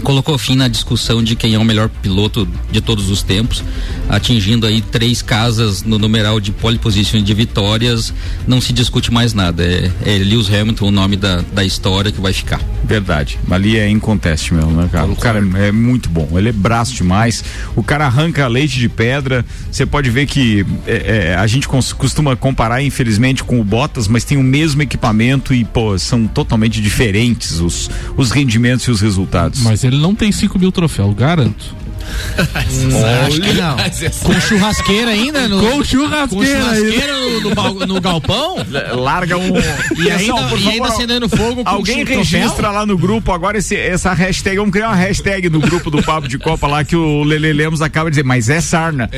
colocou 0.00 0.36
fim 0.38 0.56
na 0.56 0.68
discussão 0.68 1.22
de 1.22 1.36
quem 1.36 1.54
é 1.54 1.58
o 1.58 1.64
melhor 1.64 1.88
piloto 1.88 2.48
de 2.70 2.80
todos 2.80 3.10
os 3.10 3.22
tempos, 3.22 3.62
atingindo 4.08 4.66
aí 4.66 4.80
três 4.80 5.22
casas 5.22 5.82
no 5.82 5.98
numeral 5.98 6.40
de 6.40 6.52
pole 6.52 6.78
position 6.78 7.22
de 7.22 7.34
vitórias, 7.34 8.12
não 8.46 8.60
se 8.60 8.72
discute 8.72 9.12
mais 9.12 9.34
nada. 9.34 9.62
É, 9.64 9.90
é 10.04 10.18
Lewis 10.18 10.52
Hamilton 10.52 10.86
o 10.86 10.90
nome 10.90 11.16
da, 11.16 11.42
da 11.52 11.64
história 11.64 12.10
que 12.10 12.20
vai 12.20 12.32
ficar. 12.32 12.60
Verdade. 12.84 13.38
Ali 13.50 13.76
é 13.76 13.88
inconteste 13.88 14.52
mesmo, 14.52 14.72
né, 14.72 14.88
cara? 14.90 15.06
O 15.06 15.16
cara 15.16 15.40
é, 15.56 15.68
é 15.68 15.72
muito 15.72 16.08
bom. 16.08 16.28
Ele 16.36 16.48
é 16.48 16.52
braço 16.52 16.94
demais. 16.94 17.44
O 17.76 17.82
cara 17.82 18.06
arranca 18.06 18.46
leite 18.48 18.78
de 18.78 18.88
pedra. 18.88 19.44
Você 19.70 19.86
pode 19.86 20.10
ver 20.10 20.26
que 20.26 20.66
é, 20.86 21.30
é, 21.30 21.34
a 21.34 21.46
gente 21.46 21.68
costuma 21.68 22.34
comparar, 22.34 22.82
infelizmente, 22.82 23.44
com 23.44 23.60
o 23.60 23.64
Bottas, 23.64 24.08
mas 24.08 24.24
tem 24.24 24.36
o 24.36 24.42
mesmo 24.42 24.82
equipamento 24.82 25.54
e, 25.54 25.64
pô, 25.64 25.96
são 25.98 26.26
totalmente 26.26 26.80
diferentes 26.80 27.60
os, 27.60 27.90
os 28.16 28.30
rendimentos 28.30 28.86
e 28.86 28.90
os 28.90 29.00
resultados. 29.00 29.60
Mas 29.62 29.84
ele 29.90 30.00
não 30.00 30.14
tem 30.14 30.30
5 30.32 30.58
mil 30.58 30.72
troféus, 30.72 31.14
garanto. 31.14 31.74
Acho 33.26 33.40
que 33.40 33.52
não. 33.54 33.76
Com 34.22 34.40
churrasqueira 34.40 35.10
ainda? 35.10 35.48
No, 35.48 35.60
Com 35.60 35.84
churrasqueira 35.84 36.28
Com 36.28 36.44
churrasqueira 36.44 37.12
no, 37.16 37.86
no 37.86 38.00
galpão? 38.00 38.56
Larga 38.94 39.36
um. 39.36 39.52
E 39.96 40.10
ainda, 40.10 40.34
Pessoal, 40.34 40.58
e 40.58 40.68
ainda 40.68 40.88
acendendo 40.88 41.28
fogo 41.28 41.64
com 41.64 41.68
Alguém 41.70 42.04
troféu? 42.04 42.18
registra 42.18 42.70
lá 42.70 42.86
no 42.86 42.96
grupo 42.96 43.32
agora 43.32 43.58
esse, 43.58 43.76
essa 43.76 44.12
hashtag. 44.12 44.56
Vamos 44.58 44.72
criar 44.72 44.88
uma 44.88 44.96
hashtag 44.96 45.48
no 45.50 45.60
grupo 45.60 45.90
do 45.90 46.02
Papo 46.02 46.28
de 46.28 46.38
Copa 46.38 46.66
lá 46.66 46.84
que 46.84 46.96
o 46.96 47.22
Lele 47.22 47.52
Lemos 47.52 47.82
acaba 47.82 48.10
de 48.10 48.14
dizer, 48.16 48.24
mas 48.24 48.48
é 48.48 48.60
sarna. 48.60 49.08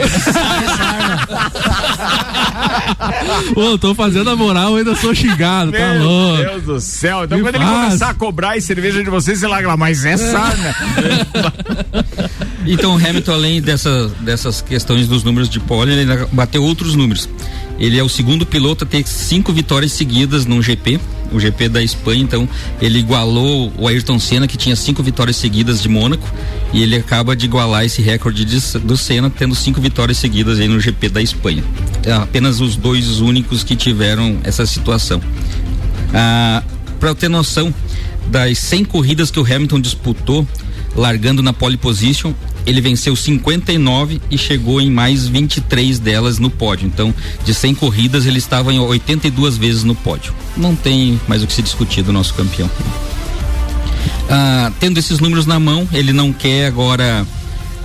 Ô, 3.57 3.79
tô 3.79 3.95
fazendo 3.95 4.31
a 4.31 4.37
moral, 4.37 4.77
ainda 4.77 4.95
sou 4.95 5.15
xingado, 5.15 5.73
tá 5.73 5.79
Meu 5.79 6.05
louco. 6.05 6.43
Deus 6.43 6.63
do 6.63 6.81
céu. 6.81 7.25
Então 7.25 7.39
Me 7.39 7.45
quando 7.45 7.55
ele 7.57 7.65
faz. 7.65 7.85
começar 7.87 8.09
a 8.11 8.15
cobrar 8.15 8.57
e 8.57 8.61
cerveja 8.63 9.03
de 9.03 9.11
vocês, 9.11 9.39
você 9.39 9.47
larga 9.47 9.69
lá, 9.69 9.77
mas 9.77 10.05
é 10.05 10.17
sarna. 10.17 10.75
Então, 12.67 12.95
o 12.95 12.97
Hamilton, 12.97 13.33
além 13.33 13.61
dessa, 13.61 14.09
dessas 14.21 14.61
questões 14.61 15.09
dos 15.09 15.25
números 15.25 15.49
de 15.49 15.59
pole, 15.59 15.93
ele 15.93 16.27
bateu 16.33 16.63
outros 16.63 16.95
números. 16.95 17.29
Ele 17.79 17.99
é 17.99 18.03
o 18.03 18.09
segundo 18.09 18.47
piloto 18.47 18.85
a 18.85 18.87
ter 18.87 19.07
cinco 19.07 19.53
vitórias 19.53 19.93
seguidas 19.93 20.47
num 20.47 20.63
GP, 20.63 21.01
o 21.33 21.41
GP 21.41 21.69
da 21.69 21.83
Espanha. 21.83 22.23
Então, 22.23 22.49
ele 22.81 22.99
igualou 23.01 23.73
o 23.77 23.89
Ayrton 23.89 24.19
Senna, 24.21 24.47
que 24.47 24.57
tinha 24.57 24.77
cinco 24.77 25.03
vitórias 25.03 25.37
seguidas 25.37 25.83
de 25.83 25.89
Mônaco, 25.89 26.29
e 26.73 26.83
ele 26.83 26.95
acaba 26.95 27.35
de 27.35 27.47
igualar 27.47 27.85
esse 27.85 28.01
recorde 28.01 28.45
de- 28.45 28.79
do 28.79 28.97
Senna, 28.97 29.29
tendo 29.31 29.55
cinco 29.55 29.81
vitórias 29.81 30.19
seguidas 30.19 30.61
aí 30.61 30.69
no 30.69 30.79
GP 30.79 31.09
da 31.09 31.21
Espanha. 31.21 31.65
É 32.05 32.13
apenas 32.13 32.61
os 32.61 32.77
dois 32.77 33.21
únicos 33.21 33.65
que 33.65 33.75
tiveram 33.75 34.39
essa 34.45 34.65
situação. 34.67 35.21
Ah, 36.15 36.63
para 37.01 37.15
ter 37.15 37.29
noção 37.29 37.75
das 38.29 38.59
100 38.59 38.85
corridas 38.85 39.31
que 39.31 39.41
o 39.41 39.45
Hamilton 39.45 39.81
disputou, 39.81 40.47
largando 40.95 41.43
na 41.43 41.53
pole 41.53 41.77
position, 41.77 42.33
ele 42.67 42.81
venceu 42.81 43.17
59 43.17 44.21
e 44.31 44.39
chegou 44.39 44.81
em 44.81 44.91
mais 44.91 45.27
23 45.27 45.99
delas 45.99 46.39
no 46.39 46.51
pódio. 46.51 46.87
Então, 46.87 47.15
de 47.45 47.55
100 47.55 47.75
corridas, 47.75 48.27
ele 48.27 48.39
estava 48.39 48.73
em 48.73 48.79
82 48.79 49.57
vezes 49.57 49.85
no 49.85 49.95
pódio. 49.95 50.33
Não 50.57 50.75
tem 50.75 51.21
mais 51.27 51.43
o 51.43 51.47
que 51.47 51.53
se 51.53 51.63
discutir 51.63 52.03
do 52.03 52.13
nosso 52.13 52.35
campeão. 52.35 52.71
Ah, 54.31 54.73
tendo 54.79 54.99
esses 54.99 55.19
números 55.19 55.47
na 55.47 55.59
mão, 55.59 55.89
ele 55.93 56.13
não 56.13 56.33
quer 56.33 56.67
agora 56.67 57.27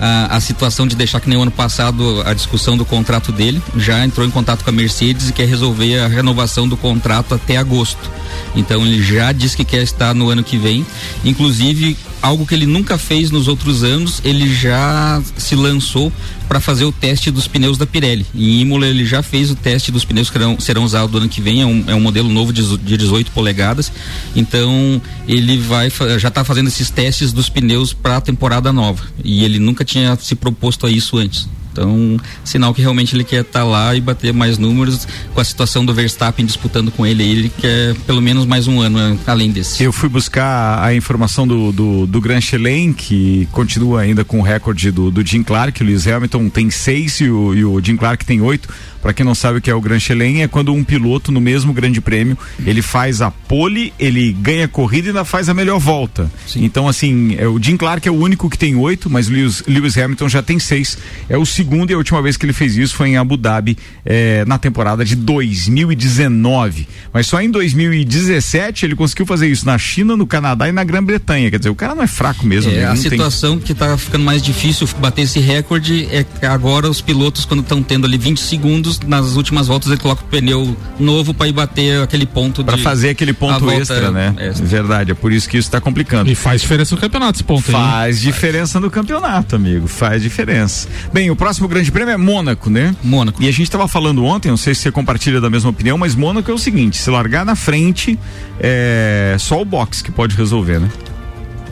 a, 0.00 0.36
a 0.36 0.40
situação 0.40 0.86
de 0.86 0.96
deixar 0.96 1.20
que 1.20 1.28
nem 1.28 1.38
o 1.38 1.42
ano 1.42 1.50
passado 1.50 2.22
a 2.24 2.32
discussão 2.34 2.76
do 2.76 2.84
contrato 2.84 3.32
dele. 3.32 3.62
Já 3.76 4.04
entrou 4.04 4.26
em 4.26 4.30
contato 4.30 4.64
com 4.64 4.70
a 4.70 4.72
Mercedes 4.72 5.28
e 5.28 5.32
quer 5.32 5.46
resolver 5.46 5.98
a 5.98 6.08
renovação 6.08 6.68
do 6.68 6.76
contrato 6.76 7.34
até 7.34 7.56
agosto. 7.56 8.10
Então 8.54 8.84
ele 8.86 9.02
já 9.02 9.32
disse 9.32 9.56
que 9.56 9.64
quer 9.64 9.82
estar 9.82 10.14
no 10.14 10.28
ano 10.28 10.42
que 10.42 10.58
vem. 10.58 10.86
Inclusive, 11.24 11.96
algo 12.22 12.46
que 12.46 12.54
ele 12.54 12.66
nunca 12.66 12.98
fez 12.98 13.30
nos 13.30 13.48
outros 13.48 13.82
anos, 13.82 14.20
ele 14.24 14.52
já 14.52 15.20
se 15.36 15.54
lançou 15.54 16.12
para 16.48 16.60
fazer 16.60 16.84
o 16.84 16.92
teste 16.92 17.30
dos 17.30 17.46
pneus 17.46 17.76
da 17.76 17.86
Pirelli. 17.86 18.26
Em 18.34 18.60
Imola 18.60 18.86
ele 18.86 19.04
já 19.04 19.22
fez 19.22 19.50
o 19.50 19.54
teste 19.54 19.92
dos 19.92 20.04
pneus 20.04 20.30
que 20.30 20.38
serão, 20.38 20.58
serão 20.58 20.84
usados 20.84 21.12
no 21.12 21.18
ano 21.18 21.28
que 21.28 21.40
vem, 21.40 21.62
é 21.62 21.66
um, 21.66 21.84
é 21.86 21.94
um 21.94 22.00
modelo 22.00 22.28
novo 22.28 22.52
de, 22.52 22.76
de 22.78 22.96
18 22.96 23.30
polegadas. 23.32 23.92
Então 24.34 25.00
ele 25.26 25.58
vai 25.58 25.90
já 26.18 26.28
está 26.28 26.42
fazendo 26.44 26.68
esses 26.68 26.90
testes 26.90 27.32
dos 27.32 27.48
pneus 27.48 27.92
para 27.92 28.16
a 28.16 28.20
temporada 28.20 28.72
nova. 28.72 29.04
E 29.22 29.44
ele 29.44 29.58
nunca 29.58 29.84
tinha 29.84 30.16
se 30.16 30.34
proposto 30.34 30.86
a 30.86 30.90
isso 30.90 31.18
antes. 31.18 31.48
Então, 31.78 32.16
sinal 32.44 32.74
que 32.74 32.82
realmente 32.82 33.14
ele 33.14 33.22
quer 33.22 33.42
estar 33.42 33.62
lá 33.62 33.94
e 33.94 34.00
bater 34.00 34.32
mais 34.32 34.58
números 34.58 35.06
com 35.32 35.40
a 35.40 35.44
situação 35.44 35.86
do 35.86 35.94
Verstappen 35.94 36.44
disputando 36.44 36.90
com 36.90 37.06
ele. 37.06 37.22
Ele 37.22 37.52
quer 37.56 37.94
pelo 38.06 38.20
menos 38.20 38.44
mais 38.46 38.66
um 38.66 38.80
ano 38.80 38.98
eh, 38.98 39.16
além 39.26 39.52
desse. 39.52 39.82
Eu 39.82 39.92
fui 39.92 40.08
buscar 40.08 40.82
a 40.82 40.92
informação 40.92 41.46
do, 41.46 41.70
do, 41.70 42.06
do 42.06 42.20
Grand 42.20 42.40
Chelem, 42.40 42.92
que 42.92 43.48
continua 43.52 44.00
ainda 44.00 44.24
com 44.24 44.40
o 44.40 44.42
recorde 44.42 44.90
do, 44.90 45.10
do 45.10 45.24
Jim 45.24 45.44
Clark. 45.44 45.80
O 45.80 45.86
Lewis 45.86 46.06
Hamilton 46.06 46.48
tem 46.48 46.68
seis 46.68 47.20
e 47.20 47.30
o, 47.30 47.54
e 47.54 47.64
o 47.64 47.80
Jim 47.80 47.96
Clark 47.96 48.24
tem 48.24 48.40
oito. 48.40 48.68
Para 49.02 49.12
quem 49.12 49.24
não 49.24 49.34
sabe 49.34 49.58
o 49.58 49.60
que 49.60 49.70
é 49.70 49.74
o 49.74 49.80
Grand 49.80 49.98
Chelem, 50.00 50.42
é 50.42 50.48
quando 50.48 50.72
um 50.74 50.82
piloto 50.84 51.30
no 51.30 51.40
mesmo 51.40 51.72
grande 51.72 52.00
prêmio 52.00 52.36
ele 52.66 52.82
faz 52.82 53.22
a 53.22 53.30
pole, 53.30 53.92
ele 53.98 54.32
ganha 54.32 54.64
a 54.64 54.68
corrida 54.68 55.08
e 55.08 55.10
ainda 55.10 55.24
faz 55.24 55.48
a 55.48 55.54
melhor 55.54 55.78
volta. 55.78 56.30
Então, 56.56 56.88
assim, 56.88 57.36
é, 57.38 57.46
o 57.46 57.62
Jim 57.62 57.76
Clark 57.76 58.06
é 58.06 58.10
o 58.10 58.14
único 58.16 58.48
que 58.50 58.58
tem 58.58 58.74
oito, 58.76 59.08
mas 59.08 59.28
Lewis, 59.28 59.62
Lewis 59.66 59.96
Hamilton 59.96 60.28
já 60.28 60.42
tem 60.42 60.58
seis. 60.58 60.98
É 61.28 61.36
o 61.38 61.46
segundo 61.46 61.90
e 61.90 61.94
a 61.94 61.96
última 61.96 62.20
vez 62.22 62.36
que 62.36 62.44
ele 62.44 62.52
fez 62.52 62.76
isso 62.76 62.94
foi 62.94 63.10
em 63.10 63.16
Abu 63.16 63.36
Dhabi, 63.36 63.76
eh, 64.04 64.44
na 64.46 64.58
temporada 64.58 65.04
de 65.04 65.14
2019. 65.16 66.86
Mas 67.12 67.26
só 67.26 67.40
em 67.40 67.50
2017 67.50 68.84
ele 68.86 68.94
conseguiu 68.96 69.26
fazer 69.26 69.48
isso 69.48 69.64
na 69.66 69.78
China, 69.78 70.16
no 70.16 70.26
Canadá 70.26 70.68
e 70.68 70.72
na 70.72 70.84
Grã-Bretanha. 70.84 71.50
Quer 71.50 71.58
dizer, 71.58 71.70
o 71.70 71.74
cara 71.74 71.94
não 71.94 72.02
é 72.02 72.06
fraco 72.06 72.46
mesmo. 72.46 72.70
É, 72.70 72.74
né? 72.76 72.84
a 72.84 72.88
Não 72.94 72.94
tem- 73.02 73.10
situação 73.10 73.58
que 73.58 73.72
está 73.72 73.96
ficando 73.96 74.24
mais 74.24 74.42
difícil 74.42 74.88
bater 74.98 75.22
esse 75.22 75.40
recorde 75.40 76.08
é 76.10 76.24
que 76.24 76.46
agora 76.46 76.88
os 76.88 77.00
pilotos, 77.00 77.44
quando 77.44 77.60
estão 77.60 77.82
tendo 77.82 78.06
ali 78.06 78.18
20 78.18 78.40
segundos, 78.40 78.87
nas 79.06 79.36
últimas 79.36 79.66
voltas 79.66 79.90
ele 79.90 80.00
coloca 80.00 80.22
o 80.22 80.26
pneu 80.26 80.76
novo 80.98 81.32
para 81.34 81.48
ir 81.48 81.52
bater 81.52 82.02
aquele 82.02 82.26
ponto 82.26 82.64
Pra 82.64 82.76
de- 82.76 82.82
fazer 82.82 83.10
aquele 83.10 83.32
ponto 83.32 83.70
extra, 83.70 84.10
né? 84.10 84.34
extra. 84.38 84.66
Verdade, 84.66 85.10
é 85.12 85.14
por 85.14 85.32
isso 85.32 85.48
que 85.48 85.56
isso 85.58 85.70
tá 85.70 85.80
complicando. 85.80 86.30
E 86.30 86.34
faz 86.34 86.60
diferença 86.60 86.94
no 86.94 87.00
campeonato 87.00 87.36
esse 87.38 87.44
ponto 87.44 87.64
aí. 87.68 87.72
Faz 87.72 88.20
diferença 88.20 88.78
no 88.80 88.90
campeonato, 88.90 89.56
amigo. 89.56 89.86
Faz 89.88 90.22
diferença. 90.22 90.88
Bem, 91.12 91.30
o 91.30 91.36
próximo 91.36 91.66
grande 91.68 91.90
prêmio 91.90 92.12
é 92.12 92.16
Mônaco, 92.16 92.70
né? 92.70 92.94
Mônaco. 93.02 93.42
E 93.42 93.48
a 93.48 93.52
gente 93.52 93.70
tava 93.70 93.86
falando 93.88 94.24
ontem, 94.24 94.48
não 94.48 94.56
sei 94.56 94.74
se 94.74 94.82
você 94.82 94.90
compartilha 94.92 95.40
da 95.40 95.50
mesma 95.50 95.70
opinião, 95.70 95.96
mas 95.98 96.14
Mônaco 96.14 96.50
é 96.50 96.54
o 96.54 96.58
seguinte: 96.58 96.96
se 96.96 97.10
largar 97.10 97.44
na 97.44 97.54
frente, 97.54 98.18
é 98.60 99.36
só 99.38 99.60
o 99.60 99.64
box 99.64 100.02
que 100.02 100.10
pode 100.10 100.36
resolver, 100.36 100.78
né? 100.80 100.88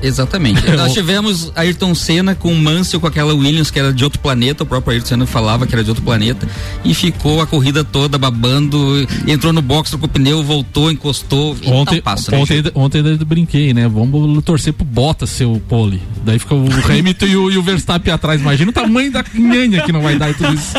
Exatamente. 0.02 0.68
Nós 0.76 0.92
tivemos 0.92 1.52
Ayrton 1.54 1.94
Senna 1.94 2.34
com 2.34 2.52
o 2.52 2.56
Mansell, 2.56 3.00
com 3.00 3.06
aquela 3.06 3.34
Williams 3.34 3.70
que 3.70 3.78
era 3.78 3.92
de 3.92 4.04
outro 4.04 4.18
planeta, 4.18 4.62
o 4.62 4.66
próprio 4.66 4.92
Ayrton 4.92 5.08
Senna 5.08 5.26
falava 5.26 5.66
que 5.66 5.74
era 5.74 5.82
de 5.82 5.90
outro 5.90 6.04
planeta, 6.04 6.48
e 6.84 6.94
ficou 6.94 7.40
a 7.40 7.46
corrida 7.46 7.84
toda 7.84 8.18
babando, 8.18 9.06
entrou 9.26 9.52
no 9.52 9.62
box, 9.62 9.90
trocou 9.90 10.08
o 10.08 10.10
pneu, 10.10 10.42
voltou, 10.42 10.90
encostou, 10.90 11.56
e 11.62 11.68
Ontem, 11.68 11.96
não 11.96 12.02
passa, 12.02 12.30
né, 12.30 12.38
ontem, 12.38 12.62
ontem 12.74 12.98
eu 12.98 13.26
brinquei, 13.26 13.72
né? 13.74 13.88
Vamos 13.88 14.44
torcer 14.44 14.72
pro 14.72 14.84
Bottas 14.84 15.30
ser 15.30 15.44
o 15.44 15.60
pole. 15.60 16.02
Daí 16.24 16.38
fica 16.38 16.54
o 16.54 16.66
Hamilton 16.90 17.26
e 17.26 17.36
o, 17.36 17.50
e 17.50 17.58
o 17.58 17.62
Verstappen 17.62 18.12
atrás. 18.12 18.40
Imagina 18.40 18.70
o 18.70 18.72
tamanho 18.72 19.10
da 19.10 19.24
nhanha 19.34 19.82
que 19.82 19.92
não 19.92 20.00
vai 20.00 20.16
dar 20.16 20.30
e 20.30 20.34
tudo 20.34 20.54
isso. 20.54 20.74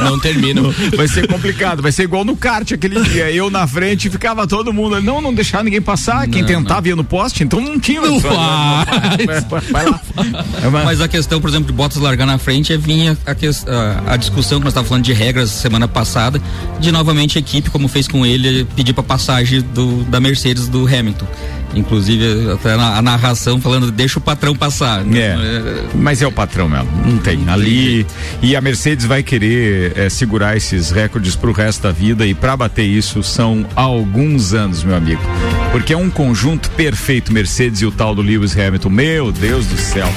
Não 0.00 0.18
termina. 0.18 0.62
Vai 0.96 1.08
ser 1.08 1.26
complicado, 1.26 1.82
vai 1.82 1.92
ser 1.92 2.04
igual 2.04 2.24
no 2.24 2.36
kart 2.36 2.72
aquele 2.72 3.00
dia. 3.02 3.30
Eu 3.30 3.50
na 3.50 3.66
frente 3.66 4.08
ficava 4.08 4.46
todo 4.46 4.72
mundo. 4.72 5.00
Não, 5.00 5.20
não 5.20 5.34
deixar 5.34 5.62
ninguém 5.62 5.80
passar. 5.80 6.26
Quem 6.28 6.42
Não, 6.42 6.48
tentava 6.48 6.88
ia 6.88 6.96
no 6.96 7.04
poste, 7.04 7.44
então 7.44 7.60
não 7.60 7.78
tinha. 7.78 8.00
Não 8.00 8.20
Vai, 9.48 9.60
vai 9.60 9.84
lá. 9.86 10.00
Mas 10.84 11.00
a 11.00 11.08
questão, 11.08 11.40
por 11.40 11.48
exemplo, 11.50 11.66
de 11.66 11.72
Bottas 11.72 11.98
largar 11.98 12.26
na 12.26 12.38
frente 12.38 12.72
é 12.72 12.76
vinha 12.78 13.16
a, 13.26 13.34
ques- 13.34 13.66
a- 13.66 14.12
a 14.14 14.16
discussão 14.16 14.58
que 14.58 14.64
nós 14.64 14.72
estávamos 14.72 14.88
falando 14.88 15.04
de 15.04 15.12
regras 15.12 15.50
semana 15.50 15.86
passada, 15.88 16.40
de 16.80 16.90
novamente 16.92 17.38
a 17.38 17.40
equipe, 17.40 17.70
como 17.70 17.88
fez 17.88 18.06
com 18.08 18.24
ele, 18.26 18.64
pedir 18.76 18.92
para 18.92 19.02
passagem 19.02 19.60
do, 19.60 20.04
da 20.04 20.20
Mercedes 20.20 20.68
do 20.68 20.86
Hamilton. 20.86 21.26
Inclusive, 21.74 22.50
até 22.52 22.76
na, 22.76 22.98
a 22.98 23.02
narração 23.02 23.58
falando, 23.58 23.90
deixa 23.90 24.18
o 24.18 24.22
patrão 24.22 24.54
passar. 24.54 25.02
É, 25.16 25.34
mas 25.94 26.20
é 26.20 26.26
o 26.26 26.32
patrão 26.32 26.68
mesmo, 26.68 26.90
não 27.06 27.16
tem. 27.16 27.48
Ali 27.48 28.06
e 28.42 28.54
a 28.54 28.60
Mercedes 28.60 29.06
vai 29.06 29.22
querer 29.22 29.92
eh, 29.96 30.10
segurar 30.10 30.54
esses 30.54 30.90
recordes 30.90 31.34
pro 31.34 31.50
resto 31.50 31.82
da 31.84 31.90
vida 31.90 32.26
e 32.26 32.34
para 32.34 32.54
bater 32.58 32.84
isso 32.84 33.22
são 33.22 33.64
alguns 33.74 34.52
anos, 34.52 34.84
meu 34.84 34.94
amigo. 34.94 35.22
Porque 35.70 35.94
é 35.94 35.96
um 35.96 36.10
conjunto 36.10 36.68
perfeito 36.72 37.32
Mercedes 37.32 37.80
e 37.80 37.86
o 37.86 37.90
tal 37.90 38.14
do 38.14 38.20
Lewis 38.32 38.56
Hamilton. 38.56 38.88
Meu 38.88 39.30
Deus 39.30 39.66
do 39.66 39.76
céu. 39.76 40.08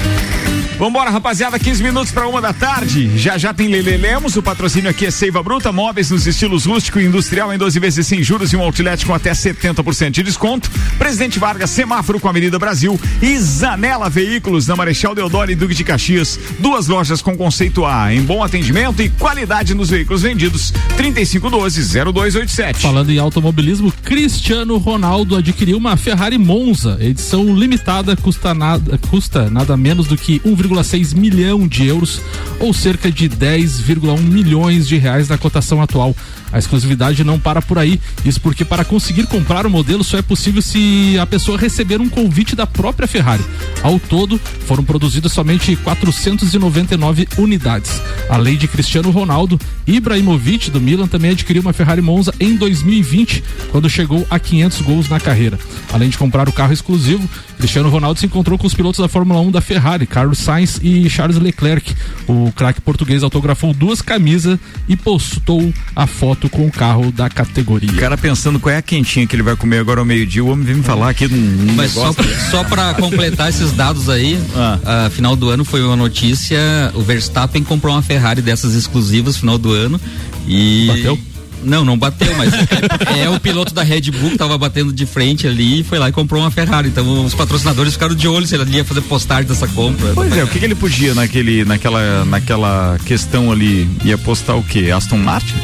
Vambora, 0.77 1.09
rapaziada, 1.09 1.57
15 1.57 1.81
minutos 1.81 2.11
para 2.11 2.27
uma 2.27 2.41
da 2.41 2.51
tarde. 2.51 3.17
Já 3.17 3.37
já 3.37 3.53
tem 3.53 3.69
Lele 3.69 3.95
Lemos, 3.95 4.35
o 4.35 4.43
patrocínio 4.43 4.89
aqui 4.89 5.05
é 5.05 5.11
Seiva 5.11 5.41
Bruta, 5.41 5.71
móveis 5.71 6.11
nos 6.11 6.27
estilos 6.27 6.65
rústico 6.65 6.99
e 6.99 7.05
industrial 7.05 7.53
em 7.53 7.57
12 7.57 7.79
vezes 7.79 8.05
sem 8.05 8.21
juros 8.21 8.51
e 8.51 8.57
um 8.57 8.61
outlet 8.61 9.05
com 9.05 9.13
até 9.13 9.31
70% 9.31 10.11
de 10.11 10.21
desconto. 10.21 10.69
Presidente 10.97 11.39
Vargas, 11.39 11.69
semáforo 11.69 12.19
com 12.19 12.27
a 12.27 12.31
Avenida 12.31 12.59
Brasil 12.59 12.99
e 13.21 13.37
Zanela 13.39 14.09
Veículos 14.09 14.67
na 14.67 14.75
Marechal 14.75 15.15
Deodoro 15.15 15.49
e 15.49 15.55
Duque 15.55 15.73
de 15.73 15.85
Caxias. 15.85 16.37
Duas 16.59 16.87
lojas 16.87 17.21
com 17.21 17.37
conceito 17.37 17.85
A 17.85 18.13
em 18.13 18.21
bom 18.21 18.43
atendimento 18.43 19.01
e 19.01 19.07
qualidade 19.07 19.73
nos 19.73 19.89
veículos 19.89 20.23
vendidos. 20.23 20.73
3512-0287. 20.97 22.75
Falando 22.79 23.11
em 23.11 23.17
automobilismo, 23.17 23.93
Cristiano 24.03 24.77
Ronaldo 24.77 25.37
adquiriu 25.37 25.77
uma 25.77 25.95
Ferrari 25.95 26.37
Monza, 26.37 26.97
edição 26.99 27.45
limitada, 27.55 28.13
custa 28.17 28.53
nada, 28.53 28.97
custa 29.09 29.49
nada 29.49 29.77
menos 29.77 30.07
do 30.07 30.17
que 30.17 30.41
1,6 30.67 31.13
milhão 31.15 31.67
de 31.67 31.85
euros, 31.85 32.21
ou 32.59 32.73
cerca 32.73 33.11
de 33.11 33.29
10,1 33.29 34.19
milhões 34.19 34.87
de 34.87 34.97
reais 34.97 35.29
na 35.29 35.37
cotação 35.37 35.81
atual. 35.81 36.15
A 36.51 36.59
exclusividade 36.59 37.23
não 37.23 37.39
para 37.39 37.61
por 37.61 37.77
aí, 37.77 37.99
isso 38.23 38.39
porque 38.39 38.63
para 38.63 38.85
conseguir 38.85 39.27
comprar 39.27 39.65
o 39.65 39.69
modelo 39.69 40.03
só 40.03 40.17
é 40.17 40.21
possível 40.21 40.61
se 40.61 41.17
a 41.19 41.25
pessoa 41.25 41.57
receber 41.57 41.99
um 41.99 42.07
convite 42.07 42.55
da 42.55 42.65
própria 42.65 43.07
Ferrari. 43.07 43.43
Ao 43.83 43.99
todo, 43.99 44.39
foram 44.65 44.83
produzidas 44.83 45.33
somente 45.33 45.75
499 45.75 47.27
unidades. 47.37 48.01
Além 48.29 48.57
de 48.57 48.67
Cristiano 48.67 49.11
Ronaldo, 49.11 49.59
Ibrahimovic 49.85 50.71
do 50.71 50.79
Milan 50.79 51.07
também 51.07 51.31
adquiriu 51.31 51.61
uma 51.61 51.73
Ferrari 51.73 52.01
Monza 52.01 52.33
em 52.39 52.55
2020, 52.55 53.43
quando 53.71 53.89
chegou 53.89 54.25
a 54.29 54.39
500 54.39 54.81
gols 54.81 55.09
na 55.09 55.19
carreira. 55.19 55.59
Além 55.91 56.09
de 56.09 56.17
comprar 56.17 56.47
o 56.47 56.53
carro 56.53 56.73
exclusivo, 56.73 57.29
Cristiano 57.57 57.89
Ronaldo 57.89 58.19
se 58.19 58.25
encontrou 58.25 58.57
com 58.57 58.67
os 58.67 58.73
pilotos 58.73 58.99
da 58.99 59.07
Fórmula 59.07 59.39
1 59.41 59.51
da 59.51 59.61
Ferrari, 59.61 60.05
Carlos 60.05 60.39
Sainz 60.39 60.79
e 60.81 61.09
Charles 61.09 61.37
Leclerc. 61.37 61.95
O 62.27 62.51
craque 62.51 62.81
português 62.81 63.23
autografou 63.23 63.73
duas 63.73 64.01
camisas 64.01 64.59
e 64.87 64.95
postou 64.95 65.73
a 65.95 66.05
foto 66.07 66.49
com 66.49 66.67
o 66.67 66.71
carro 66.71 67.11
da 67.11 67.29
categoria. 67.29 67.91
O 67.91 67.95
cara 67.95 68.17
pensando 68.17 68.59
qual 68.59 68.73
é 68.73 68.77
a 68.77 68.81
quentinha 68.81 69.25
que 69.25 69.35
ele 69.35 69.43
vai 69.43 69.55
comer 69.55 69.79
agora 69.79 69.99
ao 69.99 70.05
meio-dia, 70.05 70.43
o 70.43 70.49
homem 70.49 70.65
vem 70.65 70.75
me 70.75 70.83
falar 70.83 71.09
aqui 71.09 71.27
de 71.27 71.35
um 71.35 71.73
Mas 71.75 71.91
só, 71.91 72.09
negócio. 72.09 72.51
só 72.51 72.63
para 72.63 72.93
completar 72.95 73.49
esses 73.49 73.71
dados 73.71 74.09
aí, 74.09 74.39
a 74.85 75.09
final 75.09 75.35
do 75.35 75.49
ano 75.49 75.63
foi 75.65 75.83
uma 75.83 75.95
notícia, 75.95 76.59
o 76.93 77.01
Verstappen 77.01 77.63
comprou 77.63 77.93
uma 77.93 78.01
Ferrari 78.01 78.41
dessas 78.41 78.73
exclusivas 78.73 79.37
final 79.37 79.57
do 79.57 79.71
ano 79.71 79.99
e 80.47 80.87
Bateu? 80.87 81.19
Não, 81.63 81.83
não 81.83 81.97
bateu, 81.97 82.33
mas 82.37 82.53
é, 83.17 83.29
o 83.29 83.39
piloto 83.39 83.73
da 83.73 83.83
Red 83.83 84.11
Bull 84.11 84.31
que 84.31 84.37
tava 84.37 84.57
batendo 84.57 84.93
de 84.93 85.05
frente 85.05 85.47
ali 85.47 85.81
e 85.81 85.83
foi 85.83 85.97
lá 85.99 86.09
e 86.09 86.11
comprou 86.11 86.41
uma 86.41 86.51
Ferrari. 86.51 86.89
Então 86.89 87.25
os 87.25 87.33
patrocinadores 87.33 87.93
ficaram 87.93 88.15
de 88.15 88.27
olho 88.27 88.45
se 88.45 88.55
ele 88.55 88.77
ia 88.77 88.85
fazer 88.85 89.01
postagem 89.01 89.45
dessa 89.45 89.67
compra. 89.67 90.13
Pois 90.13 90.35
é, 90.35 90.43
o 90.43 90.47
que, 90.47 90.59
que 90.59 90.65
ele 90.65 90.75
podia 90.75 91.13
naquele, 91.13 91.65
naquela, 91.65 92.25
naquela 92.25 92.97
questão 93.05 93.51
ali? 93.51 93.89
Ia 94.03 94.17
postar 94.17 94.55
o 94.55 94.63
quê? 94.63 94.91
Aston 94.91 95.17
Martin? 95.17 95.55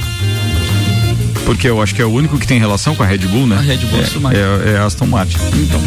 Porque 1.46 1.68
eu 1.68 1.82
acho 1.82 1.94
que 1.94 2.02
é 2.02 2.06
o 2.06 2.12
único 2.12 2.38
que 2.38 2.48
tem 2.48 2.60
relação 2.60 2.96
com 2.96 3.04
a 3.04 3.06
Red 3.06 3.20
Bull, 3.20 3.48
né? 3.48 3.58
A 3.58 3.62
Red 3.62 3.78
Bull 3.78 4.00
é 4.00 4.04
Aston 4.04 4.20
Martin. 4.20 4.40
É, 4.40 4.72
é 4.72 4.78
Aston 4.78 5.06
Martin. 5.06 5.38
Então. 5.56 5.82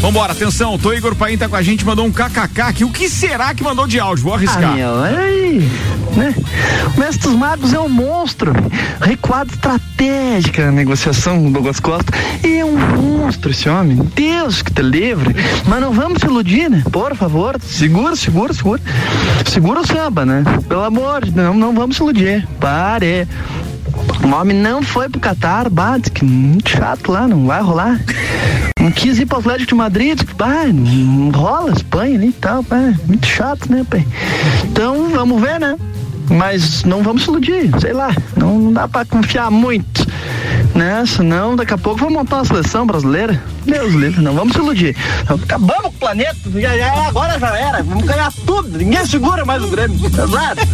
Vambora, 0.00 0.32
atenção, 0.32 0.78
o 0.82 0.92
Igor 0.94 1.14
Paim 1.14 1.36
tá 1.36 1.46
com 1.46 1.56
a 1.56 1.62
gente, 1.62 1.84
mandou 1.84 2.06
um 2.06 2.10
kkk 2.10 2.60
aqui. 2.62 2.84
O 2.84 2.90
que 2.90 3.08
será 3.08 3.52
que 3.52 3.62
mandou 3.62 3.86
de 3.86 4.00
áudio? 4.00 4.24
Vou 4.24 4.34
arriscar. 4.34 4.72
Ah, 4.72 4.76
meu, 4.76 4.88
olha 4.88 5.18
aí, 5.18 5.70
né? 6.16 6.34
O 6.96 6.98
mestre 6.98 7.28
dos 7.28 7.38
magos 7.38 7.74
é 7.74 7.78
um 7.78 7.88
monstro. 7.88 8.52
Recuado 9.00 9.52
estratégica 9.52 10.66
na 10.66 10.72
negociação 10.72 11.42
do 11.42 11.50
Douglas 11.50 11.80
Costa. 11.80 12.12
E 12.42 12.58
é 12.58 12.64
um 12.64 12.78
monstro 12.78 13.50
esse 13.50 13.68
homem. 13.68 13.98
Deus 14.14 14.62
que 14.62 14.72
te 14.72 14.82
livre. 14.82 15.34
Mas 15.66 15.80
não 15.80 15.92
vamos 15.92 16.20
se 16.20 16.26
iludir, 16.26 16.70
né? 16.70 16.82
Por 16.90 17.14
favor, 17.14 17.60
segura, 17.60 18.16
segura, 18.16 18.54
segura. 18.54 18.80
Segura 19.46 19.80
o 19.80 19.86
samba, 19.86 20.24
né? 20.24 20.42
Pelo 20.66 20.82
amor 20.82 21.24
de 21.24 21.30
Deus, 21.30 21.46
não, 21.46 21.54
não 21.54 21.74
vamos 21.74 21.96
se 21.96 22.02
iludir. 22.02 22.48
Pare. 22.58 23.28
O 24.22 24.34
homem 24.34 24.56
não 24.56 24.82
foi 24.82 25.08
pro 25.08 25.20
Catar, 25.20 25.68
bate, 25.70 26.10
que 26.10 26.24
muito 26.24 26.68
chato 26.68 27.10
lá, 27.10 27.26
não 27.26 27.46
vai 27.46 27.60
rolar. 27.62 28.00
Não 28.78 28.90
quis 28.90 29.18
ir 29.18 29.26
pro 29.26 29.38
Atlético 29.38 29.68
de 29.68 29.74
Madrid, 29.74 30.22
pá, 30.36 30.64
não 30.66 31.30
rola, 31.30 31.72
Espanha 31.72 32.16
ali 32.16 32.28
e 32.28 32.32
tal, 32.32 32.62
pá, 32.62 32.94
muito 33.06 33.26
chato, 33.26 33.70
né, 33.70 33.84
pai? 33.88 34.06
Então, 34.64 35.10
vamos 35.10 35.40
ver, 35.40 35.58
né? 35.58 35.76
Mas 36.30 36.84
não 36.84 37.02
vamos 37.02 37.24
iludir, 37.24 37.70
sei 37.80 37.92
lá, 37.92 38.10
não, 38.36 38.72
dá 38.72 38.86
pra 38.86 39.04
confiar 39.04 39.50
muito, 39.50 40.06
né? 40.80 41.04
Senão 41.06 41.54
daqui 41.54 41.74
a 41.74 41.78
pouco 41.78 42.00
vamos 42.00 42.14
montar 42.14 42.36
uma 42.36 42.44
seleção 42.44 42.86
brasileira. 42.86 43.42
Deus 43.66 43.92
livre, 43.92 44.20
não 44.22 44.34
vamos 44.34 44.54
se 44.54 44.58
iludir. 44.58 44.96
Acabamos 45.28 45.82
com 45.82 45.88
o 45.88 45.92
planeta, 45.92 46.36
já, 46.54 46.76
já- 46.76 47.06
agora 47.08 47.38
já 47.38 47.56
era, 47.58 47.82
vamos 47.82 48.04
ganhar 48.04 48.32
tudo, 48.46 48.78
ninguém 48.78 49.04
segura 49.04 49.44
mais 49.44 49.62
o 49.62 49.68
Grêmio, 49.68 49.98
exato. 50.06 50.66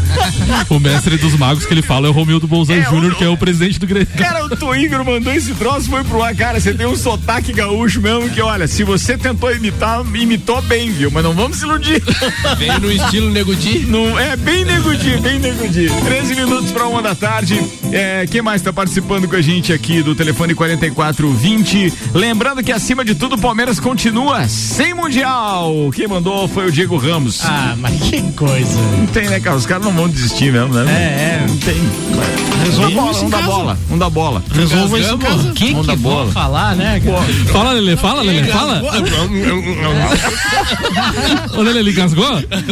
O 0.70 0.78
mestre 0.78 1.16
dos 1.18 1.36
magos 1.36 1.66
que 1.66 1.74
ele 1.74 1.82
fala 1.82 2.06
é 2.06 2.10
o 2.10 2.12
Romildo 2.12 2.46
Bolzan 2.46 2.82
Júnior, 2.82 3.14
que 3.16 3.24
é 3.24 3.28
o 3.28 3.36
presidente 3.36 3.78
do 3.78 3.86
Grêmio. 3.86 4.08
Cara, 4.16 4.44
o 4.44 4.56
Toigro 4.56 5.04
mandou 5.04 5.32
esse 5.32 5.52
troço, 5.54 5.88
foi 5.90 6.02
pro 6.04 6.22
ar. 6.22 6.34
Cara, 6.34 6.60
você 6.60 6.72
tem 6.74 6.86
um 6.86 6.96
sotaque 6.96 7.52
gaúcho 7.52 8.00
mesmo 8.00 8.28
que, 8.30 8.40
olha, 8.40 8.66
se 8.66 8.84
você 8.84 9.16
tentou 9.18 9.52
imitar, 9.54 10.00
imitou 10.14 10.60
bem, 10.62 10.90
viu? 10.90 11.10
Mas 11.10 11.24
não 11.24 11.32
vamos 11.34 11.58
se 11.58 11.64
iludir. 11.64 12.02
Vem 12.58 12.78
no 12.80 12.90
estilo 12.90 13.30
Negudi? 13.30 13.80
Não, 13.86 14.18
é 14.18 14.36
bem 14.36 14.64
Negudi, 14.64 15.16
bem 15.18 15.38
Negudi. 15.38 15.90
13 16.04 16.34
minutos 16.34 16.70
pra 16.70 16.86
uma 16.86 17.02
da 17.02 17.14
tarde. 17.14 17.60
É, 17.92 18.26
quem 18.30 18.42
mais 18.42 18.62
tá 18.62 18.72
participando 18.72 19.28
com 19.28 19.36
a 19.36 19.42
gente 19.42 19.72
aqui 19.72 19.95
do 20.02 20.14
telefone 20.14 20.54
4420? 20.54 21.92
Lembrando 22.14 22.62
que 22.62 22.72
acima 22.72 23.04
de 23.04 23.14
tudo 23.14 23.34
o 23.36 23.38
Palmeiras 23.38 23.78
continua 23.80 24.48
sem 24.48 24.94
Mundial. 24.94 25.72
Quem 25.94 26.06
mandou 26.08 26.46
foi 26.48 26.66
o 26.66 26.72
Diego 26.72 26.96
Ramos. 26.96 27.40
Ah, 27.44 27.74
mas 27.78 28.00
que 28.00 28.20
coisa. 28.32 28.78
Não 28.98 29.06
tem, 29.06 29.28
né, 29.28 29.40
cara? 29.40 29.56
Os 29.56 29.66
caras 29.66 29.84
não 29.84 29.92
vão 29.92 30.08
desistir 30.08 30.52
mesmo, 30.52 30.72
né? 30.74 30.84
É, 30.88 31.44
é. 31.44 31.46
Não 31.46 31.56
tem. 31.58 31.76
Resolva 32.64 33.10
isso 33.10 33.22
um 33.24 33.26
em 33.26 33.30
da 33.30 33.38
casa. 33.38 33.50
bola. 33.50 33.78
Um 33.90 33.98
da 33.98 34.10
bola. 34.10 34.44
Resolva 34.52 34.98
isso 34.98 35.14
em 35.14 35.18
casa. 35.18 35.52
Que 35.52 35.74
um 35.74 35.82
que 35.84 35.96
bola. 35.96 36.32
falar, 36.32 36.74
né, 36.74 37.00
cara? 37.04 37.22
Fala, 37.52 37.72
Lele, 37.72 37.96
fala, 37.96 38.22
Lele, 38.22 38.48
fala. 38.50 38.82
Ô, 41.56 41.62
Lele, 41.62 41.78
ele 41.78 41.92
gasgou? 41.92 42.26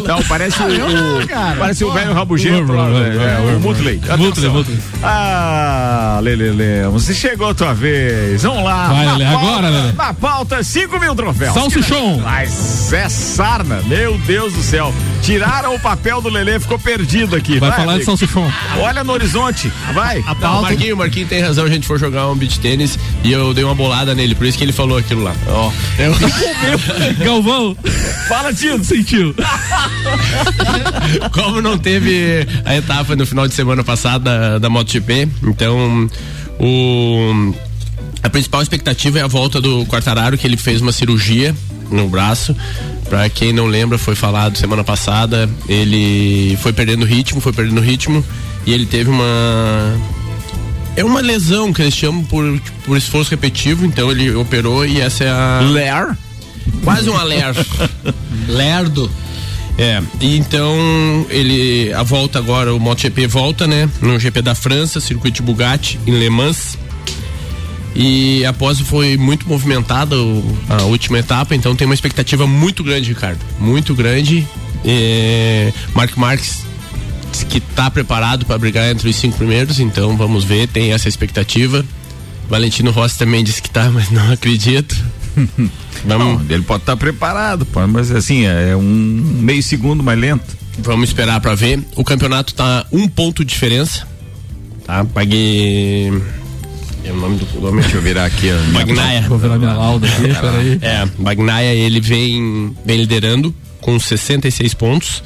Não, 0.06 0.22
parece 0.24 0.60
o, 0.62 0.66
o- 0.66 1.56
parece 1.58 1.84
o 1.84 1.92
velho 1.92 2.12
rabugento 2.12 2.66
velho. 2.72 3.20
É, 3.22 3.56
o 3.56 3.60
Mutley. 3.60 4.00
Mutley, 4.18 4.50
Mutley. 4.50 4.78
Ah, 5.02 6.18
Lele, 6.22 6.50
Lele, 6.50 6.88
você 6.88 7.13
chegou 7.14 7.48
a 7.50 7.54
tua 7.54 7.72
vez. 7.74 8.42
Vamos 8.42 8.64
lá. 8.64 8.88
Vai, 8.88 9.04
Na 9.06 9.16
Lele, 9.16 9.30
pauta- 9.30 9.46
agora, 9.48 9.68
Lele. 9.68 9.92
Na 9.92 10.14
pauta, 10.14 10.62
5 10.62 10.98
mil 11.00 11.14
troféus. 11.14 11.54
Salsichão. 11.54 12.18
Mas 12.22 12.92
é 12.92 13.08
sarna, 13.08 13.80
meu 13.86 14.18
Deus 14.18 14.52
do 14.52 14.62
céu. 14.62 14.92
Tiraram 15.22 15.74
o 15.74 15.80
papel 15.80 16.20
do 16.20 16.28
Lele, 16.28 16.60
ficou 16.60 16.78
perdido 16.78 17.34
aqui. 17.36 17.58
Vai 17.58 17.70
falar 17.70 17.84
de 17.84 17.90
amigo. 17.90 18.04
salsichão. 18.04 18.52
Olha 18.80 19.02
no 19.02 19.12
horizonte, 19.12 19.72
vai. 19.94 20.18
A 20.26 20.34
pauta... 20.34 20.46
Não, 20.48 20.58
o 20.58 20.62
Marquinho, 20.62 20.96
Marquinho 20.96 21.26
tem 21.26 21.40
razão, 21.40 21.64
a 21.64 21.68
gente 21.68 21.86
for 21.86 21.98
jogar 21.98 22.28
um 22.28 22.36
beach 22.36 22.60
tênis 22.60 22.98
e 23.22 23.32
eu 23.32 23.54
dei 23.54 23.64
uma 23.64 23.74
bolada 23.74 24.14
nele, 24.14 24.34
por 24.34 24.46
isso 24.46 24.58
que 24.58 24.64
ele 24.64 24.72
falou 24.72 24.98
aquilo 24.98 25.22
lá. 25.22 25.34
Ó. 25.48 25.72
Eu... 25.98 26.14
Galvão. 27.24 27.76
Fala, 28.28 28.52
Tino. 28.52 28.84
Sentiu. 28.84 29.34
Como 31.32 31.60
não 31.62 31.78
teve 31.78 32.46
a 32.64 32.76
etapa 32.76 33.16
no 33.16 33.24
final 33.26 33.46
de 33.48 33.54
semana 33.54 33.82
passada 33.82 34.24
da, 34.24 34.58
da 34.58 34.70
MotoGP, 34.70 35.28
então 35.42 36.08
o 36.58 37.54
a 38.22 38.30
principal 38.30 38.62
expectativa 38.62 39.18
é 39.18 39.22
a 39.22 39.26
volta 39.26 39.60
do 39.60 39.84
Quartararo, 39.84 40.38
que 40.38 40.46
ele 40.46 40.56
fez 40.56 40.80
uma 40.80 40.92
cirurgia 40.92 41.54
no 41.90 42.08
braço. 42.08 42.56
Pra 43.08 43.28
quem 43.28 43.52
não 43.52 43.66
lembra, 43.66 43.98
foi 43.98 44.14
falado 44.14 44.56
semana 44.56 44.82
passada, 44.82 45.48
ele 45.68 46.56
foi 46.62 46.72
perdendo 46.72 47.04
ritmo, 47.04 47.40
foi 47.40 47.52
perdendo 47.52 47.82
ritmo 47.82 48.24
e 48.66 48.72
ele 48.72 48.86
teve 48.86 49.10
uma 49.10 49.94
é 50.96 51.04
uma 51.04 51.20
lesão 51.20 51.72
que 51.72 51.82
eles 51.82 51.94
chamam 51.94 52.24
por, 52.24 52.60
por 52.86 52.96
esforço 52.96 53.30
repetitivo, 53.30 53.84
então 53.84 54.10
ele 54.10 54.34
operou 54.34 54.86
e 54.86 55.00
essa 55.00 55.24
é 55.24 55.30
a 55.30 55.60
Ler? 55.60 56.16
Quase 56.82 57.10
um 57.10 57.16
alerta. 57.16 57.90
Lerdo. 58.48 59.10
É, 59.76 60.00
então 60.20 61.26
ele 61.28 61.92
a 61.92 62.02
volta 62.02 62.38
agora, 62.38 62.74
o 62.74 62.78
MotoGP 62.78 63.26
volta, 63.26 63.66
né? 63.66 63.88
No 64.00 64.18
GP 64.18 64.40
da 64.42 64.54
França, 64.54 65.00
circuito 65.00 65.42
Bugatti 65.42 65.98
em 66.06 66.12
Le 66.12 66.30
Mans. 66.30 66.78
E 67.96 68.44
após 68.44 68.80
foi 68.80 69.16
muito 69.16 69.48
movimentada 69.48 70.16
a 70.68 70.82
última 70.82 71.18
etapa, 71.18 71.54
então 71.54 71.76
tem 71.76 71.86
uma 71.86 71.94
expectativa 71.94 72.46
muito 72.46 72.82
grande, 72.82 73.10
Ricardo. 73.10 73.38
Muito 73.60 73.94
grande. 73.94 74.46
É, 74.84 75.72
Mark 75.94 76.16
Marques 76.16 76.64
que 77.48 77.58
está 77.58 77.90
preparado 77.90 78.46
para 78.46 78.56
brigar 78.58 78.88
entre 78.90 79.08
os 79.08 79.16
cinco 79.16 79.36
primeiros, 79.36 79.80
então 79.80 80.16
vamos 80.16 80.44
ver, 80.44 80.68
tem 80.68 80.92
essa 80.92 81.08
expectativa. 81.08 81.84
Valentino 82.48 82.90
Rossi 82.92 83.18
também 83.18 83.42
disse 83.42 83.60
que 83.60 83.70
tá, 83.70 83.90
mas 83.90 84.10
não 84.10 84.30
acredito. 84.30 84.94
Não, 86.04 86.40
ele 86.48 86.62
pode 86.62 86.82
estar 86.82 86.96
preparado, 86.96 87.64
pô, 87.66 87.86
mas 87.86 88.10
assim, 88.10 88.44
é 88.44 88.76
um 88.76 88.82
meio 89.40 89.62
segundo 89.62 90.02
mais 90.02 90.18
lento. 90.18 90.56
Vamos 90.78 91.08
esperar 91.08 91.40
pra 91.40 91.54
ver. 91.54 91.80
O 91.96 92.04
campeonato 92.04 92.54
tá 92.54 92.86
um 92.92 93.08
ponto 93.08 93.44
de 93.44 93.52
diferença. 93.52 94.06
Tá? 94.84 95.04
Paguei. 95.04 96.12
É 97.04 97.12
o 97.12 97.16
nome 97.16 97.36
do 97.36 97.60
nome. 97.60 97.80
Deixa 97.80 97.96
eu 97.96 98.02
virar 98.02 98.24
aqui, 98.24 98.50
ó. 98.50 98.72
Bagnaia. 98.72 99.22
Vou 99.28 99.38
virar 99.38 99.58
minha 99.58 99.74
lauda 99.74 100.06
aqui, 100.06 100.22
peraí. 100.22 100.78
É, 100.82 101.06
Bagnaia 101.18 101.74
ele 101.74 102.00
vem, 102.00 102.74
vem 102.84 102.98
liderando 102.98 103.54
com 103.80 103.98
66 103.98 104.74
pontos. 104.74 105.22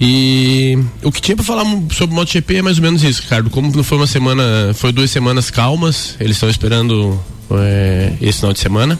E 0.00 0.78
o 1.02 1.10
que 1.10 1.20
tinha 1.22 1.36
pra 1.36 1.44
falar 1.44 1.64
sobre 1.92 2.14
o 2.14 2.16
MotoGP 2.16 2.56
é 2.56 2.62
mais 2.62 2.76
ou 2.76 2.82
menos 2.82 3.02
isso, 3.02 3.22
Ricardo. 3.22 3.48
Como 3.48 3.74
não 3.74 3.84
foi 3.84 3.96
uma 3.96 4.06
semana, 4.06 4.72
foi 4.74 4.92
duas 4.92 5.10
semanas 5.10 5.50
calmas, 5.50 6.16
eles 6.20 6.36
estão 6.36 6.50
esperando 6.50 7.18
é, 7.50 8.12
esse 8.20 8.38
final 8.38 8.52
de 8.52 8.60
semana. 8.60 8.98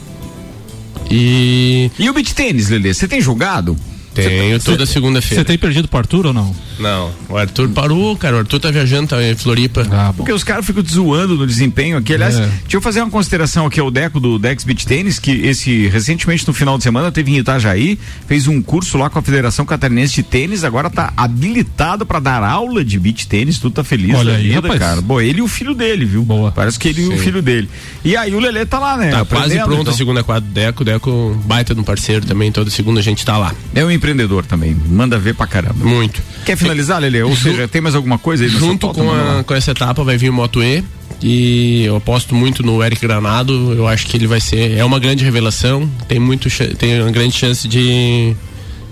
E. 1.09 1.91
E 1.97 2.09
o 2.09 2.13
beat 2.13 2.33
tênis, 2.33 2.69
Lelê? 2.69 2.93
Você 2.93 3.07
tem 3.07 3.21
jogado? 3.21 3.77
Tenho 4.13 4.59
toda 4.59 4.85
segunda-feira. 4.85 5.43
Você 5.43 5.45
tem 5.45 5.57
perdido 5.57 5.87
pro 5.87 5.99
Arthur 5.99 6.27
ou 6.27 6.33
não? 6.33 6.55
Não, 6.79 7.11
o 7.29 7.37
Arthur 7.37 7.69
parou, 7.69 8.15
cara. 8.17 8.35
O 8.35 8.39
Arthur 8.39 8.59
tá 8.59 8.71
viajando, 8.71 9.07
tá 9.07 9.23
em 9.23 9.35
Floripa. 9.35 9.85
Ah, 9.91 10.13
Porque 10.15 10.31
os 10.31 10.43
caras 10.43 10.65
ficam 10.65 10.83
te 10.83 10.93
zoando 10.93 11.35
no 11.35 11.47
desempenho 11.47 11.97
aqui. 11.97 12.13
Aliás, 12.13 12.35
É. 12.35 12.41
deixa 12.41 12.77
eu 12.77 12.81
fazer 12.81 13.01
uma 13.01 13.09
consideração 13.09 13.65
aqui 13.65 13.79
ao 13.79 13.89
Deco 13.91 14.19
do 14.19 14.37
Dex 14.37 14.63
Beach 14.63 14.85
Tênis, 14.85 15.19
que 15.19 15.31
esse 15.31 15.87
recentemente 15.87 16.47
no 16.47 16.53
final 16.53 16.77
de 16.77 16.83
semana 16.83 17.11
teve 17.11 17.31
em 17.31 17.37
Itajaí, 17.37 17.97
fez 18.27 18.47
um 18.47 18.61
curso 18.61 18.97
lá 18.97 19.09
com 19.09 19.19
a 19.19 19.21
Federação 19.21 19.65
Catarinense 19.65 20.15
de 20.15 20.23
Tênis, 20.23 20.63
agora 20.63 20.89
tá 20.89 21.11
habilitado 21.17 22.05
para 22.05 22.19
dar 22.19 22.43
aula 22.43 22.83
de 22.83 22.99
beach 22.99 23.27
tênis, 23.27 23.59
tudo 23.59 23.73
tá 23.73 23.83
feliz 23.83 24.13
Olha 24.15 24.31
da 24.33 24.37
aí, 24.37 24.43
vida, 24.49 24.61
rapaz. 24.61 24.79
cara. 24.79 25.01
Bom, 25.01 25.19
ele 25.21 25.39
e 25.39 25.41
o 25.41 25.47
filho 25.47 25.73
dele, 25.73 26.05
viu? 26.05 26.23
Boa. 26.23 26.51
Parece 26.51 26.77
que 26.79 26.87
ele 26.89 27.01
e 27.01 27.07
o 27.07 27.11
Sim. 27.11 27.17
filho 27.17 27.41
dele. 27.41 27.69
E 28.03 28.15
aí 28.15 28.33
o 28.33 28.39
Lelê 28.39 28.65
tá 28.65 28.79
lá, 28.79 28.97
né? 28.97 29.11
Tá 29.11 29.25
quase 29.25 29.55
pronto 29.59 29.81
então. 29.81 29.93
a 29.93 29.97
segunda 29.97 30.23
quadra 30.23 30.41
do 30.41 30.53
Deco. 30.53 30.83
Deco, 30.83 31.41
baita 31.45 31.73
no 31.73 31.83
parceiro 31.83 32.25
também. 32.25 32.51
Toda 32.51 32.69
segunda 32.69 32.99
a 32.99 33.03
gente 33.03 33.25
tá 33.25 33.37
lá. 33.37 33.53
É 33.73 33.83
um 33.83 33.91
empreendedor 33.91 34.45
também, 34.45 34.75
manda 34.89 35.17
ver 35.17 35.33
pra 35.35 35.47
caramba. 35.47 35.83
Muito. 35.85 36.21
Quer 36.45 36.55
finalizar, 36.67 37.01
Lelê? 37.01 37.23
Ou 37.23 37.35
seja, 37.35 37.67
tem 37.67 37.81
mais 37.81 37.95
alguma 37.95 38.17
coisa 38.17 38.43
aí? 38.43 38.49
Junto 38.49 38.87
pauta? 38.87 39.01
com, 39.01 39.11
a, 39.11 39.43
com 39.43 39.53
essa 39.53 39.71
etapa 39.71 40.03
vai 40.03 40.17
vir 40.17 40.29
o 40.29 40.33
Moto 40.33 40.61
E. 40.61 40.83
E 41.21 41.85
eu 41.85 41.95
aposto 41.95 42.35
muito 42.35 42.61
no 42.63 42.83
Eric 42.83 43.01
Granado. 43.01 43.73
Eu 43.73 43.87
acho 43.87 44.05
que 44.07 44.17
ele 44.17 44.27
vai 44.27 44.39
ser. 44.39 44.77
É 44.77 44.85
uma 44.85 44.99
grande 44.99 45.23
revelação. 45.23 45.89
Tem, 46.07 46.19
muito, 46.19 46.47
tem 46.75 47.01
uma 47.01 47.11
grande 47.11 47.33
chance 47.33 47.67
de, 47.67 48.35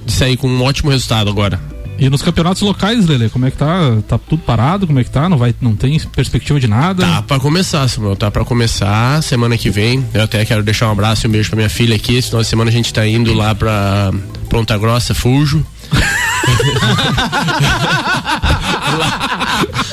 de 0.06 0.12
sair 0.12 0.38
com 0.38 0.48
um 0.48 0.64
ótimo 0.64 0.90
resultado 0.90 1.30
agora. 1.30 1.60
E 1.98 2.10
nos 2.10 2.22
campeonatos 2.22 2.62
locais, 2.62 3.06
Lele, 3.06 3.30
como 3.30 3.46
é 3.46 3.52
que 3.52 3.58
tá? 3.58 3.98
Tá 4.08 4.18
tudo 4.18 4.42
parado? 4.42 4.86
Como 4.86 5.00
é 5.00 5.04
que 5.04 5.10
tá? 5.10 5.30
Não 5.30 5.38
vai, 5.38 5.56
não 5.62 5.76
tem 5.76 5.98
perspectiva 6.14 6.60
de 6.60 6.68
nada? 6.68 7.06
Tá 7.06 7.22
pra 7.22 7.40
começar, 7.40 7.88
Samuel. 7.88 8.16
Tá 8.18 8.30
pra 8.30 8.44
começar 8.44 9.24
semana 9.24 9.58
que 9.58 9.70
vem. 9.70 10.06
Eu 10.14 10.24
até 10.24 10.44
quero 10.44 10.62
deixar 10.62 10.90
um 10.90 10.92
abraço 10.92 11.26
e 11.26 11.30
um 11.30 11.32
beijo 11.32 11.50
pra 11.50 11.56
minha 11.56 11.70
filha 11.70 11.96
aqui. 11.96 12.16
Esse 12.16 12.30
final 12.30 12.42
de 12.42 12.48
semana 12.48 12.70
a 12.70 12.74
gente 12.74 12.94
tá 12.94 13.08
indo 13.08 13.34
lá 13.34 13.56
pra 13.56 14.12
Ponta 14.50 14.78
Grossa, 14.78 15.14
Fujo. 15.14 15.66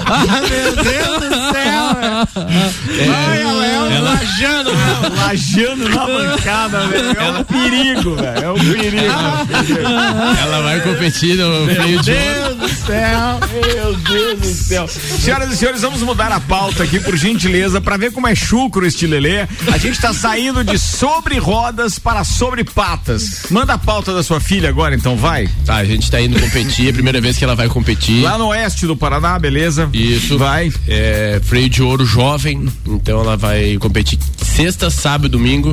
Ah, 0.07 0.41
meu 0.49 0.77
Deus 0.77 1.19
do 1.21 1.31
céu! 1.53 1.87
Ai, 3.15 3.41
ela 3.43 3.67
é 3.67 3.81
um 3.81 3.91
ela- 3.91 4.11
lajando, 4.11 4.71
velho. 4.77 5.17
Lajando 5.17 5.89
na 5.89 6.07
bancada, 6.07 6.87
velho. 6.89 7.17
É 7.19 7.31
um 7.31 7.45
perigo, 7.45 8.17
velho. 8.17 8.45
É 8.45 8.51
um 8.51 8.59
perigo. 8.59 9.89
Ela 10.43 10.63
vai 10.63 10.81
competir 10.81 11.37
no 11.37 11.65
freio 11.67 12.01
de 12.03 12.13
Deus 12.13 12.62
céu, 12.93 13.41
meu 13.75 13.95
Deus 13.97 14.41
do 14.41 14.47
céu. 14.47 14.87
Senhoras 14.87 15.51
e 15.51 15.57
senhores, 15.57 15.81
vamos 15.81 16.03
mudar 16.03 16.31
a 16.31 16.39
pauta 16.39 16.83
aqui, 16.83 17.01
por 17.01 17.17
gentileza, 17.17 17.81
pra 17.81 17.97
ver 17.97 18.13
como 18.13 18.27
é 18.27 18.35
chucro 18.35 18.87
este 18.87 19.07
lelê. 19.07 19.47
A 19.73 19.79
gente 19.79 19.99
tá 19.99 20.13
saindo 20.13 20.63
de 20.63 20.79
sobre 20.79 21.39
rodas 21.39 21.99
para 21.99 22.23
sobre 22.23 22.65
patas. 22.65 23.45
Manda 23.51 23.75
a 23.75 23.79
pauta 23.79 24.13
da 24.13 24.23
sua 24.23 24.41
filha 24.41 24.69
agora, 24.69 24.95
então, 24.95 25.17
vai. 25.17 25.49
Tá, 25.65 25.77
a 25.77 25.85
gente 25.87 26.11
tá 26.11 26.21
indo 26.21 26.39
competir, 26.39 26.89
é 26.89 26.91
a 26.91 26.93
primeira 26.93 27.21
vez 27.21 27.39
que 27.39 27.45
ela 27.45 27.55
vai 27.55 27.69
competir. 27.69 28.23
Lá 28.23 28.37
no 28.37 28.49
oeste 28.49 28.87
do 28.87 28.97
Paraná, 28.97 29.39
beleza? 29.39 29.89
Isso. 29.93 30.37
Vai. 30.37 30.71
É, 30.87 31.41
freio 31.43 31.71
de 31.71 31.83
ouro 31.83 32.05
jovem, 32.05 32.69
então 32.87 33.21
ela 33.21 33.39
vai 33.39 33.79
competir 33.79 34.19
sexta, 34.37 34.91
sábado 34.91 35.27
e 35.27 35.31
domingo. 35.31 35.73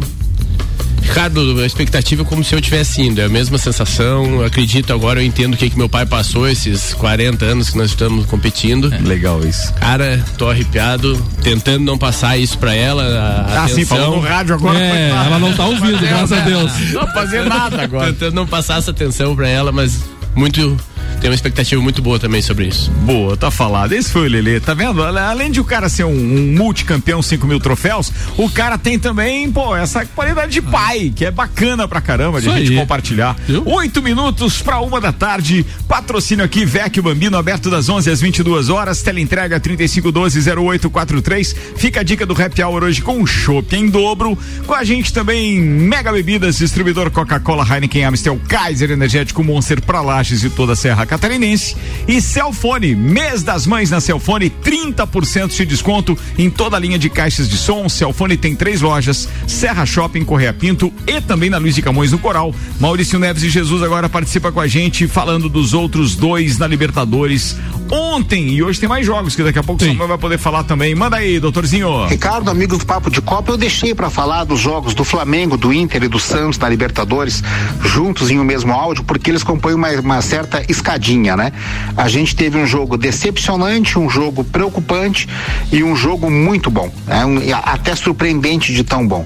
Ricardo, 1.02 1.60
a 1.62 1.66
expectativa 1.66 2.22
é 2.22 2.26
como 2.26 2.44
se 2.44 2.54
eu 2.54 2.62
tivesse 2.62 3.02
indo, 3.02 3.20
é 3.22 3.26
a 3.26 3.30
mesma 3.30 3.58
sensação. 3.58 4.26
Eu 4.42 4.46
acredito 4.46 4.94
agora, 4.94 5.22
eu 5.22 5.26
entendo 5.26 5.54
o 5.54 5.58
que, 5.58 5.70
que 5.70 5.78
meu 5.78 5.90
pai 5.90 6.06
passou 6.06 6.48
esses 6.48 6.94
40 6.94 7.46
anos 7.46 7.70
que 7.70 7.78
nós 7.78 7.90
estamos 7.92 8.26
competindo. 8.26 8.90
legal 9.06 9.44
isso. 9.46 9.74
Cara, 9.74 10.24
tô 10.38 10.50
arrepiado, 10.50 11.16
tentando 11.42 11.84
não 11.84 11.98
passar 11.98 12.38
isso 12.38 12.58
pra 12.58 12.74
ela. 12.74 13.04
A, 13.04 13.64
Ah, 13.64 13.68
sim, 13.68 13.74
atenção. 13.74 13.98
falou 13.98 14.16
no 14.18 14.22
rádio 14.28 14.56
agora. 14.56 14.80
É, 14.80 15.10
ela 15.10 15.40
não 15.40 15.54
tá 15.54 15.66
ouvindo, 15.66 16.00
graças 16.00 16.32
a 16.32 16.42
Deus. 16.42 16.72
Não 16.94 17.08
fazer 17.08 17.46
nada 17.46 17.82
agora. 17.82 18.08
Tentando 18.14 18.36
não 18.36 18.48
passar 18.48 18.78
essa 18.80 18.92
atenção 18.92 19.36
pra 19.36 19.48
ela, 19.48 19.72
mas 19.72 20.00
muito. 20.36 20.78
Tem 21.20 21.30
uma 21.30 21.36
expectativa 21.36 21.82
muito 21.82 22.02
boa 22.02 22.18
também 22.18 22.42
sobre 22.42 22.68
isso. 22.68 22.90
Boa, 22.92 23.36
tá 23.36 23.52
falado. 23.52 23.92
Esse 23.92 24.10
foi 24.10 24.28
o 24.28 24.30
Lelê, 24.32 24.60
tá 24.60 24.74
vendo? 24.74 25.04
Além 25.04 25.52
de 25.52 25.60
o 25.60 25.66
cara 25.66 25.90
ser 25.90 26.06
um, 26.06 26.12
um 26.12 26.56
multicampeão 26.56 27.22
5 27.22 27.46
mil 27.46 27.60
troféus, 27.60 28.12
o 28.38 28.50
cara 28.50 28.78
tem 28.78 28.98
também, 28.98 29.52
pô, 29.52 29.76
essa 29.76 30.06
qualidade 30.06 30.54
de 30.54 30.62
pai, 30.62 31.12
que 31.14 31.26
é 31.26 31.32
bacana 31.32 31.88
pra 31.88 32.00
caramba 32.00 32.40
de 32.40 32.48
Isso 32.48 32.56
a 32.56 32.60
gente 32.60 32.72
aí. 32.72 32.78
compartilhar. 32.78 33.36
Oito 33.66 34.02
minutos 34.02 34.62
pra 34.62 34.80
uma 34.80 35.02
da 35.02 35.12
tarde, 35.12 35.66
patrocínio 35.90 36.46
aqui, 36.46 36.64
Vecchio 36.64 37.04
Bambino, 37.04 37.38
aberto 37.38 37.70
das 37.70 37.90
11 37.90 38.10
às 38.10 38.22
22 38.22 38.70
horas, 38.70 39.02
teleentrega 39.02 39.60
3512-0843. 39.60 41.56
Fica 41.76 42.00
a 42.00 42.04
dica 42.04 42.26
do 42.26 42.40
Happy 42.42 42.64
Hour 42.64 42.84
hoje 42.84 43.02
com 43.02 43.22
o 43.22 43.28
chopp 43.28 43.76
em 43.76 43.90
dobro. 43.90 44.38
Com 44.66 44.74
a 44.74 44.84
gente 44.84 45.12
também, 45.12 45.60
Mega 45.60 46.12
Bebidas, 46.12 46.58
distribuidor 46.58 47.12
Coca-Cola, 47.12 47.68
Heineken, 47.70 48.06
Amstel, 48.06 48.40
Kaiser, 48.48 48.92
Energético 48.92 49.44
Monster 49.44 49.82
pra 49.82 50.02
Lages 50.02 50.44
e 50.44 50.50
toda 50.50 50.74
a 50.74 50.76
Serra 50.76 50.99
Catarinense. 51.06 51.76
E 52.08 52.22
Celfone, 52.22 52.96
mês 52.96 53.44
das 53.44 53.66
mães 53.66 53.90
na 53.90 54.00
Celfone, 54.00 54.50
30% 54.50 55.56
de 55.56 55.66
desconto 55.66 56.18
em 56.38 56.50
toda 56.50 56.78
a 56.78 56.80
linha 56.80 56.98
de 57.00 57.10
caixas 57.10 57.48
de 57.48 57.58
som. 57.58 57.88
Celfone 57.90 58.38
tem 58.38 58.56
três 58.56 58.82
lojas, 58.82 59.28
Serra 59.48 59.86
Shopping, 59.86 60.24
Correia 60.24 60.54
Pinto 60.54 60.92
e 61.08 61.22
também 61.22 61.50
na 61.50 61.58
Luiz 61.58 61.76
de 61.76 61.82
Camões 61.82 62.12
no 62.12 62.20
Coral. 62.20 62.54
Maurício 62.80 63.20
Neves 63.20 63.44
e 63.44 63.50
Jesus 63.50 63.84
agora 63.84 64.10
participa 64.10 64.52
com 64.52 64.60
a 64.60 64.68
gente 64.68 65.08
falando 65.08 65.50
dos 65.50 65.74
outros 65.74 66.16
dois 66.16 66.58
na 66.58 66.68
Libertadores 66.68 67.56
ontem 67.92 68.50
e 68.50 68.64
hoje 68.64 68.80
tem 68.80 68.88
mais 68.88 69.06
jogos 69.06 69.36
que 69.36 69.44
daqui 69.44 69.60
a 69.60 69.64
pouco 69.64 69.84
o 69.84 69.88
Samuel 69.88 70.08
vai 70.08 70.18
poder 70.18 70.38
falar 70.38 70.64
também. 70.64 70.94
Manda 70.94 71.18
aí, 71.18 71.40
doutorzinho. 71.40 72.06
Ricardo, 72.06 72.50
amigo 72.50 72.78
do 72.78 72.86
Papo 72.86 73.10
de 73.10 73.22
Copa, 73.22 73.52
eu 73.52 73.58
deixei 73.58 73.96
para 73.96 74.10
falar 74.10 74.44
dos 74.44 74.60
jogos 74.60 74.94
do 74.94 75.04
Flamengo, 75.04 75.58
do 75.58 75.74
Inter 75.74 76.04
e 76.04 76.08
do 76.08 76.20
Santos 76.20 76.58
na 76.60 76.70
Libertadores 76.70 77.44
juntos 77.84 78.30
em 78.30 78.40
um 78.40 78.44
mesmo 78.44 78.74
áudio, 78.74 79.04
porque 79.04 79.32
eles 79.32 79.44
compõem 79.44 79.74
uma, 79.74 79.90
uma 80.00 80.22
certa 80.22 80.64
escadinha, 80.90 81.38
né? 81.38 81.52
A 81.96 82.08
gente 82.08 82.36
teve 82.36 82.58
um 82.58 82.66
jogo 82.66 82.98
decepcionante, 82.98 84.00
um 84.00 84.10
jogo 84.10 84.44
preocupante 84.44 85.28
e 85.72 85.84
um 85.84 85.96
jogo 85.96 86.30
muito 86.32 86.72
bom, 86.72 86.92
né? 87.06 87.26
Um- 87.26 87.40
até 87.64 87.96
surpreendente 87.96 88.74
de 88.74 88.84
tão 88.84 89.08
bom. 89.08 89.26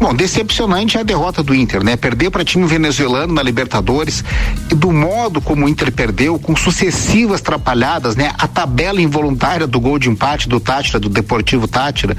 Bom, 0.00 0.14
decepcionante 0.14 0.96
é 0.96 1.00
a 1.00 1.02
derrota 1.02 1.42
do 1.42 1.54
Inter, 1.54 1.84
né? 1.84 1.94
Perder 1.94 2.30
para 2.30 2.42
time 2.42 2.66
venezuelano 2.66 3.34
na 3.34 3.42
Libertadores 3.42 4.24
e 4.70 4.74
do 4.74 4.90
modo 4.90 5.42
como 5.42 5.66
o 5.66 5.68
Inter 5.68 5.92
perdeu, 5.92 6.38
com 6.38 6.56
sucessivas 6.56 7.42
atrapalhadas, 7.42 8.16
né? 8.16 8.32
A 8.38 8.48
tabela 8.48 9.02
involuntária 9.02 9.66
do 9.66 9.78
gol 9.78 9.98
de 9.98 10.08
empate 10.08 10.48
do 10.48 10.58
Tátira, 10.58 10.98
do 10.98 11.10
Deportivo 11.10 11.68
Tátira. 11.68 12.16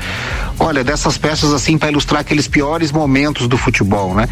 Olha, 0.59 0.83
dessas 0.83 1.17
peças 1.17 1.51
assim 1.53 1.75
para 1.75 1.89
ilustrar 1.89 2.21
aqueles 2.21 2.47
piores 2.47 2.91
momentos 2.91 3.47
do 3.47 3.57
futebol, 3.57 4.13
né? 4.13 4.29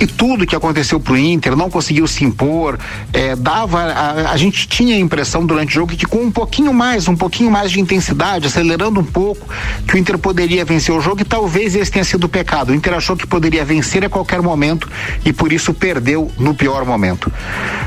E 0.00 0.06
tudo 0.06 0.46
que 0.46 0.56
aconteceu 0.56 0.98
pro 0.98 1.18
Inter, 1.18 1.54
não 1.54 1.68
conseguiu 1.68 2.06
se 2.06 2.24
impor, 2.24 2.78
eh, 3.12 3.36
dava 3.36 3.82
a, 3.82 4.30
a 4.30 4.36
gente 4.38 4.66
tinha 4.66 4.96
a 4.96 4.98
impressão 4.98 5.44
durante 5.44 5.68
o 5.68 5.74
jogo 5.74 5.94
que 5.94 6.06
com 6.06 6.22
um 6.22 6.30
pouquinho 6.30 6.72
mais, 6.72 7.08
um 7.08 7.16
pouquinho 7.16 7.50
mais 7.50 7.70
de 7.70 7.78
intensidade, 7.78 8.46
acelerando 8.46 9.00
um 9.00 9.04
pouco, 9.04 9.46
que 9.86 9.96
o 9.96 9.98
Inter 9.98 10.16
poderia 10.16 10.64
vencer 10.64 10.94
o 10.94 11.00
jogo 11.02 11.20
e 11.20 11.24
talvez 11.26 11.76
esse 11.76 11.90
tenha 11.90 12.04
sido 12.04 12.24
o 12.24 12.28
pecado. 12.28 12.72
O 12.72 12.85
Inter 12.86 12.94
achou 12.94 13.16
que 13.16 13.26
poderia 13.26 13.64
vencer 13.64 14.04
a 14.04 14.08
qualquer 14.08 14.40
momento 14.40 14.88
e 15.24 15.32
por 15.32 15.52
isso 15.52 15.74
perdeu 15.74 16.30
no 16.38 16.54
pior 16.54 16.84
momento. 16.84 17.32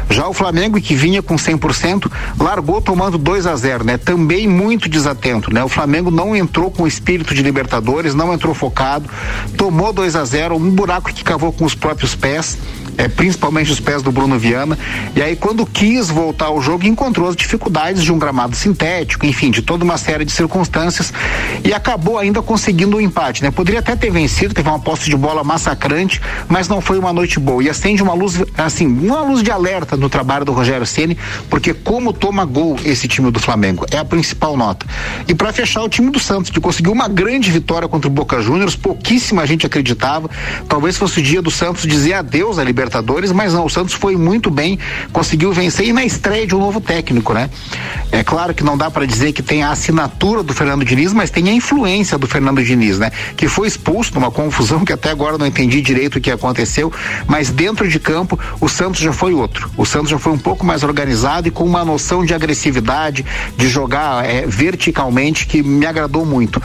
Já 0.09 0.27
o 0.27 0.33
Flamengo, 0.33 0.81
que 0.81 0.93
vinha 0.93 1.21
com 1.21 1.35
100%, 1.35 2.11
largou 2.37 2.81
tomando 2.81 3.17
2 3.17 3.47
a 3.47 3.55
0 3.55 3.85
né? 3.85 3.97
Também 3.97 4.45
muito 4.45 4.89
desatento, 4.89 5.53
né? 5.53 5.63
O 5.63 5.69
Flamengo 5.69 6.11
não 6.11 6.35
entrou 6.35 6.69
com 6.69 6.85
espírito 6.85 7.33
de 7.33 7.41
Libertadores, 7.41 8.13
não 8.13 8.33
entrou 8.33 8.53
focado, 8.53 9.09
tomou 9.55 9.93
2 9.93 10.17
a 10.17 10.25
0 10.25 10.57
um 10.57 10.69
buraco 10.69 11.13
que 11.13 11.23
cavou 11.23 11.53
com 11.53 11.63
os 11.63 11.75
próprios 11.75 12.13
pés 12.13 12.57
é, 12.99 13.07
principalmente 13.07 13.71
os 13.71 13.79
pés 13.79 14.03
do 14.03 14.11
Bruno 14.11 14.37
Viana. 14.37 14.77
E 15.15 15.21
aí, 15.21 15.33
quando 15.33 15.65
quis 15.65 16.09
voltar 16.09 16.47
ao 16.47 16.61
jogo, 16.61 16.85
encontrou 16.85 17.29
as 17.29 17.35
dificuldades 17.35 18.03
de 18.03 18.11
um 18.11 18.19
gramado 18.19 18.57
sintético, 18.57 19.25
enfim, 19.25 19.49
de 19.49 19.61
toda 19.61 19.85
uma 19.85 19.97
série 19.97 20.25
de 20.25 20.33
circunstâncias 20.33 21.13
e 21.63 21.73
acabou 21.73 22.19
ainda 22.19 22.41
conseguindo 22.41 22.97
o 22.97 22.99
um 22.99 23.01
empate, 23.01 23.41
né? 23.41 23.51
Poderia 23.51 23.79
até 23.79 23.95
ter 23.95 24.11
vencido, 24.11 24.53
teve 24.53 24.67
uma 24.67 24.79
posse 24.79 25.09
de 25.09 25.15
bola 25.15 25.45
massacrante, 25.45 26.19
mas 26.49 26.67
não 26.67 26.81
foi 26.81 26.99
uma 26.99 27.13
noite 27.13 27.39
boa. 27.39 27.63
E 27.63 27.69
acende 27.69 28.03
uma 28.03 28.13
luz, 28.13 28.37
assim, 28.57 28.85
uma 28.85 29.21
luz 29.21 29.41
de 29.41 29.49
alerta 29.49 29.95
no 29.95 30.09
trabalho 30.09 30.43
do 30.43 30.51
Rogério 30.51 30.85
Ceni, 30.85 31.17
porque 31.49 31.73
como 31.73 32.11
toma 32.11 32.43
gol 32.43 32.75
esse 32.83 33.07
time 33.07 33.31
do 33.31 33.39
Flamengo 33.39 33.85
é 33.91 33.97
a 33.97 34.03
principal 34.03 34.57
nota. 34.57 34.85
E 35.25 35.33
para 35.33 35.53
fechar 35.53 35.83
o 35.83 35.87
time 35.87 36.11
do 36.11 36.19
Santos, 36.19 36.51
que 36.51 36.59
conseguiu 36.59 36.91
uma 36.91 37.07
grande 37.07 37.49
vitória 37.49 37.87
contra 37.87 38.09
o 38.09 38.11
Boca 38.11 38.41
Juniors, 38.41 38.75
pouquíssima 38.75 39.47
gente 39.47 39.65
acreditava. 39.65 40.29
Talvez 40.67 40.97
fosse 40.97 41.21
o 41.21 41.23
dia 41.23 41.41
do 41.41 41.49
Santos 41.49 41.83
dizer 41.83 42.15
adeus 42.15 42.59
à 42.59 42.63
Libertadores 42.63 42.88
Libertadores, 42.89 43.31
mas 43.31 43.53
não, 43.53 43.65
o 43.65 43.69
Santos 43.69 43.93
foi 43.93 44.17
muito 44.17 44.49
bem, 44.49 44.79
conseguiu 45.13 45.53
vencer 45.53 45.87
e 45.87 45.93
na 45.93 46.03
estreia 46.03 46.47
de 46.47 46.55
um 46.55 46.59
novo 46.59 46.81
técnico, 46.81 47.33
né? 47.33 47.49
É 48.11 48.23
claro 48.23 48.53
que 48.53 48.63
não 48.63 48.75
dá 48.75 48.89
para 48.89 49.05
dizer 49.05 49.31
que 49.31 49.43
tem 49.43 49.61
a 49.61 49.71
assinatura 49.71 50.41
do 50.41 50.53
Fernando 50.53 50.83
Diniz, 50.83 51.13
mas 51.13 51.29
tem 51.29 51.49
a 51.49 51.53
influência 51.53 52.17
do 52.17 52.25
Fernando 52.25 52.63
Diniz, 52.63 52.97
né? 52.97 53.11
Que 53.37 53.47
foi 53.47 53.67
expulso 53.67 54.15
numa 54.15 54.31
confusão 54.31 54.83
que 54.83 54.91
até 54.91 55.11
agora 55.11 55.37
não 55.37 55.45
entendi 55.45 55.81
direito 55.81 56.17
o 56.17 56.21
que 56.21 56.31
aconteceu, 56.31 56.91
mas 57.27 57.51
dentro 57.51 57.87
de 57.87 57.99
campo 57.99 58.39
o 58.59 58.67
Santos 58.67 58.99
já 58.99 59.13
foi 59.13 59.33
outro. 59.33 59.69
O 59.77 59.85
Santos 59.85 60.09
já 60.09 60.17
foi 60.17 60.33
um 60.33 60.37
pouco 60.37 60.65
mais 60.65 60.81
organizado 60.81 61.47
e 61.47 61.51
com 61.51 61.63
uma 61.63 61.85
noção 61.85 62.25
de 62.25 62.33
agressividade, 62.33 63.23
de 63.55 63.69
jogar 63.69 64.25
é, 64.25 64.47
verticalmente 64.47 65.45
que 65.45 65.61
me 65.61 65.85
agradou 65.85 66.25
muito. 66.25 66.61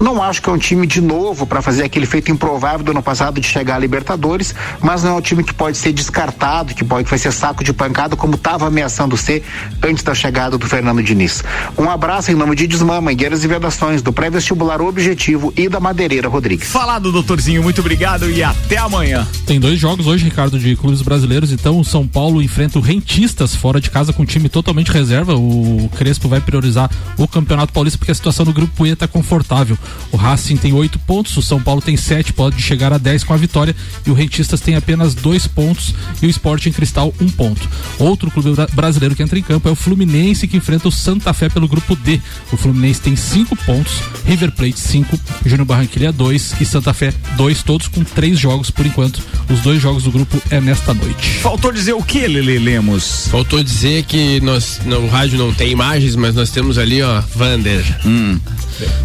Não 0.00 0.22
acho 0.22 0.40
que 0.40 0.48
é 0.48 0.52
um 0.52 0.58
time 0.58 0.86
de 0.86 1.02
novo 1.02 1.46
para 1.46 1.60
fazer 1.60 1.84
aquele 1.84 2.06
feito 2.06 2.30
improvável 2.30 2.84
do 2.84 2.92
ano 2.92 3.02
passado 3.02 3.40
de 3.40 3.46
chegar 3.46 3.76
à 3.76 3.78
Libertadores, 3.78 4.54
mas 4.80 5.02
não 5.02 5.10
é 5.10 5.14
um 5.14 5.20
time 5.20 5.42
que 5.42 5.52
pode 5.52 5.65
pode 5.66 5.78
ser 5.78 5.92
descartado, 5.92 6.76
que 6.76 6.84
pode 6.84 7.10
vai 7.10 7.18
ser 7.18 7.32
saco 7.32 7.64
de 7.64 7.72
pancada, 7.72 8.14
como 8.14 8.36
estava 8.36 8.68
ameaçando 8.68 9.16
ser 9.16 9.42
antes 9.82 10.04
da 10.04 10.14
chegada 10.14 10.56
do 10.56 10.64
Fernando 10.64 11.02
Diniz. 11.02 11.42
Um 11.76 11.90
abraço 11.90 12.30
em 12.30 12.36
nome 12.36 12.54
de 12.54 12.68
Desmã, 12.68 13.00
Mangueiras 13.00 13.42
e 13.42 13.48
Vedações, 13.48 14.00
do 14.00 14.12
pré-vestibular 14.12 14.80
Objetivo 14.80 15.52
e 15.56 15.68
da 15.68 15.80
Madeireira 15.80 16.28
Rodrigues. 16.28 16.68
Falado, 16.68 17.10
doutorzinho, 17.10 17.64
muito 17.64 17.80
obrigado 17.80 18.30
e 18.30 18.44
até 18.44 18.76
amanhã. 18.76 19.26
Tem 19.44 19.58
dois 19.58 19.76
jogos 19.76 20.06
hoje, 20.06 20.24
Ricardo, 20.24 20.56
de 20.56 20.76
clubes 20.76 21.02
brasileiros. 21.02 21.50
Então, 21.50 21.80
o 21.80 21.84
São 21.84 22.06
Paulo 22.06 22.40
enfrenta 22.40 22.78
o 22.78 22.82
Rentistas 22.82 23.56
fora 23.56 23.80
de 23.80 23.90
casa 23.90 24.12
com 24.12 24.22
um 24.22 24.26
time 24.26 24.48
totalmente 24.48 24.92
reserva. 24.92 25.34
O 25.34 25.90
Crespo 25.96 26.28
vai 26.28 26.40
priorizar 26.40 26.88
o 27.18 27.26
Campeonato 27.26 27.72
Paulista 27.72 27.98
porque 27.98 28.12
a 28.12 28.14
situação 28.14 28.44
do 28.44 28.52
grupo 28.52 28.86
E 28.86 28.90
está 28.90 29.08
confortável. 29.08 29.76
O 30.12 30.16
Racing 30.16 30.58
tem 30.58 30.72
oito 30.72 30.96
pontos, 31.00 31.36
o 31.36 31.42
São 31.42 31.60
Paulo 31.60 31.82
tem 31.82 31.96
sete, 31.96 32.32
pode 32.32 32.62
chegar 32.62 32.92
a 32.92 32.98
dez 32.98 33.24
com 33.24 33.34
a 33.34 33.36
vitória 33.36 33.74
e 34.06 34.10
o 34.12 34.14
Rentistas 34.14 34.60
tem 34.60 34.76
apenas 34.76 35.12
dois 35.12 35.45
pontos 35.46 35.94
e 36.20 36.26
o 36.26 36.30
Esporte 36.30 36.68
em 36.68 36.72
Cristal 36.72 37.12
um 37.20 37.28
ponto. 37.28 37.68
Outro 37.98 38.30
clube 38.30 38.50
brasileiro 38.72 39.14
que 39.14 39.22
entra 39.22 39.38
em 39.38 39.42
campo 39.42 39.68
é 39.68 39.72
o 39.72 39.76
Fluminense 39.76 40.46
que 40.46 40.56
enfrenta 40.56 40.88
o 40.88 40.92
Santa 40.92 41.32
Fé 41.32 41.48
pelo 41.48 41.68
grupo 41.68 41.94
D. 41.96 42.20
O 42.52 42.56
Fluminense 42.56 43.00
tem 43.00 43.16
cinco 43.16 43.56
pontos, 43.56 43.94
River 44.24 44.52
Plate 44.52 44.78
cinco, 44.78 45.18
Júnior 45.44 45.66
Barranquilha 45.66 46.12
dois 46.12 46.54
e 46.60 46.64
Santa 46.64 46.92
Fé 46.92 47.12
dois, 47.36 47.62
todos 47.62 47.88
com 47.88 48.02
três 48.04 48.38
jogos 48.38 48.70
por 48.70 48.86
enquanto. 48.86 49.22
Os 49.50 49.60
dois 49.60 49.80
jogos 49.80 50.02
do 50.04 50.10
grupo 50.10 50.40
é 50.50 50.60
nesta 50.60 50.92
noite. 50.92 51.38
Faltou 51.40 51.72
dizer 51.72 51.92
o 51.92 52.02
que, 52.02 52.26
Lele 52.26 52.58
Lemos? 52.58 53.28
Faltou 53.28 53.62
dizer 53.62 54.04
que 54.04 54.40
nós, 54.40 54.80
no 54.84 55.06
rádio 55.08 55.38
não 55.38 55.52
tem 55.52 55.70
imagens, 55.70 56.16
mas 56.16 56.34
nós 56.34 56.50
temos 56.50 56.78
ali, 56.78 57.02
ó, 57.02 57.22
Vander. 57.34 57.84
Hum. 58.04 58.38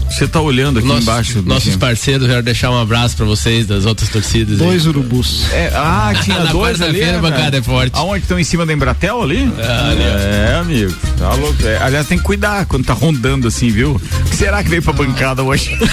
Você 0.10 0.28
tá 0.28 0.42
olhando 0.42 0.80
aqui 0.80 0.88
Nosso, 0.88 1.02
embaixo. 1.02 1.42
Nossos 1.44 1.76
parceiros, 1.78 2.28
quero 2.28 2.44
deixar 2.44 2.72
um 2.72 2.78
abraço 2.78 3.16
para 3.16 3.26
vocês 3.26 3.66
das 3.66 3.86
outras 3.86 4.10
torcidas. 4.10 4.58
Dois 4.58 4.84
aí. 4.84 4.89
urubus. 4.89 5.46
É, 5.52 5.72
ah, 5.74 6.14
tinha 6.22 6.30
Na 6.32 6.51
dois 6.51 6.82
ali. 6.82 7.03
A 7.03 7.19
bancada 7.19 7.57
é 7.57 7.61
forte. 7.61 7.91
Aonde 7.93 8.23
estão 8.23 8.39
em 8.39 8.43
cima 8.43 8.65
da 8.65 8.73
Embratel 8.73 9.21
ali? 9.21 9.51
Ah, 9.59 9.89
ali, 9.89 10.03
é, 10.03 10.57
amigo. 10.59 10.93
Tá 11.17 11.34
louco. 11.34 11.65
É, 11.65 11.77
aliás, 11.77 12.07
tem 12.07 12.17
que 12.17 12.23
cuidar 12.23 12.65
quando 12.65 12.86
tá 12.86 12.93
rondando 12.93 13.47
assim, 13.47 13.69
viu? 13.69 13.95
O 13.95 14.29
que 14.29 14.36
será 14.36 14.63
que 14.63 14.69
veio 14.69 14.82
pra 14.82 14.93
bancada 14.93 15.43
hoje? 15.43 15.77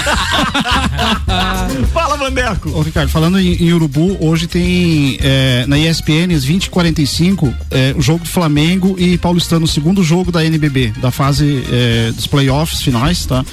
Fala, 1.93 2.17
Vandeco. 2.17 2.71
Ô, 2.71 2.83
Ricardo, 2.83 3.11
falando 3.11 3.39
em, 3.39 3.55
em 3.55 3.73
Urubu, 3.73 4.17
hoje 4.21 4.47
tem 4.47 5.19
é, 5.21 5.65
na 5.67 5.79
ESPN, 5.79 6.35
às 6.35 6.45
20 6.45 6.71
45 6.71 7.55
é, 7.71 7.95
o 7.97 8.03
jogo 8.03 8.25
do 8.25 8.31
Flamengo 8.31 8.97
e 8.99 9.19
Paulistano, 9.19 9.65
o 9.65 9.69
segundo 9.69 10.03
jogo 10.03 10.31
da 10.31 10.45
NBB, 10.45 10.93
da 11.01 11.11
fase 11.11 11.65
é, 11.71 12.13
dos 12.13 12.27
playoffs 12.27 12.83
finais, 12.83 13.27
tá? 13.27 13.45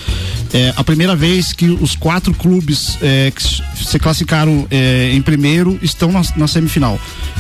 É 0.54 0.74
a 0.76 0.84
primeira 0.84 1.16
vez 1.16 1.52
que 1.52 1.66
os 1.66 1.96
quatro 1.96 2.34
clubes 2.34 2.98
é, 3.02 3.32
que 3.32 3.42
se 3.42 4.00
classificaram 4.00 4.68
é, 4.72 5.12
em 5.14 5.22
primeiro 5.22 5.78
estão 5.82 6.12
na, 6.12 6.22
na, 6.36 6.48
semifinal. 6.48 6.75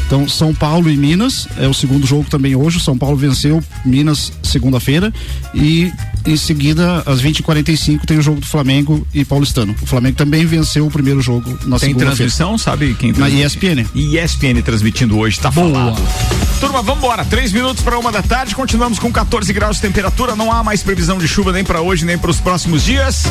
Então, 0.05 0.29
São 0.29 0.53
Paulo 0.53 0.89
e 0.89 0.95
Minas, 0.97 1.47
é 1.57 1.67
o 1.67 1.73
segundo 1.73 2.05
jogo 2.05 2.25
também 2.29 2.55
hoje. 2.55 2.77
O 2.77 2.79
São 2.79 2.97
Paulo 2.97 3.17
venceu 3.17 3.63
Minas 3.83 4.31
segunda-feira 4.43 5.11
e 5.53 5.91
em 6.25 6.37
seguida, 6.37 7.03
às 7.05 7.21
20h45, 7.21 8.05
tem 8.05 8.17
o 8.17 8.21
jogo 8.21 8.39
do 8.39 8.47
Flamengo 8.47 9.05
e 9.13 9.23
Paulistano. 9.23 9.75
O 9.81 9.85
Flamengo 9.85 10.17
também 10.17 10.45
venceu 10.45 10.87
o 10.87 10.91
primeiro 10.91 11.21
jogo 11.21 11.57
na 11.65 11.77
Tem 11.77 11.93
transmissão, 11.93 12.57
sabe 12.57 12.95
quem 12.95 13.11
Na 13.13 13.29
ESPN. 13.29 13.85
ESPN 13.93 14.61
transmitindo 14.63 15.17
hoje, 15.17 15.39
tá 15.39 15.51
Boa. 15.51 15.69
falado. 15.71 16.44
Turma, 16.59 16.81
vambora. 16.81 17.25
Três 17.25 17.51
minutos 17.51 17.83
para 17.83 17.97
uma 17.97 18.11
da 18.11 18.21
tarde. 18.21 18.55
Continuamos 18.55 18.99
com 18.99 19.11
14 19.11 19.51
graus 19.53 19.77
de 19.77 19.81
temperatura. 19.81 20.35
Não 20.35 20.51
há 20.51 20.63
mais 20.63 20.81
previsão 20.83 21.17
de 21.17 21.27
chuva 21.27 21.51
nem 21.51 21.63
para 21.63 21.81
hoje, 21.81 22.05
nem 22.05 22.17
para 22.17 22.29
os 22.31 22.39
próximos 22.39 22.83
dias. 22.83 23.23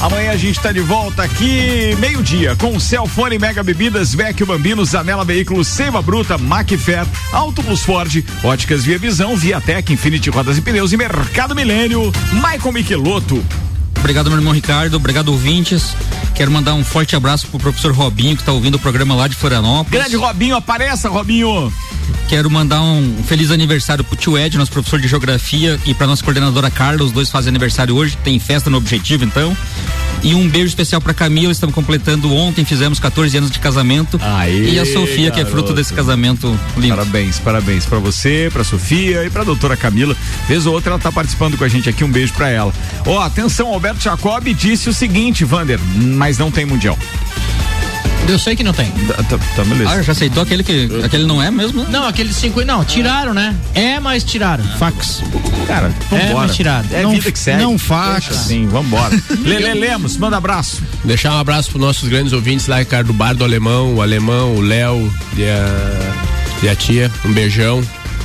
Amanhã 0.00 0.32
a 0.32 0.36
gente 0.36 0.56
está 0.56 0.72
de 0.72 0.80
volta 0.80 1.22
aqui, 1.22 1.96
meio-dia, 1.98 2.56
com 2.56 2.78
Celfone 2.80 3.38
Mega 3.38 3.62
Bebidas, 3.62 4.14
Vecchio 4.14 4.46
Bambino, 4.46 4.84
Zanela 4.84 5.24
Veículos, 5.24 5.68
Seiva 5.68 6.02
Bruta, 6.02 6.36
Macfer, 6.36 7.06
Auto 7.32 7.62
Plus 7.62 7.82
Ford, 7.82 8.24
Óticas 8.42 8.84
Via 8.84 8.98
Visão, 8.98 9.36
Viatec, 9.36 9.92
Infinity 9.92 10.30
Rodas 10.30 10.58
e 10.58 10.60
Pneus 10.60 10.92
e 10.92 10.96
Mercado 10.96 11.54
Milênio. 11.54 12.12
Michael 12.32 12.72
Michelotto. 12.72 13.71
Obrigado, 14.02 14.28
meu 14.30 14.38
irmão 14.40 14.52
Ricardo. 14.52 14.96
Obrigado, 14.96 15.28
ouvintes. 15.28 15.94
Quero 16.34 16.50
mandar 16.50 16.74
um 16.74 16.84
forte 16.84 17.14
abraço 17.14 17.46
pro 17.46 17.60
professor 17.60 17.92
Robinho, 17.92 18.34
que 18.34 18.42
está 18.42 18.50
ouvindo 18.50 18.74
o 18.74 18.78
programa 18.78 19.14
lá 19.14 19.28
de 19.28 19.36
Florianópolis. 19.36 19.92
Grande 19.92 20.16
Robinho, 20.16 20.56
apareça, 20.56 21.08
Robinho. 21.08 21.72
Quero 22.28 22.50
mandar 22.50 22.82
um 22.82 23.22
feliz 23.24 23.52
aniversário 23.52 24.02
pro 24.02 24.16
tio 24.16 24.36
Ed, 24.36 24.58
nosso 24.58 24.72
professor 24.72 25.00
de 25.00 25.06
geografia, 25.06 25.78
e 25.86 25.94
pra 25.94 26.08
nossa 26.08 26.22
coordenadora 26.24 26.68
Carla. 26.68 27.04
Os 27.04 27.12
dois 27.12 27.30
fazem 27.30 27.50
aniversário 27.50 27.94
hoje. 27.94 28.18
Tem 28.24 28.40
festa 28.40 28.68
no 28.68 28.78
Objetivo, 28.78 29.24
então. 29.24 29.56
E 30.22 30.34
um 30.34 30.48
beijo 30.48 30.68
especial 30.68 31.00
pra 31.00 31.12
Camila, 31.12 31.50
estamos 31.50 31.74
completando 31.74 32.32
ontem, 32.32 32.64
fizemos 32.64 33.00
14 33.00 33.36
anos 33.36 33.50
de 33.50 33.58
casamento. 33.58 34.20
Aê, 34.22 34.70
e 34.70 34.78
a 34.78 34.86
Sofia, 34.86 35.30
garoto. 35.30 35.34
que 35.34 35.40
é 35.40 35.44
fruto 35.44 35.74
desse 35.74 35.92
casamento 35.92 36.58
lindo. 36.76 36.94
Parabéns, 36.94 37.38
parabéns 37.40 37.86
pra 37.86 37.98
você, 37.98 38.48
pra 38.52 38.62
Sofia 38.62 39.24
e 39.24 39.30
pra 39.30 39.42
doutora 39.42 39.76
Camila. 39.76 40.16
Vez 40.46 40.64
ou 40.64 40.74
outra 40.74 40.92
ela 40.92 40.98
tá 41.00 41.10
participando 41.10 41.58
com 41.58 41.64
a 41.64 41.68
gente 41.68 41.88
aqui, 41.88 42.04
um 42.04 42.10
beijo 42.10 42.32
pra 42.34 42.48
ela. 42.48 42.72
Ó, 43.04 43.20
atenção, 43.20 43.68
Alberto 43.68 44.02
Jacob 44.02 44.44
disse 44.54 44.88
o 44.88 44.94
seguinte, 44.94 45.44
Vander, 45.44 45.80
mas 45.96 46.38
não 46.38 46.50
tem 46.50 46.64
mundial. 46.64 46.96
Eu 48.28 48.38
sei 48.38 48.54
que 48.56 48.62
não 48.62 48.72
tem. 48.72 48.90
Tá, 48.90 49.38
tá 49.56 49.64
beleza. 49.64 49.90
Ah, 49.90 50.02
já 50.02 50.12
aceitou 50.12 50.42
aquele 50.42 50.62
que 50.62 50.88
aquele 51.04 51.24
não 51.26 51.42
é 51.42 51.50
mesmo? 51.50 51.84
Não, 51.90 52.06
aquele 52.06 52.32
cinco. 52.32 52.64
Não, 52.64 52.84
tiraram, 52.84 53.34
né? 53.34 53.54
É, 53.74 53.98
mas 54.00 54.22
tiraram. 54.24 54.64
Fax. 54.78 55.22
Cara, 55.66 55.92
É, 56.10 56.18
vambora. 56.28 56.46
mas 56.46 56.56
tirado. 56.56 56.86
É 56.94 57.02
Não- 57.02 57.10
vida 57.12 57.30
que 57.32 57.38
segue. 57.38 57.62
não 57.62 57.76
fax. 57.78 58.30
Assim, 58.30 58.66
vambora. 58.68 59.14
Lele 59.44 59.74
Lemos, 59.74 60.16
manda 60.16 60.36
abraço. 60.36 60.82
Deixar 61.04 61.34
um 61.34 61.38
abraço 61.38 61.70
pros 61.70 61.80
nossos 61.82 62.08
grandes 62.08 62.32
ouvintes 62.32 62.66
lá, 62.68 62.78
Ricardo 62.78 63.12
Bar 63.12 63.34
do 63.34 63.44
Alemão, 63.44 63.94
o 63.96 64.02
Alemão, 64.02 64.54
o 64.54 64.60
Léo 64.60 65.12
e 65.36 65.42
a, 65.44 66.14
e 66.62 66.68
a 66.68 66.74
tia. 66.76 67.10
Um 67.24 67.32
beijão, 67.32 67.82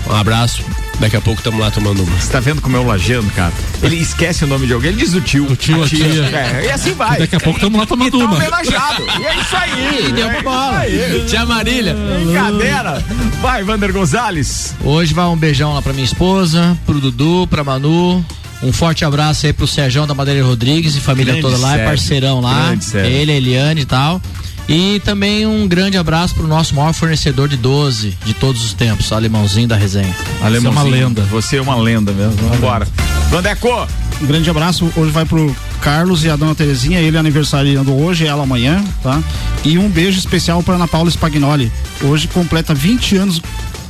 um 0.09 0.15
abraço. 0.15 0.63
Daqui 0.99 1.15
a 1.15 1.21
pouco 1.21 1.39
estamos 1.39 1.59
lá 1.59 1.69
tomando 1.69 2.03
uma. 2.03 2.19
Você 2.19 2.31
tá 2.31 2.39
vendo 2.39 2.59
como 2.59 2.75
é 2.75 2.79
o 2.79 2.83
lajeando, 2.85 3.29
cara? 3.31 3.53
Ele 3.83 3.97
esquece 3.97 4.43
o 4.43 4.47
nome 4.47 4.65
de 4.65 4.73
alguém, 4.73 4.89
ele 4.91 4.99
diz 4.99 5.13
o 5.13 5.21
tio. 5.21 5.45
O 5.45 5.55
tio, 5.55 5.83
a 5.83 5.87
tia. 5.87 6.05
É, 6.05 6.65
e 6.65 6.71
assim 6.71 6.93
vai. 6.93 7.17
E 7.17 7.19
daqui 7.19 7.35
a 7.35 7.39
pouco 7.39 7.59
estamos 7.59 7.79
lá 7.79 7.85
tomando 7.85 8.07
e 8.07 8.11
tá 8.19 8.25
uma. 8.25 8.35
homenageado. 8.35 9.03
E 9.19 9.25
é 9.25 9.39
isso 9.39 9.55
aí. 9.55 10.07
E 10.07 10.11
deu 10.11 10.27
é 10.27 10.33
pra 10.33 10.41
bola. 10.41 10.87
isso 10.87 11.03
aí. 11.03 11.25
Tia 11.27 11.45
Marília. 11.45 11.95
Brincadeira. 11.95 13.03
Vai, 13.41 13.63
Vander 13.63 13.93
Gonzalez. 13.93 14.75
Hoje 14.83 15.13
vai 15.13 15.25
um 15.25 15.37
beijão 15.37 15.73
lá 15.73 15.81
pra 15.81 15.93
minha 15.93 16.05
esposa, 16.05 16.77
pro 16.85 16.99
Dudu, 16.99 17.47
pra 17.47 17.63
Manu. 17.63 18.25
Um 18.63 18.73
forte 18.73 19.05
abraço 19.05 19.45
aí 19.45 19.53
pro 19.53 19.67
Sérgio 19.67 20.07
da 20.07 20.15
Madeira 20.15 20.43
Rodrigues 20.43 20.95
e 20.95 20.99
família 20.99 21.33
Grande 21.33 21.47
toda 21.47 21.57
lá, 21.59 21.67
é 21.67 21.71
Sérgio. 21.73 21.89
parceirão 21.89 22.41
lá. 22.41 22.65
Grande. 22.69 22.97
Ele, 22.97 23.31
a 23.31 23.35
Eliane 23.35 23.81
e 23.81 23.85
tal. 23.85 24.19
E 24.67 24.99
também 24.99 25.45
um 25.45 25.67
grande 25.67 25.97
abraço 25.97 26.35
pro 26.35 26.45
nosso 26.45 26.75
maior 26.75 26.93
fornecedor 26.93 27.47
de 27.47 27.55
12 27.55 28.17
de 28.25 28.33
todos 28.33 28.63
os 28.65 28.73
tempos, 28.73 29.11
alemãozinho 29.11 29.67
da 29.67 29.77
resenha. 29.77 30.13
Alemãozinho, 30.41 30.61
Você 30.61 30.67
é 30.67 30.71
uma 30.71 30.83
lenda. 30.83 31.21
Você 31.23 31.57
é 31.57 31.61
uma 31.61 31.75
lenda 31.75 32.11
mesmo. 32.11 32.35
Vambora. 32.49 32.87
Vandeco, 33.29 33.87
um 34.21 34.25
grande 34.25 34.49
abraço. 34.49 34.91
Hoje 34.95 35.11
vai 35.11 35.25
pro 35.25 35.55
Carlos 35.81 36.25
e 36.25 36.29
a 36.29 36.35
dona 36.35 36.53
Terezinha, 36.53 36.99
ele 36.99 37.17
aniversariando 37.17 37.95
hoje, 37.95 38.27
ela 38.27 38.43
amanhã, 38.43 38.83
tá? 39.01 39.21
E 39.63 39.77
um 39.77 39.87
beijo 39.89 40.19
especial 40.19 40.61
para 40.61 40.75
Ana 40.75 40.87
Paula 40.87 41.09
Spagnoli. 41.09 41.71
Hoje 42.03 42.27
completa 42.27 42.73
20 42.73 43.15
anos 43.17 43.41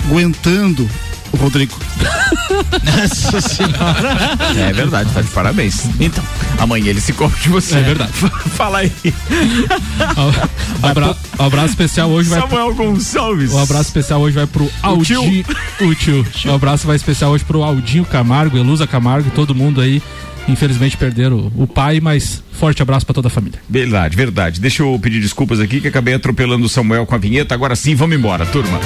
aguentando 0.06 0.88
o 1.32 1.38
Rodrigo. 1.38 1.74
Nossa 2.84 3.42
senhora. 3.42 4.38
É 4.56 4.74
verdade, 4.74 5.12
tá 5.14 5.22
de 5.22 5.30
parabéns. 5.30 5.86
Então, 6.00 6.24
amanhã 6.58 6.90
ele 6.90 7.02
se 7.02 7.14
come 7.14 7.34
de 7.42 7.50
você. 7.50 7.78
É 7.78 7.82
verdade. 7.82 8.12
Fala 8.56 8.80
aí. 8.80 8.92
Abra, 10.82 11.16
abraço 11.38 11.70
especial 11.70 12.10
hoje 12.10 12.30
vai 12.30 12.42
Samuel 12.42 12.74
Gonçalves. 12.74 13.52
O 13.52 13.60
abraço 13.60 13.90
especial 13.90 14.22
hoje 14.22 14.36
vai 14.36 14.48
pro 14.48 14.70
Aldinho. 14.82 15.46
O 15.82 15.96
tio. 15.96 16.26
O 16.46 16.52
abraço 16.54 16.88
vai 16.88 16.96
especial 16.96 17.32
hoje 17.32 17.44
pro 17.44 17.64
Aldinho 17.64 18.06
Camargo, 18.06 18.58
Elusa 18.58 18.88
Camargo, 18.88 19.30
todo 19.32 19.56
mundo 19.56 19.82
aí. 19.82 20.02
Infelizmente 20.48 20.96
perderam 20.96 21.52
o 21.56 21.68
pai, 21.68 22.00
mas 22.00 22.42
forte 22.54 22.82
abraço 22.82 23.06
para 23.06 23.14
toda 23.14 23.28
a 23.28 23.32
família. 23.32 23.60
Verdade, 23.70 24.16
verdade. 24.16 24.62
Deixa 24.62 24.82
eu 24.82 24.98
pedir 25.02 25.20
desculpas 25.20 25.60
aqui 25.60 25.82
que 25.82 25.88
acabei 25.90 26.14
atropelando 26.14 26.66
o 26.66 26.70
Samuel 26.70 27.06
com 27.06 27.16
a 27.16 27.18
vinheta. 27.18 27.54
Agora 27.54 27.76
sim, 27.76 27.96
vamos 27.96 28.16
embora, 28.16 28.46
turma. 28.46 28.80